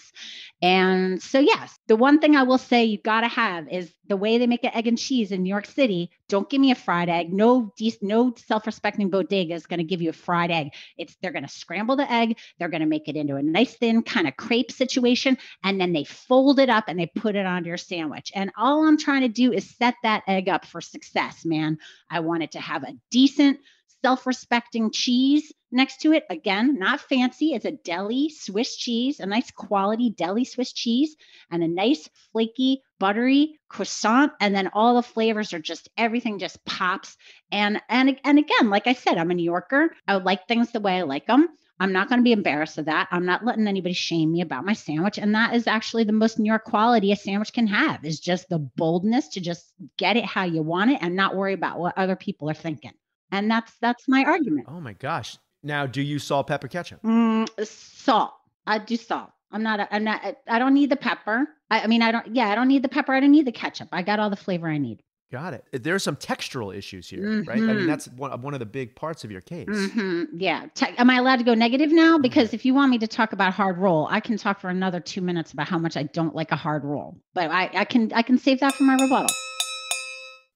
And 0.62 1.22
so, 1.22 1.39
yes, 1.39 1.78
the 1.88 1.95
one 1.95 2.20
thing 2.20 2.36
I 2.36 2.43
will 2.43 2.58
say 2.58 2.86
you've 2.86 3.03
got 3.03 3.22
to 3.22 3.28
have 3.28 3.68
is 3.70 3.93
the 4.08 4.18
way 4.18 4.38
they 4.38 4.47
make 4.47 4.64
an 4.64 4.72
egg 4.74 4.88
and 4.88 4.97
cheese 4.97 5.32
in 5.32 5.43
New 5.43 5.49
York 5.49 5.66
City. 5.66 6.10
Don't 6.30 6.49
give 6.49 6.62
me 6.62 6.72
a 6.72 6.76
fried 6.76 7.10
egg. 7.10 7.34
No, 7.34 7.74
de- 7.78 7.97
no 8.01 8.34
self-respecting 8.36 9.10
bodega 9.10 9.53
is 9.53 9.66
going 9.66 9.80
to 9.80 9.84
give 9.84 10.01
you 10.01 10.10
a 10.10 10.14
fried 10.14 10.49
egg. 10.49 10.70
It's 10.97 11.16
they're 11.22 11.32
going 11.32 11.45
to 11.45 11.49
scramble 11.49 11.97
the 11.97 12.12
egg. 12.12 12.38
They're 12.58 12.70
going 12.70 12.82
to 12.82 12.88
make 12.88 13.08
it 13.08 13.16
into 13.16 13.36
a 13.36 13.43
nice 13.43 13.76
thin 13.76 14.01
kind 14.01 14.28
of 14.28 14.36
crepe 14.38 14.72
situation, 14.72 15.38
and 15.64 15.80
then 15.80 15.93
they 15.93 16.03
fold 16.03 16.60
it 16.60 16.70
up 16.70 16.86
and 16.88 16.99
they 16.99 17.05
put 17.05 17.36
it 17.36 17.45
onto 17.45 17.68
your 17.68 17.78
sandwich. 17.78 18.32
And 18.34 18.51
all 18.58 18.86
I'm 18.86 18.97
trying 18.97 19.22
to 19.22 19.28
do 19.28 19.51
is 19.51 19.76
set 19.78 19.95
that 20.03 20.24
egg 20.28 20.47
up 20.48 20.66
for 20.66 20.82
success, 20.82 21.45
man. 21.45 21.78
I 22.10 22.22
wanted 22.22 22.52
to 22.52 22.60
have 22.60 22.84
a 22.84 22.98
decent 23.12 23.60
self-respecting 24.04 24.91
cheese 24.91 25.52
next 25.72 26.02
to 26.02 26.14
it. 26.14 26.24
Again, 26.30 26.78
not 26.78 27.02
fancy. 27.02 27.54
It's 27.54 27.66
a 27.66 27.72
deli 27.72 28.30
Swiss 28.30 28.76
cheese, 28.76 29.20
a 29.20 29.26
nice 29.26 29.52
quality 29.52 30.12
deli 30.12 30.45
Swiss 30.45 30.72
cheese, 30.72 31.16
and 31.52 31.64
a 31.64 31.68
nice 31.68 32.08
flaky, 32.32 32.84
buttery 33.00 33.60
croissant. 33.70 34.34
And 34.39 34.56
then 34.56 34.70
all 34.74 34.95
the 34.95 35.04
flavors 35.04 35.54
are 35.54 35.60
just 35.60 35.89
everything 35.98 36.39
just 36.39 36.64
pops. 36.66 37.18
And 37.52 37.82
and 37.89 38.18
and 38.24 38.39
again, 38.39 38.70
like 38.70 38.88
I 38.88 38.93
said, 38.93 39.18
I'm 39.18 39.32
a 39.32 39.34
New 39.34 39.43
Yorker. 39.43 39.89
I 40.08 40.16
like 40.16 40.48
things 40.48 40.72
the 40.72 40.80
way 40.80 40.98
I 40.98 41.02
like 41.02 41.28
them. 41.28 41.48
I'm 41.80 41.94
not 41.94 42.10
going 42.10 42.20
to 42.20 42.24
be 42.24 42.32
embarrassed 42.32 42.78
of 42.78 42.86
that. 42.86 43.08
I'm 43.12 43.26
not 43.26 43.46
letting 43.46 43.68
anybody 43.68 43.94
shame 43.94 44.32
me 44.32 44.42
about 44.42 44.66
my 44.66 44.74
sandwich. 44.74 45.20
And 45.20 45.36
that 45.36 45.54
is 45.54 45.68
actually 45.68 46.04
the 46.04 46.14
most 46.14 46.40
New 46.40 46.50
York 46.50 46.64
quality 46.64 47.12
a 47.12 47.16
sandwich 47.16 47.54
can 47.54 47.68
have 47.68 48.04
is 48.04 48.20
just 48.20 48.50
the 48.50 48.58
boldness 48.58 49.28
to 49.30 49.42
just 49.42 49.74
get 49.98 50.18
it 50.18 50.26
how 50.26 50.44
you 50.44 50.64
want 50.64 50.92
it 50.92 51.00
and 51.02 51.16
not 51.16 51.36
worry 51.36 51.54
about 51.54 51.80
what 51.80 51.98
other 51.98 52.16
people 52.16 52.50
are 52.50 52.56
thinking. 52.56 52.94
And 53.32 53.52
that's 53.52 53.74
that's 53.82 54.08
my 54.08 54.24
argument. 54.24 54.68
Oh 54.70 54.80
my 54.80 54.94
gosh. 54.94 55.38
Now, 55.64 55.86
do 55.86 56.02
you 56.02 56.18
salt, 56.20 56.48
pepper, 56.48 56.68
ketchup? 56.68 57.02
Mm, 57.04 57.48
salt. 57.66 58.34
I 58.66 58.80
do 58.80 58.96
salt. 58.96 59.30
I'm 59.52 59.64
not. 59.64 59.80
A, 59.80 59.94
I'm 59.94 60.04
not. 60.04 60.22
I 60.48 60.60
don't 60.60 60.74
need 60.74 60.90
the 60.90 60.98
pepper. 60.98 61.48
I, 61.70 61.82
I 61.82 61.88
mean, 61.88 62.02
I 62.02 62.12
don't. 62.12 62.36
Yeah, 62.36 62.50
I 62.50 62.56
don't 62.56 62.68
need 62.68 62.84
the 62.84 62.90
pepper. 62.90 63.14
I 63.14 63.20
don't 63.20 63.32
need 63.32 63.46
the 63.46 63.52
ketchup. 63.52 63.90
I 63.92 64.02
got 64.02 64.20
all 64.20 64.30
the 64.30 64.36
flavor 64.36 64.68
I 64.68 64.78
need. 64.78 65.02
Got 65.30 65.54
it. 65.54 65.66
There 65.84 65.94
are 65.94 66.00
some 66.00 66.16
textural 66.16 66.74
issues 66.74 67.10
here, 67.10 67.44
right? 67.46 67.58
I 67.62 67.66
mean, 67.66 67.80
Mhm. 67.80 67.88
that's 67.88 68.08
one, 68.08 68.42
one 68.42 68.54
of 68.54 68.62
the 68.62 68.66
big 68.66 68.96
parts 68.96 69.26
of 69.26 69.32
your 69.32 69.42
case. 69.42 69.68
hmm 69.68 70.24
Yeah. 70.34 70.68
Te- 70.74 70.96
am 70.98 71.10
I 71.10 71.16
allowed 71.18 71.36
to 71.38 71.44
go 71.44 71.54
negative 71.54 71.92
now? 71.92 72.18
Because 72.18 72.54
if 72.54 72.64
you 72.64 72.74
want 72.74 72.92
me 72.92 72.98
to 73.00 73.08
talk 73.08 73.34
about 73.34 73.54
hard 73.54 73.78
roll, 73.78 74.08
I 74.10 74.22
can 74.22 74.38
talk 74.38 74.62
for 74.62 74.70
another 74.70 75.02
two 75.02 75.20
minutes 75.20 75.52
about 75.52 75.68
how 75.68 75.78
much 75.80 75.98
I 75.98 76.04
don't 76.04 76.34
like 76.34 76.54
a 76.54 76.56
hard 76.56 76.86
roll. 76.86 77.18
But 77.34 77.52
I, 77.52 77.70
I 77.74 77.84
can 77.84 78.14
I 78.14 78.22
can 78.22 78.38
save 78.38 78.62
that 78.62 78.74
for 78.76 78.84
my 78.84 78.94
rebuttal. 78.94 79.28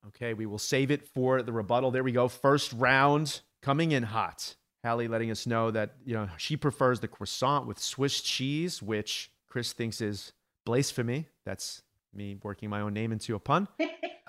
Okay, 0.08 0.34
we 0.34 0.46
will 0.46 0.58
save 0.58 0.90
it 0.90 1.06
for 1.06 1.42
the 1.44 1.52
rebuttal. 1.52 1.92
There 1.92 2.04
we 2.04 2.12
go. 2.12 2.28
First 2.28 2.74
round 2.74 3.42
coming 3.62 3.92
in 3.92 4.04
hot. 4.04 4.56
Hallie 4.86 5.08
letting 5.08 5.30
us 5.32 5.46
know 5.46 5.70
that, 5.72 5.96
you 6.06 6.14
know, 6.14 6.28
she 6.38 6.58
prefers 6.58 7.02
the 7.02 7.08
croissant 7.08 7.68
with 7.68 7.78
Swiss 7.78 8.22
cheese, 8.22 8.82
which 8.82 9.32
Chris 9.48 9.74
thinks 9.74 10.02
is 10.02 10.32
blasphemy. 10.66 11.28
That's 11.46 11.84
me 12.14 12.38
working 12.42 12.70
my 12.70 12.82
own 12.82 12.94
name 12.94 13.12
into 13.12 13.36
a 13.36 13.40
pun. 13.40 13.68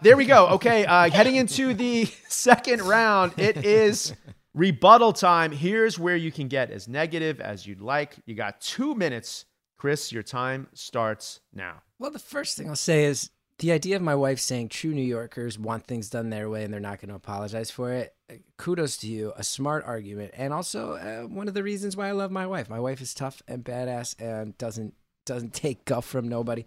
There 0.03 0.16
we 0.16 0.24
go. 0.26 0.48
Okay, 0.48 0.84
uh, 0.84 1.09
heading 1.11 1.36
into 1.36 1.74
the 1.74 2.07
second 2.28 2.82
round, 2.82 3.34
it 3.36 3.64
is 3.64 4.12
rebuttal 4.53 5.12
time. 5.12 5.53
Here's 5.53 5.96
where 5.96 6.16
you 6.16 6.32
can 6.32 6.48
get 6.48 6.70
as 6.72 6.88
negative 6.88 7.40
as 7.40 7.66
you'd 7.68 7.80
like. 7.80 8.16
You 8.26 8.34
got 8.34 8.61
two 8.61 8.96
minutes. 8.96 9.44
Chris, 9.78 10.11
your 10.11 10.24
time 10.24 10.66
starts 10.74 11.40
now. 11.55 11.82
Well, 12.00 12.11
the 12.11 12.18
first 12.18 12.57
thing 12.57 12.68
I'll 12.68 12.74
say 12.76 13.05
is 13.05 13.30
the 13.59 13.70
idea 13.70 13.94
of 13.94 14.03
my 14.03 14.14
wife 14.16 14.40
saying 14.40 14.70
true 14.70 14.92
New 14.92 15.03
Yorkers 15.03 15.57
want 15.57 15.86
things 15.86 16.11
done 16.11 16.30
their 16.30 16.50
way 16.50 16.64
and 16.64 16.72
they're 16.72 16.80
not 16.80 17.00
going 17.00 17.11
to 17.11 17.14
apologize 17.14 17.70
for 17.70 17.92
it. 17.92 18.14
uh, 18.28 18.34
Kudos 18.57 18.96
to 18.98 19.07
you, 19.07 19.32
a 19.36 19.44
smart 19.44 19.84
argument, 19.84 20.32
and 20.36 20.53
also 20.53 20.94
uh, 20.94 21.22
one 21.28 21.46
of 21.46 21.55
the 21.55 21.62
reasons 21.62 21.96
why 21.96 22.09
I 22.09 22.12
love 22.12 22.32
my 22.32 22.46
wife. 22.46 22.68
My 22.68 22.80
wife 22.80 23.00
is 23.00 23.14
tough 23.14 23.40
and 23.46 23.64
badass 23.64 24.20
and 24.20 24.59
doesn't 24.59 24.94
doesn't 25.26 25.55
take 25.55 25.84
guff 25.84 26.05
from 26.05 26.28
nobody. 26.28 26.64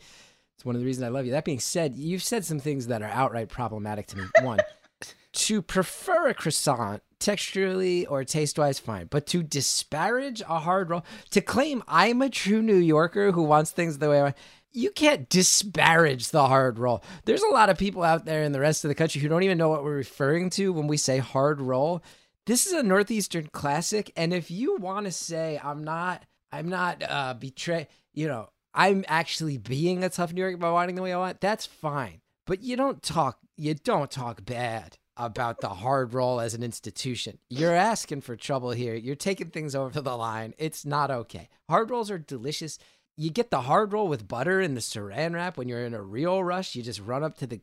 It's 0.56 0.66
one 0.66 0.76
of 0.76 0.82
the 0.82 0.86
reasons 0.86 1.04
I 1.04 1.10
love 1.10 1.26
you. 1.26 1.32
That 1.32 1.46
being 1.46 1.60
said, 1.60 1.98
you've 1.98 2.24
said 2.24 2.46
some 2.46 2.60
things 2.60 2.88
that 2.88 3.02
are 3.02 3.10
outright 3.10 3.50
problematic 3.50 4.08
to 4.08 4.18
me. 4.18 4.24
One, 4.42 4.60
to 5.34 5.62
prefer 5.62 6.30
a 6.30 6.34
croissant 6.34 7.04
texturally 7.20 8.06
or 8.10 8.24
taste 8.24 8.58
wise, 8.58 8.80
fine. 8.80 9.08
But 9.10 9.28
to 9.28 9.44
disparage 9.44 10.42
a 10.42 10.60
hard 10.60 10.90
roll, 10.90 11.06
to 11.32 11.42
claim 11.42 11.84
I'm 11.88 12.22
a 12.22 12.30
true 12.30 12.62
New 12.62 12.78
Yorker 12.78 13.32
who 13.32 13.44
wants 13.44 13.72
things 13.72 13.98
the 13.98 14.10
way 14.10 14.20
I 14.20 14.24
want, 14.24 14.36
you 14.72 14.92
can't 14.92 15.30
disparage 15.30 16.30
the 16.30 16.48
hard 16.48 16.78
roll. 16.80 17.04
There's 17.26 17.44
a 17.44 17.54
lot 17.54 17.70
of 17.70 17.78
people 17.78 18.04
out 18.04 18.26
there 18.26 18.44
in 18.44 18.52
the 18.52 18.60
rest 18.60 18.84
of 18.84 18.90
the 18.90 18.96
country 18.96 19.22
who 19.22 19.30
don't 19.30 19.44
even 19.44 19.58
know 19.58 19.70
what 19.70 19.84
we're 19.84 19.96
referring 19.96 20.50
to 20.52 20.74
when 20.74 20.88
we 20.88 20.98
say 20.98 21.18
hard 21.18 21.62
roll. 21.62 22.04
This 22.46 22.68
is 22.68 22.74
a 22.74 22.84
Northeastern 22.84 23.48
classic. 23.48 24.12
And 24.16 24.34
if 24.34 24.52
you 24.52 24.76
want 24.78 25.06
to 25.06 25.12
say, 25.12 25.60
I'm 25.64 25.84
not, 25.84 26.24
I'm 26.52 26.70
not 26.70 27.04
uh, 27.08 27.34
betray, 27.34 27.88
you 28.14 28.28
know, 28.28 28.50
I'm 28.76 29.06
actually 29.08 29.58
being 29.58 30.04
a 30.04 30.10
tough 30.10 30.34
New 30.34 30.42
Yorker 30.42 30.58
by 30.58 30.70
wanting 30.70 30.96
the 30.96 31.02
way 31.02 31.14
I 31.14 31.18
want, 31.18 31.40
that's 31.40 31.66
fine. 31.66 32.20
But 32.46 32.62
you 32.62 32.76
don't 32.76 33.02
talk, 33.02 33.40
you 33.56 33.74
don't 33.74 34.12
talk 34.12 34.46
bad 34.46 34.98
about 35.18 35.62
the 35.62 35.70
hard 35.70 36.14
roll 36.14 36.42
as 36.42 36.54
an 36.54 36.62
institution. 36.62 37.38
You're 37.50 37.74
asking 37.74 38.22
for 38.22 38.36
trouble 38.36 38.72
here. 38.72 38.94
You're 38.94 39.16
taking 39.16 39.50
things 39.50 39.76
over 39.76 40.02
the 40.02 40.18
line. 40.18 40.54
It's 40.58 40.86
not 40.86 41.10
okay. 41.10 41.48
Hard 41.70 41.90
rolls 41.90 42.12
are 42.12 42.18
delicious. 42.18 42.78
You 43.16 43.30
get 43.30 43.50
the 43.50 43.62
hard 43.62 43.94
roll 43.94 44.10
with 44.10 44.28
butter 44.28 44.60
and 44.60 44.76
the 44.76 44.82
saran 44.82 45.34
wrap 45.34 45.58
when 45.58 45.70
you're 45.70 45.86
in 45.86 45.94
a 45.94 46.02
real 46.02 46.44
rush. 46.44 46.76
You 46.76 46.84
just 46.84 47.00
run 47.00 47.24
up 47.24 47.38
to 47.38 47.48
the 47.48 47.62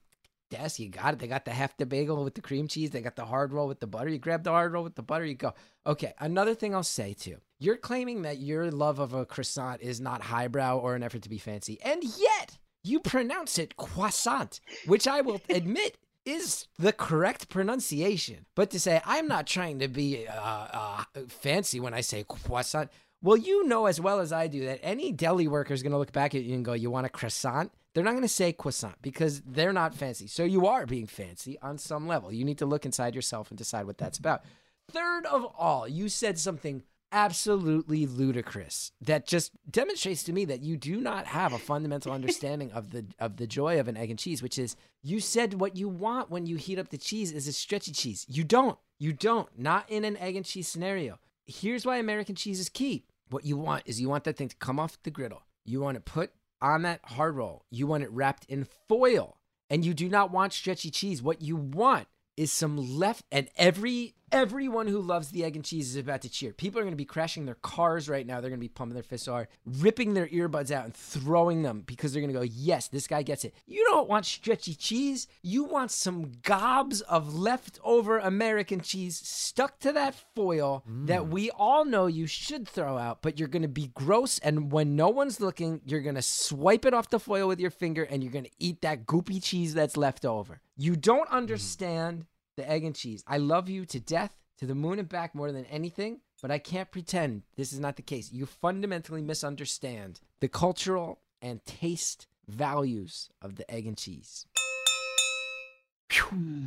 desk. 0.53 0.79
You 0.79 0.89
got 0.89 1.15
it. 1.15 1.19
They 1.19 1.27
got 1.27 1.45
the 1.45 1.51
hefty 1.51 1.85
bagel 1.85 2.23
with 2.23 2.35
the 2.35 2.41
cream 2.41 2.69
cheese. 2.69 2.91
They 2.91 3.01
got 3.01 3.17
the 3.17 3.25
hard 3.25 3.53
roll 3.53 3.67
with 3.67 3.81
the 3.81 3.87
butter. 3.87 4.11
You 4.11 4.19
grab 4.19 4.45
the 4.45 4.51
hard 4.51 4.73
roll 4.73 4.85
with 4.85 4.95
the 4.95 5.03
butter. 5.03 5.25
You 5.25 5.35
go. 5.35 5.55
Okay. 5.87 6.13
Another 6.19 6.55
thing 6.55 6.75
I'll 6.75 6.83
say 6.83 7.15
too. 7.15 7.39
You're 7.59 7.77
claiming 7.77 8.23
that 8.23 8.39
your 8.39 8.71
love 8.71 8.99
of 8.99 9.15
a 9.15 9.25
croissant 9.25 9.81
is 9.81 10.01
not 10.01 10.23
highbrow 10.23 10.79
or 10.79 10.95
an 10.95 11.03
effort 11.03 11.23
to 11.23 11.29
be 11.29 11.39
fancy, 11.39 11.81
and 11.83 12.03
yet 12.03 12.59
you 12.85 13.01
pronounce 13.01 13.59
it 13.59 13.77
croissant, 13.77 14.61
which 14.87 15.07
I 15.07 15.21
will 15.21 15.41
admit 15.49 15.97
is 16.25 16.67
the 16.79 16.93
correct 16.93 17.49
pronunciation. 17.49 18.47
But 18.55 18.71
to 18.71 18.81
say 18.81 19.01
I'm 19.05 19.29
not 19.29 19.47
trying 19.47 19.79
to 19.79 19.89
be 19.89 20.27
uh, 20.27 20.33
uh, 20.33 21.05
fancy 21.29 21.81
when 21.81 21.95
I 21.95 22.01
say 22.01 22.25
croissant, 22.29 22.91
well, 23.23 23.37
you 23.37 23.67
know 23.67 23.87
as 23.87 24.01
well 24.01 24.19
as 24.21 24.33
I 24.33 24.49
do 24.49 24.67
that 24.67 24.81
any 24.83 25.13
deli 25.13 25.47
worker 25.47 25.73
is 25.73 25.83
going 25.83 25.93
to 25.93 25.99
look 25.99 26.13
back 26.13 26.35
at 26.35 26.43
you 26.43 26.55
and 26.55 26.65
go, 26.65 26.73
"You 26.73 26.91
want 26.91 27.07
a 27.07 27.11
croissant?" 27.11 27.73
They're 27.95 28.05
not 28.05 28.13
going 28.13 28.23
to 28.23 28.29
say 28.29 28.53
croissant 28.53 28.97
because 29.03 29.43
they're 29.43 29.73
not 29.73 29.95
fancy. 29.95 30.27
So 30.27 30.45
you 30.45 30.67
are 30.67 30.87
being 30.87 31.07
fancy 31.07 31.59
on 31.61 31.79
some 31.79 32.07
level. 32.07 32.33
You 32.33 32.45
need 32.45 32.59
to 32.59 32.67
look 32.67 32.87
inside 32.87 33.15
yourself 33.15 33.51
and 33.51 33.59
decide 33.59 33.87
what 33.87 33.99
that's 33.99 34.19
about. 34.19 34.43
Third 34.91 35.27
of 35.27 35.47
all, 35.59 35.87
you 35.87 36.09
said 36.09 36.39
something 36.39 36.83
absolutely 37.13 38.07
ludicrous 38.07 38.91
that 39.03 39.27
just 39.27 39.53
demonstrates 39.71 40.23
to 40.25 40.33
me 40.33 40.47
that 40.47 40.63
you 40.63 40.79
do 40.79 40.99
not 40.99 41.27
have 41.27 41.53
a 41.53 41.59
fundamental 41.59 42.11
understanding 42.13 42.73
of 42.73 42.91
the 42.91 43.05
of 43.19 43.37
the 43.37 43.47
joy 43.47 43.79
of 43.79 43.87
an 43.87 43.99
egg 43.99 44.09
and 44.09 44.19
cheese 44.19 44.43
which 44.43 44.59
is 44.59 44.77
you 45.03 45.21
said 45.21 45.53
what 45.61 45.77
you 45.77 45.91
want 45.91 46.31
when 46.31 46.47
you 46.47 46.57
heat 46.57 46.79
up 46.79 46.89
the 46.89 46.97
cheese 46.97 47.31
is 47.31 47.47
a 47.47 47.53
stretchy 47.53 47.93
cheese 47.93 48.25
you 48.31 48.43
don't 48.43 48.79
you 48.99 49.13
don't 49.13 49.47
not 49.59 49.89
in 49.91 50.07
an 50.07 50.17
egg 50.17 50.37
and 50.37 50.47
cheese 50.47 50.67
scenario 50.67 51.19
here's 51.45 51.85
why 51.85 51.99
american 51.99 52.35
cheese 52.35 52.59
is 52.59 52.71
key 52.71 53.05
what 53.29 53.45
you 53.45 53.59
want 53.59 53.83
is 53.85 54.01
you 54.01 54.09
want 54.09 54.25
that 54.25 54.39
thing 54.39 54.49
to 54.49 54.57
come 54.57 54.81
off 54.81 54.97
the 55.03 55.11
griddle 55.11 55.43
you 55.67 55.81
want 55.81 55.97
to 55.97 56.01
put 56.01 56.33
on 56.63 56.83
that 56.83 57.01
hard 57.05 57.37
roll 57.37 57.65
you 57.71 57.87
want 57.87 58.05
it 58.05 58.11
wrapped 58.11 58.45
in 58.47 58.67
foil 58.89 59.37
and 59.73 59.87
you 59.87 59.95
do 59.95 60.11
not 60.11 60.31
want 60.31 60.53
stretchy 60.53 60.91
cheese. 60.91 61.23
What 61.23 61.41
you 61.41 61.57
want 61.57 62.07
is 62.37 62.53
some 62.53 62.77
left 62.77 63.25
and 63.33 63.49
every 63.57 64.15
everyone 64.33 64.89
who 64.89 65.01
loves 65.01 65.29
the 65.29 65.45
egg 65.45 65.55
and 65.55 65.65
cheese 65.65 65.91
is 65.91 65.97
about 65.97 66.23
to 66.23 66.29
cheer. 66.29 66.53
People 66.53 66.81
are 66.81 66.83
going 66.83 66.93
to 66.93 66.97
be 66.97 67.05
crashing 67.05 67.45
their 67.45 67.55
cars 67.57 68.09
right 68.09 68.27
now. 68.27 68.41
They're 68.41 68.51
going 68.51 68.61
to 68.61 68.65
be 68.65 68.69
pumping 68.69 68.95
their 68.95 69.03
fists 69.03 69.29
hard, 69.29 69.49
ripping 69.65 70.15
their 70.15 70.27
earbuds 70.27 70.71
out 70.71 70.85
and 70.85 70.95
throwing 70.95 71.63
them 71.63 71.83
because 71.87 72.13
they're 72.13 72.23
going 72.23 72.33
to 72.33 72.39
go, 72.39 72.45
"Yes, 72.45 72.89
this 72.89 73.07
guy 73.07 73.23
gets 73.23 73.45
it." 73.45 73.55
You 73.67 73.85
don't 73.85 74.09
want 74.09 74.27
stretchy 74.27 74.75
cheese. 74.75 75.29
You 75.43 75.65
want 75.65 75.91
some 75.91 76.33
gobs 76.43 77.01
of 77.03 77.35
leftover 77.35 78.19
American 78.19 78.81
cheese 78.81 79.21
stuck 79.25 79.79
to 79.81 79.93
that 79.93 80.15
foil 80.35 80.85
that 80.87 81.23
mm. 81.23 81.29
we 81.29 81.51
all 81.51 81.85
know 81.85 82.07
you 82.07 82.27
should 82.27 82.67
throw 82.67 82.99
out, 82.99 83.23
but 83.23 83.39
you're 83.39 83.49
going 83.49 83.63
to 83.63 83.69
be 83.69 83.91
gross 83.95 84.39
and 84.39 84.73
when 84.73 84.97
no 84.97 85.09
one's 85.09 85.41
looking, 85.41 85.81
you're 85.85 86.01
going 86.01 86.15
to 86.15 86.23
swipe 86.23 86.85
it 86.85 86.95
off 86.95 87.11
the 87.11 87.21
foil 87.21 87.47
with 87.49 87.61
your 87.61 87.71
finger 87.71 88.05
and 88.05 88.23
you're 88.23 88.33
going 88.33 88.45
to 88.45 88.51
eat 88.59 88.83
that 88.83 89.07
goopy 89.07 89.43
cheese 89.43 89.75
that's 89.75 89.97
left 89.97 90.25
over. 90.25 90.61
You 90.77 90.97
don't 90.97 91.29
mm. 91.29 91.33
understand 91.33 92.27
the 92.57 92.69
egg 92.69 92.85
and 92.85 92.95
cheese. 92.95 93.25
I 93.27 93.39
love 93.39 93.69
you 93.69 93.85
to 93.87 94.01
death, 94.01 94.33
to 94.59 94.67
the 94.67 94.75
moon 94.75 94.99
and 94.99 95.09
back 95.09 95.35
more 95.35 95.53
than 95.53 95.65
anything, 95.67 96.21
but 96.41 96.51
I 96.51 96.59
can't 96.59 96.91
pretend 96.91 97.43
this 97.57 97.73
is 97.73 97.81
not 97.81 97.97
the 97.97 98.03
case. 98.03 98.33
You 98.33 98.47
fundamentally 98.47 99.23
misunderstand 99.23 100.21
the 100.41 100.49
cultural 100.49 101.21
and 101.41 101.65
taste 101.65 102.27
values 102.49 103.31
of 103.41 103.57
the 103.57 103.71
egg 103.71 103.87
and 103.87 103.97
cheese. 103.97 104.47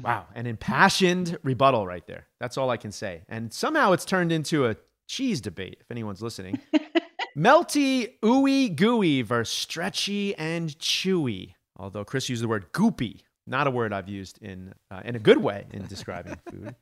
Wow, 0.03 0.25
an 0.33 0.47
impassioned 0.47 1.37
rebuttal 1.43 1.85
right 1.85 2.05
there. 2.07 2.27
That's 2.39 2.57
all 2.57 2.69
I 2.69 2.77
can 2.77 2.91
say. 2.91 3.23
And 3.29 3.53
somehow 3.53 3.91
it's 3.91 4.05
turned 4.05 4.31
into 4.31 4.67
a 4.67 4.75
cheese 5.07 5.41
debate, 5.41 5.77
if 5.81 5.91
anyone's 5.91 6.21
listening. 6.21 6.59
Melty, 7.37 8.13
ooey 8.23 8.75
gooey 8.75 9.21
versus 9.21 9.55
stretchy 9.55 10.35
and 10.35 10.69
chewy. 10.79 11.53
Although 11.77 12.05
Chris 12.05 12.29
used 12.29 12.43
the 12.43 12.47
word 12.47 12.71
goopy. 12.71 13.21
Not 13.47 13.67
a 13.67 13.71
word 13.71 13.93
I've 13.93 14.09
used 14.09 14.41
in 14.41 14.73
uh, 14.89 15.01
in 15.05 15.15
a 15.15 15.19
good 15.19 15.37
way 15.37 15.65
in 15.71 15.85
describing 15.85 16.37
food. 16.51 16.75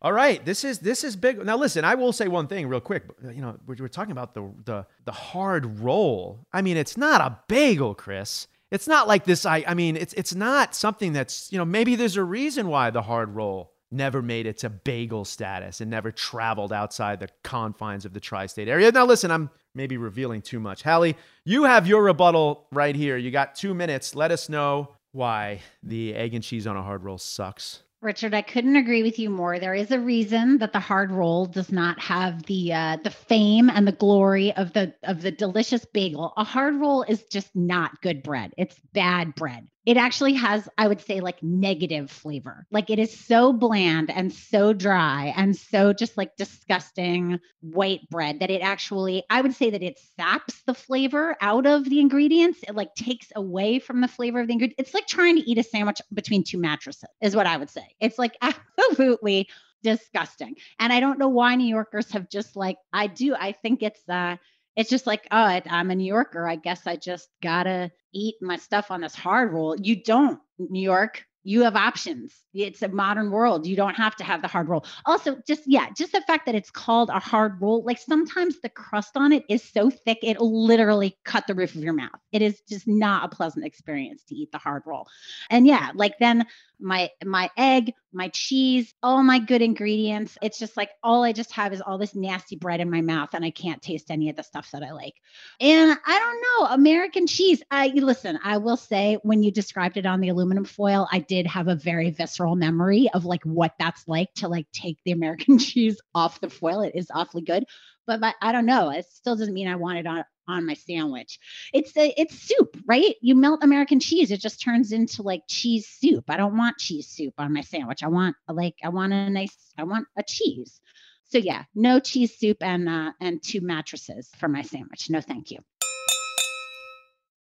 All 0.00 0.12
right, 0.12 0.44
this 0.44 0.64
is 0.64 0.78
this 0.78 1.04
is 1.04 1.16
big. 1.16 1.44
Now 1.44 1.56
listen, 1.56 1.84
I 1.84 1.94
will 1.94 2.12
say 2.12 2.28
one 2.28 2.46
thing 2.46 2.68
real 2.68 2.80
quick. 2.80 3.04
You 3.22 3.42
know, 3.42 3.58
we're, 3.66 3.76
we're 3.80 3.88
talking 3.88 4.12
about 4.12 4.34
the 4.34 4.50
the 4.64 4.86
the 5.04 5.12
hard 5.12 5.80
roll. 5.80 6.46
I 6.52 6.62
mean, 6.62 6.76
it's 6.76 6.96
not 6.96 7.20
a 7.20 7.38
bagel, 7.48 7.94
Chris. 7.94 8.46
It's 8.70 8.88
not 8.88 9.08
like 9.08 9.24
this. 9.24 9.44
I 9.44 9.64
I 9.66 9.74
mean, 9.74 9.96
it's 9.96 10.12
it's 10.14 10.34
not 10.34 10.74
something 10.74 11.12
that's 11.12 11.50
you 11.52 11.58
know 11.58 11.64
maybe 11.64 11.96
there's 11.96 12.16
a 12.16 12.24
reason 12.24 12.68
why 12.68 12.90
the 12.90 13.02
hard 13.02 13.34
roll 13.34 13.72
never 13.90 14.22
made 14.22 14.46
it 14.46 14.58
to 14.58 14.68
bagel 14.68 15.24
status 15.24 15.80
and 15.80 15.90
never 15.90 16.10
traveled 16.10 16.72
outside 16.72 17.20
the 17.20 17.28
confines 17.44 18.04
of 18.04 18.12
the 18.12 18.20
tri-state 18.20 18.66
area. 18.68 18.90
Now 18.90 19.04
listen, 19.06 19.30
I'm 19.30 19.50
maybe 19.74 19.96
revealing 19.96 20.42
too 20.42 20.58
much. 20.58 20.82
Hallie, 20.82 21.16
you 21.44 21.64
have 21.64 21.86
your 21.86 22.02
rebuttal 22.02 22.66
right 22.72 22.94
here. 22.94 23.16
You 23.16 23.30
got 23.30 23.54
two 23.54 23.74
minutes. 23.74 24.14
Let 24.14 24.32
us 24.32 24.48
know 24.48 24.93
why 25.14 25.60
the 25.82 26.14
egg 26.14 26.34
and 26.34 26.42
cheese 26.42 26.66
on 26.66 26.76
a 26.76 26.82
hard 26.82 27.04
roll 27.04 27.18
sucks. 27.18 27.82
Richard, 28.00 28.34
I 28.34 28.42
couldn't 28.42 28.76
agree 28.76 29.02
with 29.02 29.18
you 29.18 29.30
more. 29.30 29.58
There 29.58 29.74
is 29.74 29.90
a 29.90 29.98
reason 29.98 30.58
that 30.58 30.74
the 30.74 30.80
hard 30.80 31.10
roll 31.10 31.46
does 31.46 31.72
not 31.72 31.98
have 32.00 32.42
the 32.42 32.72
uh, 32.72 32.98
the 33.02 33.10
fame 33.10 33.70
and 33.70 33.88
the 33.88 33.92
glory 33.92 34.52
of 34.56 34.74
the 34.74 34.94
of 35.04 35.22
the 35.22 35.30
delicious 35.30 35.86
bagel. 35.86 36.34
A 36.36 36.44
hard 36.44 36.74
roll 36.74 37.02
is 37.04 37.22
just 37.24 37.56
not 37.56 38.02
good 38.02 38.22
bread. 38.22 38.52
It's 38.58 38.78
bad 38.92 39.34
bread. 39.34 39.66
It 39.86 39.96
actually 39.98 40.34
has, 40.34 40.68
I 40.78 40.88
would 40.88 41.00
say, 41.00 41.20
like 41.20 41.42
negative 41.42 42.10
flavor. 42.10 42.66
Like 42.70 42.88
it 42.88 42.98
is 42.98 43.18
so 43.18 43.52
bland 43.52 44.10
and 44.10 44.32
so 44.32 44.72
dry 44.72 45.34
and 45.36 45.54
so 45.54 45.92
just 45.92 46.16
like 46.16 46.36
disgusting 46.36 47.38
white 47.60 48.08
bread 48.10 48.40
that 48.40 48.50
it 48.50 48.62
actually, 48.62 49.24
I 49.28 49.42
would 49.42 49.54
say 49.54 49.70
that 49.70 49.82
it 49.82 49.98
saps 50.16 50.62
the 50.62 50.74
flavor 50.74 51.36
out 51.40 51.66
of 51.66 51.84
the 51.84 52.00
ingredients. 52.00 52.60
It 52.66 52.74
like 52.74 52.94
takes 52.94 53.28
away 53.36 53.78
from 53.78 54.00
the 54.00 54.08
flavor 54.08 54.40
of 54.40 54.46
the 54.46 54.54
ingredient. 54.54 54.78
It's 54.78 54.94
like 54.94 55.06
trying 55.06 55.36
to 55.36 55.42
eat 55.42 55.58
a 55.58 55.62
sandwich 55.62 56.00
between 56.12 56.44
two 56.44 56.58
mattresses, 56.58 57.10
is 57.20 57.36
what 57.36 57.46
I 57.46 57.56
would 57.58 57.70
say. 57.70 57.86
It's 58.00 58.18
like 58.18 58.36
absolutely 58.42 59.48
disgusting. 59.82 60.56
And 60.78 60.92
I 60.92 61.00
don't 61.00 61.18
know 61.18 61.28
why 61.28 61.54
New 61.56 61.68
Yorkers 61.68 62.10
have 62.12 62.30
just 62.30 62.56
like, 62.56 62.78
I 62.92 63.06
do, 63.06 63.34
I 63.34 63.52
think 63.52 63.82
it's, 63.82 64.08
uh, 64.08 64.36
it's 64.76 64.90
just 64.90 65.06
like, 65.06 65.26
oh, 65.30 65.60
I'm 65.70 65.90
a 65.90 65.94
New 65.94 66.06
Yorker. 66.06 66.48
I 66.48 66.56
guess 66.56 66.86
I 66.86 66.96
just 66.96 67.28
gotta 67.42 67.90
eat 68.12 68.36
my 68.40 68.56
stuff 68.56 68.90
on 68.90 69.00
this 69.00 69.14
hard 69.14 69.52
roll. 69.52 69.76
You 69.76 70.02
don't, 70.02 70.40
New 70.58 70.82
York. 70.82 71.24
You 71.42 71.62
have 71.62 71.76
options. 71.76 72.34
It's 72.54 72.82
a 72.82 72.88
modern 72.88 73.30
world. 73.30 73.66
You 73.66 73.76
don't 73.76 73.94
have 73.94 74.16
to 74.16 74.24
have 74.24 74.42
the 74.42 74.48
hard 74.48 74.68
roll. 74.68 74.84
Also, 75.06 75.36
just 75.46 75.62
yeah, 75.66 75.88
just 75.96 76.12
the 76.12 76.20
fact 76.22 76.46
that 76.46 76.54
it's 76.54 76.70
called 76.70 77.10
a 77.10 77.18
hard 77.18 77.60
roll, 77.60 77.82
like 77.84 77.98
sometimes 77.98 78.60
the 78.60 78.68
crust 78.68 79.16
on 79.16 79.32
it 79.32 79.44
is 79.48 79.62
so 79.62 79.90
thick 79.90 80.18
it 80.22 80.40
literally 80.40 81.16
cut 81.24 81.46
the 81.46 81.54
roof 81.54 81.74
of 81.74 81.82
your 81.82 81.92
mouth. 81.92 82.10
It 82.32 82.42
is 82.42 82.60
just 82.68 82.86
not 82.86 83.24
a 83.24 83.34
pleasant 83.34 83.64
experience 83.64 84.22
to 84.28 84.34
eat 84.34 84.52
the 84.52 84.58
hard 84.58 84.82
roll. 84.86 85.08
And 85.50 85.66
yeah, 85.66 85.90
like 85.94 86.18
then 86.18 86.46
my 86.80 87.10
my 87.24 87.50
egg, 87.56 87.92
my 88.12 88.28
cheese, 88.28 88.92
all 89.02 89.22
my 89.22 89.38
good 89.38 89.62
ingredients. 89.62 90.36
It's 90.42 90.58
just 90.58 90.76
like 90.76 90.90
all 91.02 91.24
I 91.24 91.32
just 91.32 91.52
have 91.52 91.72
is 91.72 91.80
all 91.80 91.98
this 91.98 92.14
nasty 92.14 92.56
bread 92.56 92.80
in 92.80 92.90
my 92.90 93.00
mouth 93.00 93.30
and 93.32 93.44
I 93.44 93.50
can't 93.50 93.82
taste 93.82 94.10
any 94.10 94.28
of 94.30 94.36
the 94.36 94.42
stuff 94.42 94.70
that 94.72 94.82
I 94.82 94.92
like. 94.92 95.14
And 95.60 95.96
I 96.06 96.18
don't 96.18 96.68
know, 96.68 96.74
American 96.74 97.26
cheese. 97.26 97.62
I 97.70 97.88
listen, 97.88 98.38
I 98.44 98.58
will 98.58 98.76
say 98.76 99.18
when 99.22 99.42
you 99.42 99.50
described 99.50 99.96
it 99.96 100.06
on 100.06 100.20
the 100.20 100.28
aluminum 100.28 100.64
foil, 100.64 101.08
I 101.10 101.20
did 101.20 101.46
have 101.46 101.68
a 101.68 101.74
very 101.74 102.10
visceral 102.10 102.43
memory 102.52 103.08
of 103.14 103.24
like 103.24 103.42
what 103.44 103.72
that's 103.78 104.06
like 104.06 104.32
to 104.34 104.48
like 104.48 104.66
take 104.72 104.98
the 105.04 105.12
American 105.12 105.58
cheese 105.58 106.00
off 106.14 106.40
the 106.40 106.50
foil. 106.50 106.82
It 106.82 106.94
is 106.94 107.10
awfully 107.12 107.42
good. 107.42 107.64
But 108.06 108.20
my, 108.20 108.34
I 108.42 108.52
don't 108.52 108.66
know. 108.66 108.90
It 108.90 109.06
still 109.10 109.36
doesn't 109.36 109.54
mean 109.54 109.68
I 109.68 109.76
want 109.76 109.98
it 109.98 110.06
on 110.06 110.24
on 110.46 110.66
my 110.66 110.74
sandwich. 110.74 111.38
It's 111.72 111.96
a 111.96 112.12
it's 112.20 112.38
soup, 112.38 112.76
right? 112.86 113.14
You 113.22 113.34
melt 113.34 113.64
American 113.64 114.00
cheese, 114.00 114.30
it 114.30 114.40
just 114.40 114.60
turns 114.60 114.92
into 114.92 115.22
like 115.22 115.42
cheese 115.48 115.88
soup. 115.88 116.24
I 116.28 116.36
don't 116.36 116.56
want 116.56 116.78
cheese 116.78 117.08
soup 117.08 117.34
on 117.38 117.52
my 117.52 117.62
sandwich. 117.62 118.02
I 118.02 118.08
want 118.08 118.36
like 118.48 118.74
I 118.84 118.90
want 118.90 119.12
a 119.12 119.30
nice 119.30 119.56
I 119.78 119.84
want 119.84 120.06
a 120.18 120.22
cheese. 120.22 120.80
So 121.24 121.38
yeah, 121.38 121.64
no 121.74 121.98
cheese 121.98 122.36
soup 122.38 122.58
and 122.60 122.88
uh, 122.88 123.12
and 123.20 123.42
two 123.42 123.60
mattresses 123.60 124.30
for 124.38 124.48
my 124.48 124.62
sandwich. 124.62 125.08
No, 125.08 125.20
thank 125.20 125.50
you. 125.50 125.58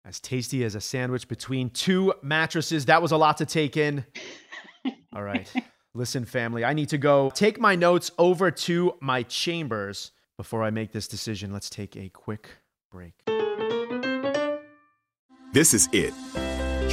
As 0.05 0.19
tasty 0.19 0.63
as 0.63 0.75
a 0.75 0.81
sandwich 0.81 1.27
between 1.27 1.69
two 1.69 2.13
mattresses. 2.21 2.85
That 2.85 3.01
was 3.01 3.11
a 3.11 3.17
lot 3.17 3.37
to 3.37 3.45
take 3.45 3.77
in. 3.77 4.05
All 5.13 5.23
right. 5.23 5.51
Listen, 5.93 6.25
family, 6.25 6.63
I 6.63 6.73
need 6.73 6.89
to 6.89 6.97
go 6.97 7.31
take 7.33 7.59
my 7.59 7.75
notes 7.75 8.11
over 8.17 8.51
to 8.51 8.93
my 9.01 9.23
chambers. 9.23 10.11
Before 10.37 10.63
I 10.63 10.69
make 10.69 10.91
this 10.91 11.07
decision, 11.07 11.51
let's 11.51 11.69
take 11.69 11.97
a 11.97 12.09
quick 12.09 12.49
break. 12.91 13.13
This 15.51 15.73
is 15.73 15.89
it. 15.91 16.13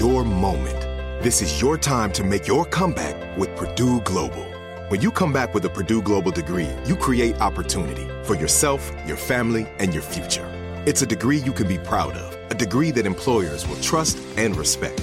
Your 0.00 0.24
moment. 0.24 0.80
This 1.22 1.42
is 1.42 1.60
your 1.60 1.76
time 1.78 2.12
to 2.12 2.24
make 2.24 2.46
your 2.46 2.64
comeback 2.64 3.36
with 3.38 3.54
Purdue 3.56 4.00
Global. 4.00 4.44
When 4.88 5.00
you 5.00 5.10
come 5.10 5.32
back 5.32 5.54
with 5.54 5.64
a 5.64 5.68
Purdue 5.68 6.00
Global 6.00 6.30
degree, 6.30 6.70
you 6.86 6.96
create 6.96 7.40
opportunity 7.40 8.06
for 8.24 8.34
yourself, 8.34 8.92
your 9.06 9.16
family, 9.16 9.66
and 9.78 9.92
your 9.92 10.02
future. 10.02 10.46
It's 10.86 11.02
a 11.02 11.06
degree 11.06 11.38
you 11.38 11.52
can 11.52 11.66
be 11.66 11.78
proud 11.78 12.14
of, 12.14 12.50
a 12.50 12.54
degree 12.54 12.90
that 12.92 13.06
employers 13.06 13.66
will 13.66 13.80
trust 13.80 14.18
and 14.36 14.56
respect. 14.56 15.02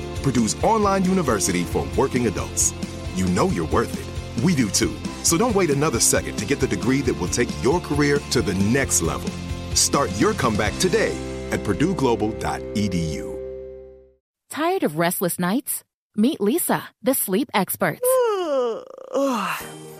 Purdue's 0.21 0.61
online 0.63 1.05
university 1.05 1.63
for 1.63 1.87
working 1.97 2.27
adults. 2.27 2.73
You 3.15 3.25
know 3.27 3.49
you're 3.49 3.67
worth 3.67 3.93
it. 3.93 4.43
We 4.43 4.55
do 4.55 4.69
too. 4.69 4.95
So 5.23 5.37
don't 5.37 5.55
wait 5.55 5.69
another 5.69 5.99
second 5.99 6.37
to 6.37 6.45
get 6.45 6.59
the 6.59 6.67
degree 6.67 7.01
that 7.01 7.19
will 7.19 7.27
take 7.27 7.49
your 7.63 7.79
career 7.79 8.19
to 8.31 8.41
the 8.41 8.53
next 8.55 9.01
level. 9.01 9.29
Start 9.75 10.09
your 10.19 10.33
comeback 10.33 10.77
today 10.79 11.15
at 11.51 11.59
purdueglobal.edu. 11.61 13.31
Tired 14.49 14.83
of 14.83 14.97
restless 14.97 15.39
nights? 15.39 15.83
Meet 16.15 16.39
Leesa, 16.39 16.83
the 17.01 17.13
sleep 17.13 17.49
experts. 17.53 18.01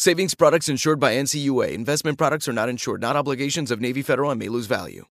Savings 0.00 0.32
products 0.32 0.68
insured 0.68 1.00
by 1.00 1.14
NCUA. 1.14 1.72
Investment 1.72 2.18
products 2.18 2.46
are 2.46 2.52
not 2.52 2.68
insured, 2.68 3.00
not 3.00 3.16
obligations 3.16 3.72
of 3.72 3.80
Navy 3.80 4.00
Federal 4.00 4.30
and 4.30 4.38
may 4.38 4.48
lose 4.48 4.66
value. 4.66 5.06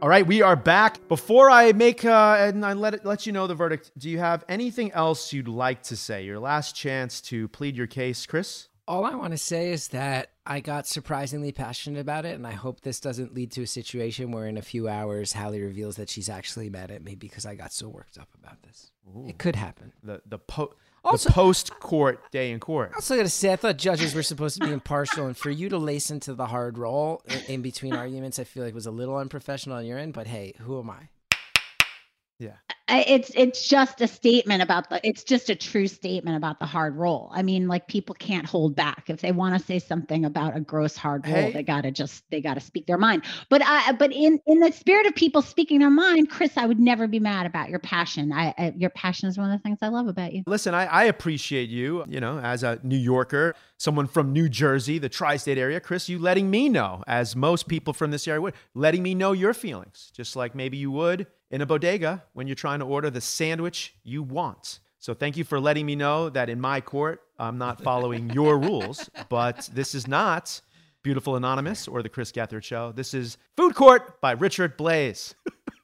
All 0.00 0.08
right, 0.08 0.24
we 0.24 0.42
are 0.42 0.54
back. 0.54 1.08
Before 1.08 1.50
I 1.50 1.72
make 1.72 2.04
uh, 2.04 2.36
and 2.38 2.64
I 2.64 2.74
let 2.74 2.94
it, 2.94 3.04
let 3.04 3.26
you 3.26 3.32
know 3.32 3.48
the 3.48 3.56
verdict, 3.56 3.90
do 3.98 4.08
you 4.08 4.20
have 4.20 4.44
anything 4.48 4.92
else 4.92 5.32
you'd 5.32 5.48
like 5.48 5.82
to 5.84 5.96
say? 5.96 6.24
Your 6.24 6.38
last 6.38 6.76
chance 6.76 7.20
to 7.22 7.48
plead 7.48 7.76
your 7.76 7.88
case, 7.88 8.26
Chris. 8.26 8.68
All 8.86 9.04
I 9.04 9.16
want 9.16 9.32
to 9.32 9.38
say 9.38 9.72
is 9.72 9.88
that 9.88 10.31
I 10.44 10.60
got 10.60 10.86
surprisingly 10.88 11.52
passionate 11.52 12.00
about 12.00 12.24
it, 12.24 12.34
and 12.34 12.46
I 12.46 12.52
hope 12.52 12.80
this 12.80 12.98
doesn't 12.98 13.32
lead 13.34 13.52
to 13.52 13.62
a 13.62 13.66
situation 13.66 14.32
where 14.32 14.46
in 14.46 14.56
a 14.56 14.62
few 14.62 14.88
hours 14.88 15.34
Hallie 15.34 15.62
reveals 15.62 15.96
that 15.96 16.10
she's 16.10 16.28
actually 16.28 16.68
mad 16.68 16.90
at 16.90 17.02
me 17.04 17.14
because 17.14 17.46
I 17.46 17.54
got 17.54 17.72
so 17.72 17.88
worked 17.88 18.18
up 18.18 18.28
about 18.42 18.60
this. 18.62 18.90
It 19.26 19.38
could 19.38 19.56
happen. 19.56 19.92
The 20.02 20.20
the 20.26 20.38
po- 20.38 20.74
Also- 21.04 21.28
the 21.28 21.32
post 21.34 21.70
court 21.80 22.30
day 22.32 22.50
in 22.50 22.58
court. 22.60 22.90
I 22.92 22.96
also 22.96 23.16
got 23.16 23.22
to 23.24 23.28
say, 23.28 23.52
I 23.52 23.56
thought 23.56 23.76
judges 23.76 24.14
were 24.14 24.22
supposed 24.22 24.60
to 24.60 24.66
be 24.66 24.72
impartial, 24.72 25.26
and 25.26 25.36
for 25.36 25.50
you 25.50 25.68
to 25.68 25.78
lace 25.78 26.10
into 26.10 26.34
the 26.34 26.46
hard 26.46 26.76
roll 26.78 27.22
in, 27.28 27.54
in 27.54 27.62
between 27.62 27.94
arguments, 27.94 28.38
I 28.38 28.44
feel 28.44 28.64
like 28.64 28.74
was 28.74 28.86
a 28.86 28.90
little 28.92 29.16
unprofessional 29.16 29.76
on 29.76 29.86
your 29.86 29.98
end. 29.98 30.12
But 30.12 30.26
hey, 30.26 30.54
who 30.60 30.78
am 30.80 30.90
I? 30.90 31.08
Yeah. 32.42 32.56
It's 32.88 33.30
it's 33.34 33.66
just 33.68 34.02
a 34.02 34.08
statement 34.08 34.60
about 34.60 34.90
the 34.90 35.00
it's 35.06 35.22
just 35.24 35.48
a 35.48 35.54
true 35.54 35.86
statement 35.86 36.36
about 36.36 36.58
the 36.58 36.66
hard 36.66 36.96
roll. 36.96 37.30
I 37.32 37.42
mean, 37.42 37.66
like 37.66 37.88
people 37.88 38.14
can't 38.14 38.44
hold 38.44 38.76
back 38.76 39.08
if 39.08 39.20
they 39.22 39.32
want 39.32 39.58
to 39.58 39.64
say 39.64 39.78
something 39.78 40.26
about 40.26 40.56
a 40.56 40.60
gross 40.60 40.94
hard 40.96 41.24
roll, 41.24 41.34
Hey. 41.34 41.52
they 41.52 41.62
gotta 41.62 41.90
just 41.90 42.24
they 42.30 42.42
gotta 42.42 42.60
speak 42.60 42.86
their 42.86 42.98
mind. 42.98 43.22
But 43.48 43.62
I 43.64 43.92
but 43.92 44.12
in 44.12 44.40
in 44.46 44.58
the 44.58 44.72
spirit 44.72 45.06
of 45.06 45.14
people 45.14 45.40
speaking 45.40 45.78
their 45.78 45.90
mind, 45.90 46.28
Chris, 46.28 46.52
I 46.56 46.66
would 46.66 46.80
never 46.80 47.06
be 47.06 47.18
mad 47.20 47.46
about 47.46 47.70
your 47.70 47.78
passion. 47.78 48.30
I, 48.32 48.52
I 48.58 48.74
your 48.76 48.90
passion 48.90 49.28
is 49.28 49.38
one 49.38 49.50
of 49.50 49.58
the 49.58 49.62
things 49.62 49.78
I 49.80 49.88
love 49.88 50.08
about 50.08 50.34
you. 50.34 50.42
Listen, 50.46 50.74
I, 50.74 50.84
I 50.84 51.04
appreciate 51.04 51.70
you, 51.70 52.04
you 52.08 52.20
know, 52.20 52.40
as 52.40 52.62
a 52.62 52.78
New 52.82 52.98
Yorker, 52.98 53.54
someone 53.78 54.08
from 54.08 54.32
New 54.32 54.50
Jersey, 54.50 54.98
the 54.98 55.08
tri 55.08 55.36
state 55.36 55.56
area, 55.56 55.80
Chris, 55.80 56.10
you 56.10 56.18
letting 56.18 56.50
me 56.50 56.68
know, 56.68 57.04
as 57.06 57.34
most 57.36 57.68
people 57.68 57.94
from 57.94 58.10
this 58.10 58.28
area 58.28 58.40
would, 58.42 58.54
letting 58.74 59.02
me 59.02 59.14
know 59.14 59.32
your 59.32 59.54
feelings, 59.54 60.10
just 60.14 60.36
like 60.36 60.54
maybe 60.54 60.76
you 60.76 60.90
would 60.90 61.26
in 61.52 61.60
a 61.60 61.66
bodega 61.66 62.24
when 62.32 62.48
you're 62.48 62.56
trying 62.56 62.80
to 62.80 62.86
order 62.86 63.10
the 63.10 63.20
sandwich 63.20 63.94
you 64.02 64.22
want. 64.22 64.80
So 64.98 65.14
thank 65.14 65.36
you 65.36 65.44
for 65.44 65.60
letting 65.60 65.84
me 65.86 65.94
know 65.94 66.30
that 66.30 66.48
in 66.48 66.60
my 66.60 66.80
court, 66.80 67.20
I'm 67.38 67.58
not 67.58 67.82
following 67.82 68.30
your 68.30 68.58
rules, 68.58 69.10
but 69.28 69.68
this 69.72 69.94
is 69.94 70.08
not 70.08 70.60
Beautiful 71.02 71.36
Anonymous 71.36 71.88
or 71.88 72.02
the 72.02 72.08
Chris 72.08 72.32
Gethard 72.32 72.62
Show. 72.62 72.92
This 72.92 73.12
is 73.12 73.36
Food 73.56 73.74
Court 73.74 74.20
by 74.20 74.32
Richard 74.32 74.78
Blais 74.78 75.34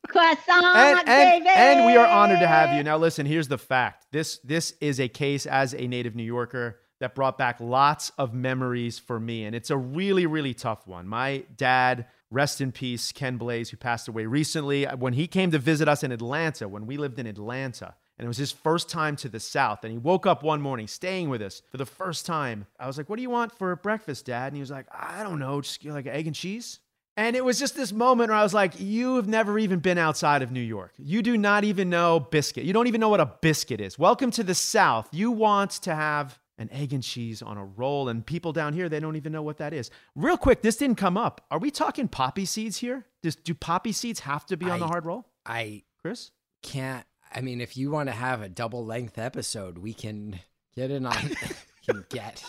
Croissant, 0.06 0.76
and, 0.76 1.08
and, 1.08 1.46
and 1.46 1.86
we 1.86 1.96
are 1.96 2.06
honored 2.06 2.38
to 2.38 2.46
have 2.46 2.76
you. 2.76 2.82
Now, 2.84 2.96
listen, 2.96 3.26
here's 3.26 3.48
the 3.48 3.58
fact. 3.58 4.06
This 4.12 4.38
this 4.44 4.72
is 4.80 5.00
a 5.00 5.08
case 5.08 5.44
as 5.44 5.74
a 5.74 5.86
native 5.86 6.14
New 6.14 6.22
Yorker 6.22 6.78
that 7.00 7.14
brought 7.14 7.36
back 7.36 7.60
lots 7.60 8.10
of 8.16 8.32
memories 8.32 8.98
for 8.98 9.18
me, 9.18 9.44
and 9.44 9.54
it's 9.54 9.70
a 9.70 9.76
really 9.76 10.26
really 10.26 10.54
tough 10.54 10.86
one. 10.86 11.08
My 11.08 11.44
dad, 11.56 12.06
rest 12.30 12.60
in 12.60 12.72
peace, 12.72 13.12
Ken 13.12 13.38
Blais, 13.38 13.70
who 13.70 13.76
passed 13.76 14.08
away 14.08 14.26
recently, 14.26 14.84
when 14.84 15.14
he 15.14 15.26
came 15.26 15.50
to 15.50 15.58
visit 15.58 15.88
us 15.88 16.02
in 16.02 16.12
Atlanta, 16.12 16.68
when 16.68 16.86
we 16.86 16.96
lived 16.96 17.18
in 17.18 17.26
Atlanta. 17.26 17.94
And 18.18 18.24
it 18.24 18.28
was 18.28 18.36
his 18.36 18.52
first 18.52 18.88
time 18.88 19.14
to 19.16 19.28
the 19.28 19.38
South. 19.38 19.84
And 19.84 19.92
he 19.92 19.98
woke 19.98 20.26
up 20.26 20.42
one 20.42 20.60
morning 20.60 20.88
staying 20.88 21.28
with 21.28 21.40
us 21.40 21.62
for 21.70 21.76
the 21.76 21.86
first 21.86 22.26
time. 22.26 22.66
I 22.78 22.86
was 22.86 22.98
like, 22.98 23.08
What 23.08 23.16
do 23.16 23.22
you 23.22 23.30
want 23.30 23.56
for 23.56 23.74
breakfast, 23.76 24.26
Dad? 24.26 24.48
And 24.48 24.56
he 24.56 24.60
was 24.60 24.70
like, 24.70 24.86
I 24.90 25.22
don't 25.22 25.38
know, 25.38 25.60
just 25.60 25.84
like 25.84 26.06
egg 26.06 26.26
and 26.26 26.34
cheese. 26.34 26.80
And 27.16 27.34
it 27.34 27.44
was 27.44 27.58
just 27.58 27.74
this 27.74 27.92
moment 27.92 28.30
where 28.30 28.38
I 28.38 28.44
was 28.44 28.54
like, 28.54 28.78
you 28.78 29.16
have 29.16 29.26
never 29.26 29.58
even 29.58 29.80
been 29.80 29.98
outside 29.98 30.40
of 30.40 30.52
New 30.52 30.60
York. 30.60 30.92
You 30.98 31.20
do 31.20 31.36
not 31.36 31.64
even 31.64 31.90
know 31.90 32.20
biscuit. 32.20 32.62
You 32.62 32.72
don't 32.72 32.86
even 32.86 33.00
know 33.00 33.08
what 33.08 33.18
a 33.18 33.26
biscuit 33.26 33.80
is. 33.80 33.98
Welcome 33.98 34.30
to 34.30 34.44
the 34.44 34.54
South. 34.54 35.08
You 35.10 35.32
want 35.32 35.72
to 35.82 35.96
have 35.96 36.38
an 36.58 36.68
egg 36.72 36.92
and 36.92 37.02
cheese 37.02 37.40
on 37.40 37.56
a 37.56 37.64
roll, 37.64 38.08
and 38.08 38.26
people 38.26 38.52
down 38.52 38.72
here, 38.72 38.88
they 38.88 39.00
don't 39.00 39.16
even 39.16 39.32
know 39.32 39.42
what 39.42 39.58
that 39.58 39.72
is. 39.72 39.90
Real 40.14 40.36
quick, 40.36 40.62
this 40.62 40.76
didn't 40.76 40.96
come 40.96 41.16
up. 41.16 41.46
Are 41.50 41.58
we 41.58 41.70
talking 41.70 42.08
poppy 42.08 42.44
seeds 42.44 42.78
here? 42.78 43.06
Does, 43.22 43.36
do 43.36 43.54
poppy 43.54 43.92
seeds 43.92 44.20
have 44.20 44.44
to 44.46 44.56
be 44.56 44.68
on 44.68 44.80
the 44.80 44.86
hard 44.86 45.06
roll? 45.06 45.26
I 45.46 45.82
Chris? 46.00 46.30
can't. 46.62 47.06
I 47.34 47.40
mean, 47.40 47.60
if 47.60 47.76
you 47.76 47.90
want 47.90 48.08
to 48.08 48.14
have 48.14 48.42
a 48.42 48.48
double 48.48 48.84
length 48.84 49.18
episode, 49.18 49.78
we 49.78 49.92
can 49.92 50.40
get 50.74 50.90
it 50.90 51.04
on. 51.04 51.12
can 51.86 52.04
get. 52.08 52.44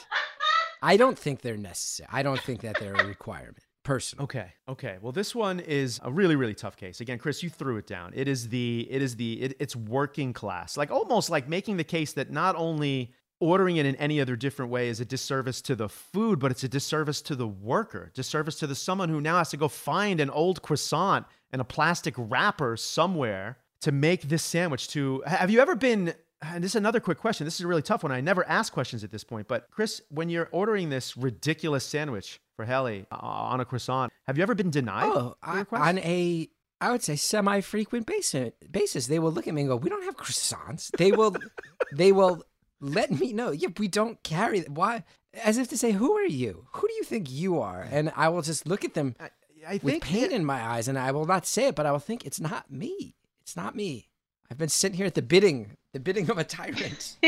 I 0.82 0.98
don't 0.98 1.18
think 1.18 1.42
they're 1.42 1.58
necessary. 1.58 2.08
I 2.12 2.24
don't 2.24 2.40
think 2.40 2.62
that 2.62 2.80
they're 2.80 2.94
a 2.94 3.06
requirement. 3.06 3.58
Personally, 3.84 4.26
Okay. 4.26 4.54
Okay. 4.68 4.98
Well, 5.02 5.12
this 5.12 5.34
one 5.34 5.60
is 5.60 6.00
a 6.04 6.12
really, 6.12 6.36
really 6.36 6.54
tough 6.54 6.78
case. 6.78 7.02
Again, 7.02 7.18
Chris, 7.18 7.42
you 7.42 7.50
threw 7.50 7.78
it 7.78 7.88
down. 7.88 8.12
It 8.14 8.28
is 8.28 8.50
the, 8.50 8.88
it 8.90 9.02
is 9.02 9.16
the, 9.16 9.42
it, 9.42 9.56
it's 9.60 9.76
working 9.76 10.32
class. 10.32 10.78
Like 10.78 10.92
almost 10.92 11.30
like 11.30 11.50
making 11.50 11.78
the 11.78 11.84
case 11.84 12.14
that 12.14 12.30
not 12.30 12.56
only 12.56 13.14
ordering 13.40 13.78
it 13.78 13.86
in 13.86 13.96
any 13.96 14.20
other 14.20 14.36
different 14.36 14.72
way 14.72 14.90
is 14.90 15.00
a 15.00 15.06
disservice 15.06 15.62
to 15.62 15.76
the 15.76 15.90
food, 15.90 16.40
but 16.40 16.52
it's 16.52 16.64
a 16.64 16.70
disservice 16.70 17.22
to 17.22 17.36
the 17.36 17.48
worker, 17.48 18.12
disservice 18.14 18.58
to 18.60 18.68
the 18.68 18.76
someone 18.76 19.10
who 19.10 19.22
now 19.22 19.38
has 19.38 19.50
to 19.50 19.58
go 19.58 19.68
find 19.68 20.20
an 20.20 20.30
old 20.30 20.62
croissant 20.62 21.26
and 21.52 21.62
a 21.62 21.66
plastic 21.66 22.14
wrapper 22.18 22.76
somewhere 22.78 23.58
to 23.82 23.92
make 23.92 24.24
this 24.24 24.44
sandwich. 24.44 24.90
To 24.90 25.24
have 25.26 25.50
you 25.50 25.60
ever 25.60 25.76
been? 25.76 26.14
And 26.42 26.64
this 26.64 26.72
is 26.72 26.76
another 26.76 27.02
quick 27.02 27.18
question. 27.18 27.46
This 27.46 27.56
is 27.56 27.62
a 27.62 27.68
really 27.68 27.82
tough 27.82 28.04
one. 28.04 28.14
I 28.14 28.22
never 28.22 28.48
ask 28.48 28.72
questions 28.72 29.04
at 29.04 29.12
this 29.12 29.26
point, 29.26 29.48
but 29.50 29.68
Chris, 29.72 30.02
when 30.10 30.30
you're 30.30 30.48
ordering 30.52 30.90
this 30.90 31.18
ridiculous 31.18 31.86
sandwich 31.86 32.40
for 32.56 32.64
Hallie 32.64 33.06
uh, 33.12 33.18
on 33.18 33.60
a 33.60 33.66
croissant, 33.66 34.12
have 34.26 34.38
you 34.38 34.44
ever 34.44 34.56
been 34.56 34.70
denied? 34.70 35.12
oh, 35.14 35.36
I, 35.44 35.66
on 35.72 35.98
a 36.00 36.50
I 36.82 36.92
would 36.92 37.04
say 37.04 37.18
semi-frequent 37.18 38.06
basis, 38.06 38.52
basis, 38.72 39.08
they 39.08 39.20
will 39.20 39.32
look 39.32 39.48
at 39.48 39.54
me 39.54 39.62
and 39.62 39.70
go, 39.70 39.76
"We 39.76 39.90
don't 39.90 40.04
have 40.04 40.16
croissants." 40.16 40.92
They 40.98 41.12
will, 41.12 41.36
they 41.94 42.14
will 42.14 42.44
let 42.82 43.12
me 43.12 43.34
know. 43.34 43.52
Yeah, 43.52 43.70
we 43.78 43.88
don't 43.88 44.22
carry. 44.24 44.62
Why? 44.62 45.04
As 45.44 45.58
if 45.58 45.68
to 45.70 45.78
say, 45.78 45.92
"Who 45.92 46.14
are 46.14 46.26
you? 46.26 46.68
Who 46.74 46.88
do 46.88 46.94
you 46.94 47.04
think 47.04 47.32
you 47.32 47.60
are?" 47.60 47.88
And 47.92 48.12
I 48.16 48.30
will 48.30 48.42
just 48.42 48.68
look 48.68 48.84
at 48.84 48.94
them 48.94 49.16
I, 49.20 49.30
I 49.68 49.74
with 49.84 49.94
think 49.94 50.04
pain 50.04 50.32
in 50.32 50.46
my 50.46 50.62
eyes, 50.62 50.88
and 50.88 50.98
I 50.98 51.12
will 51.12 51.26
not 51.26 51.46
say 51.46 51.68
it, 51.68 51.76
but 51.76 51.86
I 51.86 51.92
will 51.92 52.00
think 52.00 52.26
it's 52.26 52.40
not 52.40 52.72
me. 52.72 53.16
It's 53.42 53.56
not 53.56 53.76
me. 53.76 54.10
I've 54.50 54.58
been 54.58 54.70
sitting 54.70 54.98
here 54.98 55.06
at 55.06 55.14
the 55.14 55.22
bidding, 55.22 55.78
the 55.94 56.00
bidding 56.00 56.30
of 56.30 56.38
a 56.38 56.44
tyrant. 56.44 57.18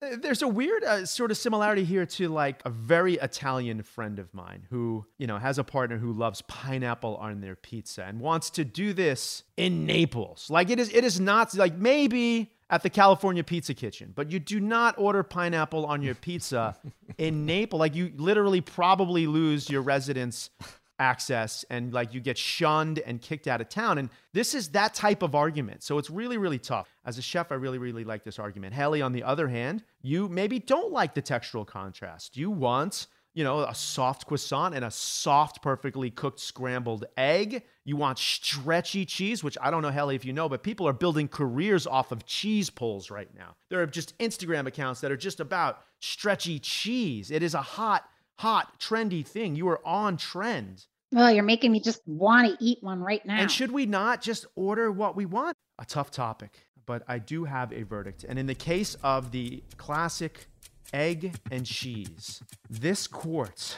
There's 0.00 0.42
a 0.42 0.48
weird 0.48 0.84
uh, 0.84 1.06
sort 1.06 1.30
of 1.30 1.36
similarity 1.36 1.84
here 1.84 2.04
to 2.06 2.28
like 2.28 2.60
a 2.64 2.70
very 2.70 3.14
Italian 3.14 3.82
friend 3.82 4.18
of 4.18 4.32
mine 4.34 4.66
who, 4.70 5.06
you 5.18 5.26
know, 5.26 5.38
has 5.38 5.58
a 5.58 5.64
partner 5.64 5.98
who 5.98 6.12
loves 6.12 6.42
pineapple 6.42 7.16
on 7.16 7.40
their 7.40 7.56
pizza 7.56 8.04
and 8.04 8.20
wants 8.20 8.50
to 8.50 8.64
do 8.64 8.92
this 8.92 9.42
in 9.56 9.86
Naples. 9.86 10.48
Like 10.50 10.70
it 10.70 10.78
is 10.78 10.92
it 10.94 11.02
is 11.02 11.18
not 11.18 11.54
like 11.54 11.76
maybe 11.76 12.52
at 12.68 12.82
the 12.82 12.90
California 12.90 13.44
Pizza 13.44 13.74
Kitchen, 13.74 14.12
but 14.14 14.30
you 14.30 14.40
do 14.40 14.58
not 14.60 14.98
order 14.98 15.22
pineapple 15.22 15.86
on 15.86 16.02
your 16.02 16.14
pizza 16.14 16.76
in 17.18 17.46
Naples. 17.46 17.80
Like 17.80 17.94
you 17.94 18.12
literally 18.16 18.60
probably 18.60 19.26
lose 19.26 19.70
your 19.70 19.82
residence 19.82 20.50
access 20.98 21.64
and 21.70 21.92
like 21.92 22.14
you 22.14 22.20
get 22.20 22.38
shunned 22.38 22.98
and 23.00 23.20
kicked 23.20 23.46
out 23.46 23.60
of 23.60 23.68
town. 23.68 23.98
And 23.98 24.08
this 24.32 24.54
is 24.54 24.68
that 24.70 24.94
type 24.94 25.22
of 25.22 25.34
argument. 25.34 25.82
So 25.82 25.98
it's 25.98 26.10
really, 26.10 26.38
really 26.38 26.58
tough. 26.58 26.88
As 27.04 27.18
a 27.18 27.22
chef, 27.22 27.52
I 27.52 27.56
really, 27.56 27.78
really 27.78 28.04
like 28.04 28.24
this 28.24 28.38
argument. 28.38 28.74
Hallie, 28.74 29.02
on 29.02 29.12
the 29.12 29.22
other 29.22 29.48
hand, 29.48 29.84
you 30.02 30.28
maybe 30.28 30.58
don't 30.58 30.92
like 30.92 31.14
the 31.14 31.22
textural 31.22 31.66
contrast. 31.66 32.36
You 32.36 32.50
want, 32.50 33.06
you 33.36 33.44
know, 33.44 33.60
a 33.60 33.74
soft 33.74 34.26
croissant 34.26 34.74
and 34.74 34.82
a 34.82 34.90
soft, 34.90 35.60
perfectly 35.60 36.10
cooked 36.10 36.40
scrambled 36.40 37.04
egg. 37.18 37.64
You 37.84 37.94
want 37.94 38.18
stretchy 38.18 39.04
cheese, 39.04 39.44
which 39.44 39.58
I 39.60 39.70
don't 39.70 39.82
know, 39.82 39.90
Hallie, 39.90 40.16
if 40.16 40.24
you 40.24 40.32
know, 40.32 40.48
but 40.48 40.62
people 40.62 40.88
are 40.88 40.94
building 40.94 41.28
careers 41.28 41.86
off 41.86 42.12
of 42.12 42.24
cheese 42.24 42.70
polls 42.70 43.10
right 43.10 43.28
now. 43.36 43.54
There 43.68 43.82
are 43.82 43.86
just 43.86 44.18
Instagram 44.18 44.66
accounts 44.66 45.02
that 45.02 45.12
are 45.12 45.18
just 45.18 45.38
about 45.38 45.80
stretchy 46.00 46.58
cheese. 46.58 47.30
It 47.30 47.42
is 47.42 47.52
a 47.52 47.60
hot, 47.60 48.08
hot, 48.38 48.80
trendy 48.80 49.24
thing. 49.24 49.54
You 49.54 49.68
are 49.68 49.86
on 49.86 50.16
trend. 50.16 50.86
Well, 51.12 51.30
you're 51.30 51.44
making 51.44 51.72
me 51.72 51.80
just 51.80 52.00
want 52.06 52.58
to 52.58 52.64
eat 52.64 52.78
one 52.80 53.00
right 53.00 53.24
now. 53.26 53.36
And 53.36 53.50
should 53.50 53.70
we 53.70 53.84
not 53.84 54.22
just 54.22 54.46
order 54.54 54.90
what 54.90 55.14
we 55.14 55.26
want? 55.26 55.54
A 55.78 55.84
tough 55.84 56.10
topic, 56.10 56.66
but 56.86 57.02
I 57.06 57.18
do 57.18 57.44
have 57.44 57.70
a 57.74 57.82
verdict. 57.82 58.24
And 58.26 58.38
in 58.38 58.46
the 58.46 58.54
case 58.54 58.94
of 59.02 59.30
the 59.30 59.62
classic 59.76 60.48
egg 60.92 61.34
and 61.50 61.64
cheese, 61.66 62.42
this 62.68 63.06
quartz. 63.06 63.76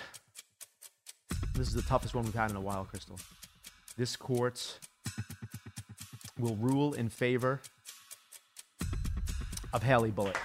this 1.54 1.68
is 1.68 1.74
the 1.74 1.82
toughest 1.82 2.14
one 2.14 2.24
we've 2.24 2.34
had 2.34 2.50
in 2.50 2.56
a 2.56 2.60
while, 2.60 2.84
Crystal. 2.84 3.18
This 3.96 4.16
quartz 4.16 4.78
will 6.38 6.56
rule 6.56 6.94
in 6.94 7.08
favor 7.08 7.60
of 9.72 9.82
Hallie 9.82 10.12
Bulleit. 10.12 10.36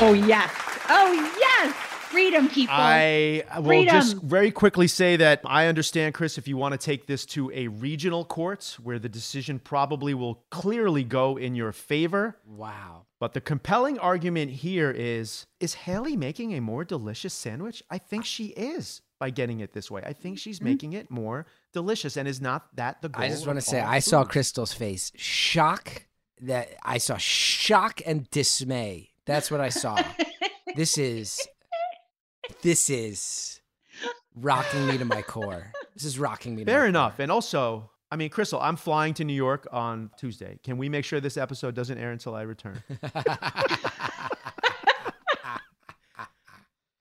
Oh 0.00 0.12
yes, 0.12 0.52
oh 0.88 1.32
yes, 1.38 1.74
freedom, 2.12 2.48
people. 2.48 2.74
I 2.76 3.44
uh, 3.50 3.60
will 3.60 3.68
Freedom. 3.68 3.94
just 3.94 4.16
very 4.16 4.50
quickly 4.50 4.86
say 4.86 5.16
that 5.16 5.40
I 5.44 5.66
understand, 5.66 6.14
Chris, 6.14 6.38
if 6.38 6.46
you 6.46 6.56
want 6.56 6.72
to 6.72 6.78
take 6.78 7.06
this 7.06 7.26
to 7.26 7.50
a 7.52 7.68
regional 7.68 8.24
court 8.24 8.76
where 8.82 8.98
the 8.98 9.08
decision 9.08 9.58
probably 9.58 10.14
will 10.14 10.44
clearly 10.50 11.04
go 11.04 11.36
in 11.36 11.54
your 11.54 11.72
favor. 11.72 12.38
wow. 12.46 13.06
But 13.18 13.34
the 13.34 13.40
compelling 13.40 14.00
argument 14.00 14.50
here 14.50 14.90
is 14.90 15.46
is 15.60 15.74
Hallie 15.74 16.16
making 16.16 16.54
a 16.54 16.60
more 16.60 16.84
delicious 16.84 17.32
sandwich? 17.32 17.80
I 17.88 17.98
think 17.98 18.24
she 18.24 18.46
is 18.46 19.00
by 19.20 19.30
getting 19.30 19.60
it 19.60 19.72
this 19.72 19.88
way. 19.88 20.02
I 20.04 20.12
think 20.12 20.38
she's 20.40 20.56
mm-hmm. 20.56 20.68
making 20.68 20.92
it 20.94 21.08
more 21.08 21.46
delicious. 21.72 22.16
And 22.16 22.26
is 22.26 22.40
not 22.40 22.74
that 22.74 23.00
the 23.00 23.08
goal? 23.08 23.24
I 23.24 23.28
just 23.28 23.46
want 23.46 23.60
to 23.60 23.64
say, 23.64 23.80
all 23.80 23.88
I 23.88 24.00
saw? 24.00 24.24
Crystal's 24.24 24.72
face 24.72 25.12
shock. 25.14 26.06
That 26.40 26.70
I 26.82 26.98
saw 26.98 27.16
shock 27.18 28.00
and 28.04 28.28
dismay. 28.30 29.10
That's 29.24 29.48
what 29.48 29.60
I 29.60 29.68
saw. 29.68 30.02
this 30.74 30.98
is, 30.98 31.46
this 32.62 32.90
is 32.90 33.60
rocking 34.34 34.86
me 34.86 34.98
to 34.98 35.04
my 35.04 35.22
core. 35.22 35.72
This 35.94 36.04
is 36.04 36.18
rocking 36.18 36.54
me. 36.54 36.64
To 36.64 36.70
Fair 36.70 36.86
enough. 36.86 37.16
Core. 37.16 37.24
And 37.24 37.32
also, 37.32 37.90
I 38.10 38.16
mean, 38.16 38.30
Crystal, 38.30 38.60
I'm 38.60 38.76
flying 38.76 39.14
to 39.14 39.24
New 39.24 39.34
York 39.34 39.68
on 39.72 40.10
Tuesday. 40.16 40.58
Can 40.64 40.78
we 40.78 40.88
make 40.88 41.04
sure 41.04 41.20
this 41.20 41.36
episode 41.36 41.74
doesn't 41.74 41.98
air 41.98 42.12
until 42.12 42.34
I 42.34 42.42
return? 42.42 42.82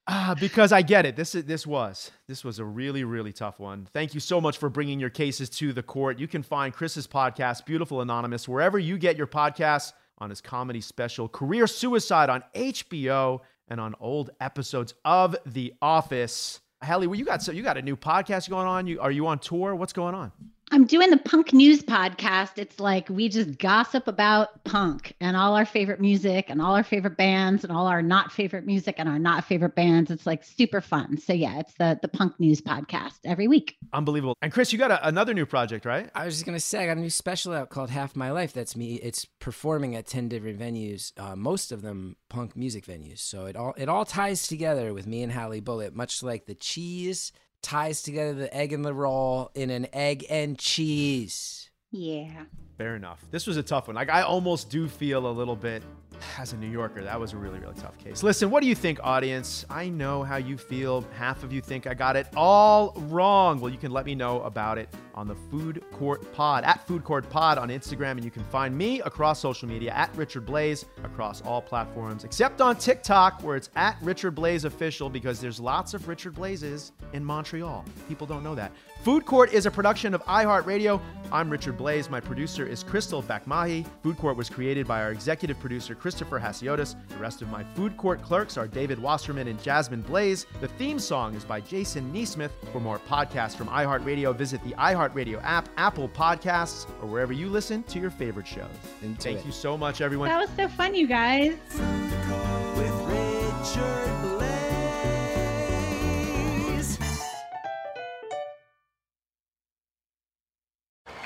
Ah, 0.07 0.35
because 0.37 0.73
I 0.73 0.81
get 0.81 1.05
it. 1.05 1.15
This 1.15 1.35
is 1.35 1.45
this 1.45 1.65
was 1.65 2.11
this 2.27 2.43
was 2.43 2.59
a 2.59 2.65
really 2.65 3.05
really 3.05 3.31
tough 3.31 3.59
one. 3.59 3.87
Thank 3.93 4.13
you 4.13 4.19
so 4.19 4.41
much 4.41 4.57
for 4.57 4.67
bringing 4.67 4.99
your 4.99 5.09
cases 5.09 5.49
to 5.51 5.71
the 5.71 5.83
court. 5.83 6.19
You 6.19 6.27
can 6.27 6.43
find 6.43 6.73
Chris's 6.73 7.07
podcast, 7.07 7.65
Beautiful 7.65 8.01
Anonymous, 8.01 8.45
wherever 8.47 8.77
you 8.77 8.97
get 8.97 9.15
your 9.15 9.27
podcasts. 9.27 9.93
On 10.17 10.29
his 10.29 10.39
comedy 10.41 10.81
special, 10.81 11.27
Career 11.27 11.65
Suicide, 11.65 12.29
on 12.29 12.43
HBO, 12.53 13.39
and 13.71 13.79
on 13.79 13.95
old 14.01 14.29
episodes 14.41 14.93
of 15.05 15.35
The 15.45 15.73
Office. 15.81 16.59
Hallie, 16.83 17.07
well, 17.07 17.17
you 17.17 17.23
got 17.23 17.41
so 17.41 17.51
you 17.53 17.63
got 17.63 17.77
a 17.77 17.81
new 17.81 17.95
podcast 17.95 18.49
going 18.49 18.67
on. 18.67 18.85
You 18.85 18.99
are 18.99 19.11
you 19.11 19.27
on 19.27 19.39
tour? 19.39 19.73
What's 19.73 19.93
going 19.93 20.13
on? 20.13 20.31
I'm 20.73 20.85
doing 20.85 21.09
the 21.09 21.17
punk 21.17 21.51
news 21.51 21.83
podcast. 21.83 22.51
It's 22.55 22.79
like 22.79 23.09
we 23.09 23.27
just 23.27 23.57
gossip 23.57 24.07
about 24.07 24.63
punk 24.63 25.13
and 25.19 25.35
all 25.35 25.53
our 25.53 25.65
favorite 25.65 25.99
music 25.99 26.45
and 26.47 26.61
all 26.61 26.75
our 26.75 26.83
favorite 26.83 27.17
bands 27.17 27.65
and 27.65 27.73
all 27.73 27.87
our 27.87 28.01
not 28.01 28.31
favorite 28.31 28.65
music 28.65 28.95
and 28.97 29.09
our 29.09 29.19
not 29.19 29.43
favorite 29.43 29.75
bands. 29.75 30.09
It's 30.09 30.25
like 30.25 30.45
super 30.45 30.79
fun. 30.79 31.17
So 31.17 31.33
yeah, 31.33 31.59
it's 31.59 31.73
the 31.73 31.99
the 32.01 32.07
punk 32.07 32.39
news 32.39 32.61
podcast 32.61 33.19
every 33.25 33.49
week. 33.49 33.75
Unbelievable. 33.91 34.37
And 34.41 34.53
Chris, 34.53 34.71
you 34.71 34.79
got 34.79 34.91
a, 34.91 35.05
another 35.05 35.33
new 35.33 35.45
project, 35.45 35.85
right? 35.85 36.09
I 36.15 36.23
was 36.23 36.35
just 36.35 36.45
gonna 36.45 36.61
say 36.61 36.83
I 36.83 36.85
got 36.85 36.95
a 36.95 37.01
new 37.01 37.09
special 37.09 37.51
out 37.51 37.69
called 37.69 37.89
Half 37.89 38.15
My 38.15 38.31
Life. 38.31 38.53
That's 38.53 38.77
me. 38.77 38.95
It's 38.95 39.25
performing 39.25 39.97
at 39.97 40.07
ten 40.07 40.29
different 40.29 40.57
venues, 40.57 41.11
uh, 41.19 41.35
most 41.35 41.73
of 41.73 41.81
them 41.81 42.15
punk 42.29 42.55
music 42.55 42.85
venues. 42.85 43.19
So 43.19 43.45
it 43.45 43.57
all 43.57 43.73
it 43.75 43.89
all 43.89 44.05
ties 44.05 44.47
together 44.47 44.93
with 44.93 45.05
me 45.05 45.21
and 45.21 45.33
Hallie 45.33 45.59
Bulleit, 45.59 45.95
much 45.95 46.23
like 46.23 46.45
the 46.45 46.55
cheese 46.55 47.33
ties 47.61 48.01
together 48.01 48.33
the 48.33 48.55
egg 48.55 48.73
and 48.73 48.85
the 48.85 48.93
roll 48.93 49.51
in 49.55 49.69
an 49.69 49.87
egg 49.93 50.25
and 50.29 50.57
cheese. 50.57 51.70
Yeah. 51.91 52.45
Fair 52.77 52.95
enough. 52.95 53.23
This 53.29 53.45
was 53.45 53.57
a 53.57 53.63
tough 53.63 53.87
one. 53.87 53.95
Like 53.95 54.09
I 54.09 54.21
almost 54.21 54.69
do 54.69 54.87
feel 54.87 55.27
a 55.27 55.31
little 55.31 55.55
bit 55.55 55.83
as 56.37 56.53
a 56.53 56.57
New 56.57 56.69
Yorker, 56.69 57.03
that 57.03 57.19
was 57.19 57.33
a 57.33 57.37
really, 57.37 57.59
really 57.59 57.75
tough 57.75 57.97
case. 57.97 58.23
Listen, 58.23 58.49
what 58.49 58.61
do 58.61 58.67
you 58.67 58.75
think, 58.75 58.99
audience? 59.03 59.65
I 59.69 59.89
know 59.89 60.23
how 60.23 60.37
you 60.37 60.57
feel. 60.57 61.05
Half 61.17 61.43
of 61.43 61.51
you 61.51 61.61
think 61.61 61.87
I 61.87 61.93
got 61.93 62.15
it 62.15 62.27
all 62.35 62.93
wrong. 62.95 63.59
Well, 63.59 63.71
you 63.71 63.77
can 63.77 63.91
let 63.91 64.05
me 64.05 64.15
know 64.15 64.41
about 64.41 64.77
it 64.77 64.89
on 65.13 65.27
the 65.27 65.35
Food 65.35 65.83
Court 65.91 66.31
Pod 66.33 66.63
at 66.63 66.85
Food 66.87 67.03
Court 67.03 67.29
Pod 67.29 67.57
on 67.57 67.69
Instagram, 67.69 68.11
and 68.11 68.23
you 68.23 68.31
can 68.31 68.43
find 68.45 68.75
me 68.75 69.01
across 69.01 69.39
social 69.39 69.67
media 69.67 69.91
at 69.91 70.15
Richard 70.15 70.45
Blais 70.45 70.85
across 71.03 71.41
all 71.41 71.61
platforms, 71.61 72.23
except 72.23 72.61
on 72.61 72.75
TikTok, 72.75 73.43
where 73.43 73.55
it's 73.55 73.69
at 73.75 73.97
Richard 74.01 74.35
Blais 74.35 74.65
Official, 74.65 75.09
because 75.09 75.39
there's 75.39 75.59
lots 75.59 75.93
of 75.93 76.07
Richard 76.07 76.33
Blaises 76.35 76.91
in 77.13 77.23
Montreal. 77.23 77.83
People 78.07 78.25
don't 78.27 78.43
know 78.43 78.55
that. 78.55 78.71
Food 79.03 79.25
Court 79.25 79.51
is 79.51 79.65
a 79.65 79.71
production 79.71 80.13
of 80.13 80.23
iHeartRadio. 80.25 81.01
I'm 81.31 81.49
Richard 81.49 81.75
Blais. 81.75 82.07
My 82.07 82.19
producer 82.19 82.67
is 82.67 82.83
Crystal 82.83 83.23
Bakmahi. 83.23 83.83
Food 84.03 84.15
Court 84.19 84.37
was 84.37 84.47
created 84.47 84.85
by 84.85 85.01
our 85.01 85.11
executive 85.11 85.59
producer, 85.59 85.95
Christopher 85.95 86.39
Hasiotis. 86.39 86.95
The 87.09 87.17
rest 87.17 87.41
of 87.41 87.49
my 87.49 87.63
Food 87.73 87.97
Court 87.97 88.21
clerks 88.21 88.57
are 88.57 88.67
David 88.67 88.99
Wasserman 88.99 89.47
and 89.47 89.57
Jazmin 89.61 90.03
Blais. 90.03 90.45
The 90.59 90.67
theme 90.67 90.99
song 90.99 91.33
is 91.33 91.43
by 91.43 91.61
Jason 91.61 92.13
Neesmith. 92.13 92.51
For 92.71 92.79
more 92.79 92.99
podcasts 92.99 93.55
from 93.55 93.69
iHeartRadio, 93.69 94.35
visit 94.35 94.63
the 94.63 94.73
iHeartRadio 94.73 95.41
app, 95.43 95.67
Apple 95.77 96.07
Podcasts, 96.07 96.87
or 97.01 97.07
wherever 97.07 97.33
you 97.33 97.49
listen 97.49 97.81
to 97.83 97.99
your 97.99 98.11
favorite 98.11 98.45
shows. 98.45 98.69
And 99.01 99.19
thank 99.19 99.39
it. 99.39 99.45
you 99.47 99.51
so 99.51 99.75
much, 99.75 100.01
everyone. 100.01 100.29
That 100.29 100.41
was 100.41 100.51
so 100.55 100.67
fun, 100.67 100.93
you 100.93 101.07
guys. 101.07 101.57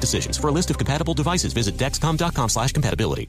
decisions. 0.00 0.38
For 0.38 0.48
a 0.48 0.52
list 0.52 0.70
of 0.70 0.78
compatible 0.78 1.14
devices, 1.14 1.52
visit 1.52 1.76
dexcom.com 1.76 2.48
slash 2.48 2.72
compatibility. 2.72 3.28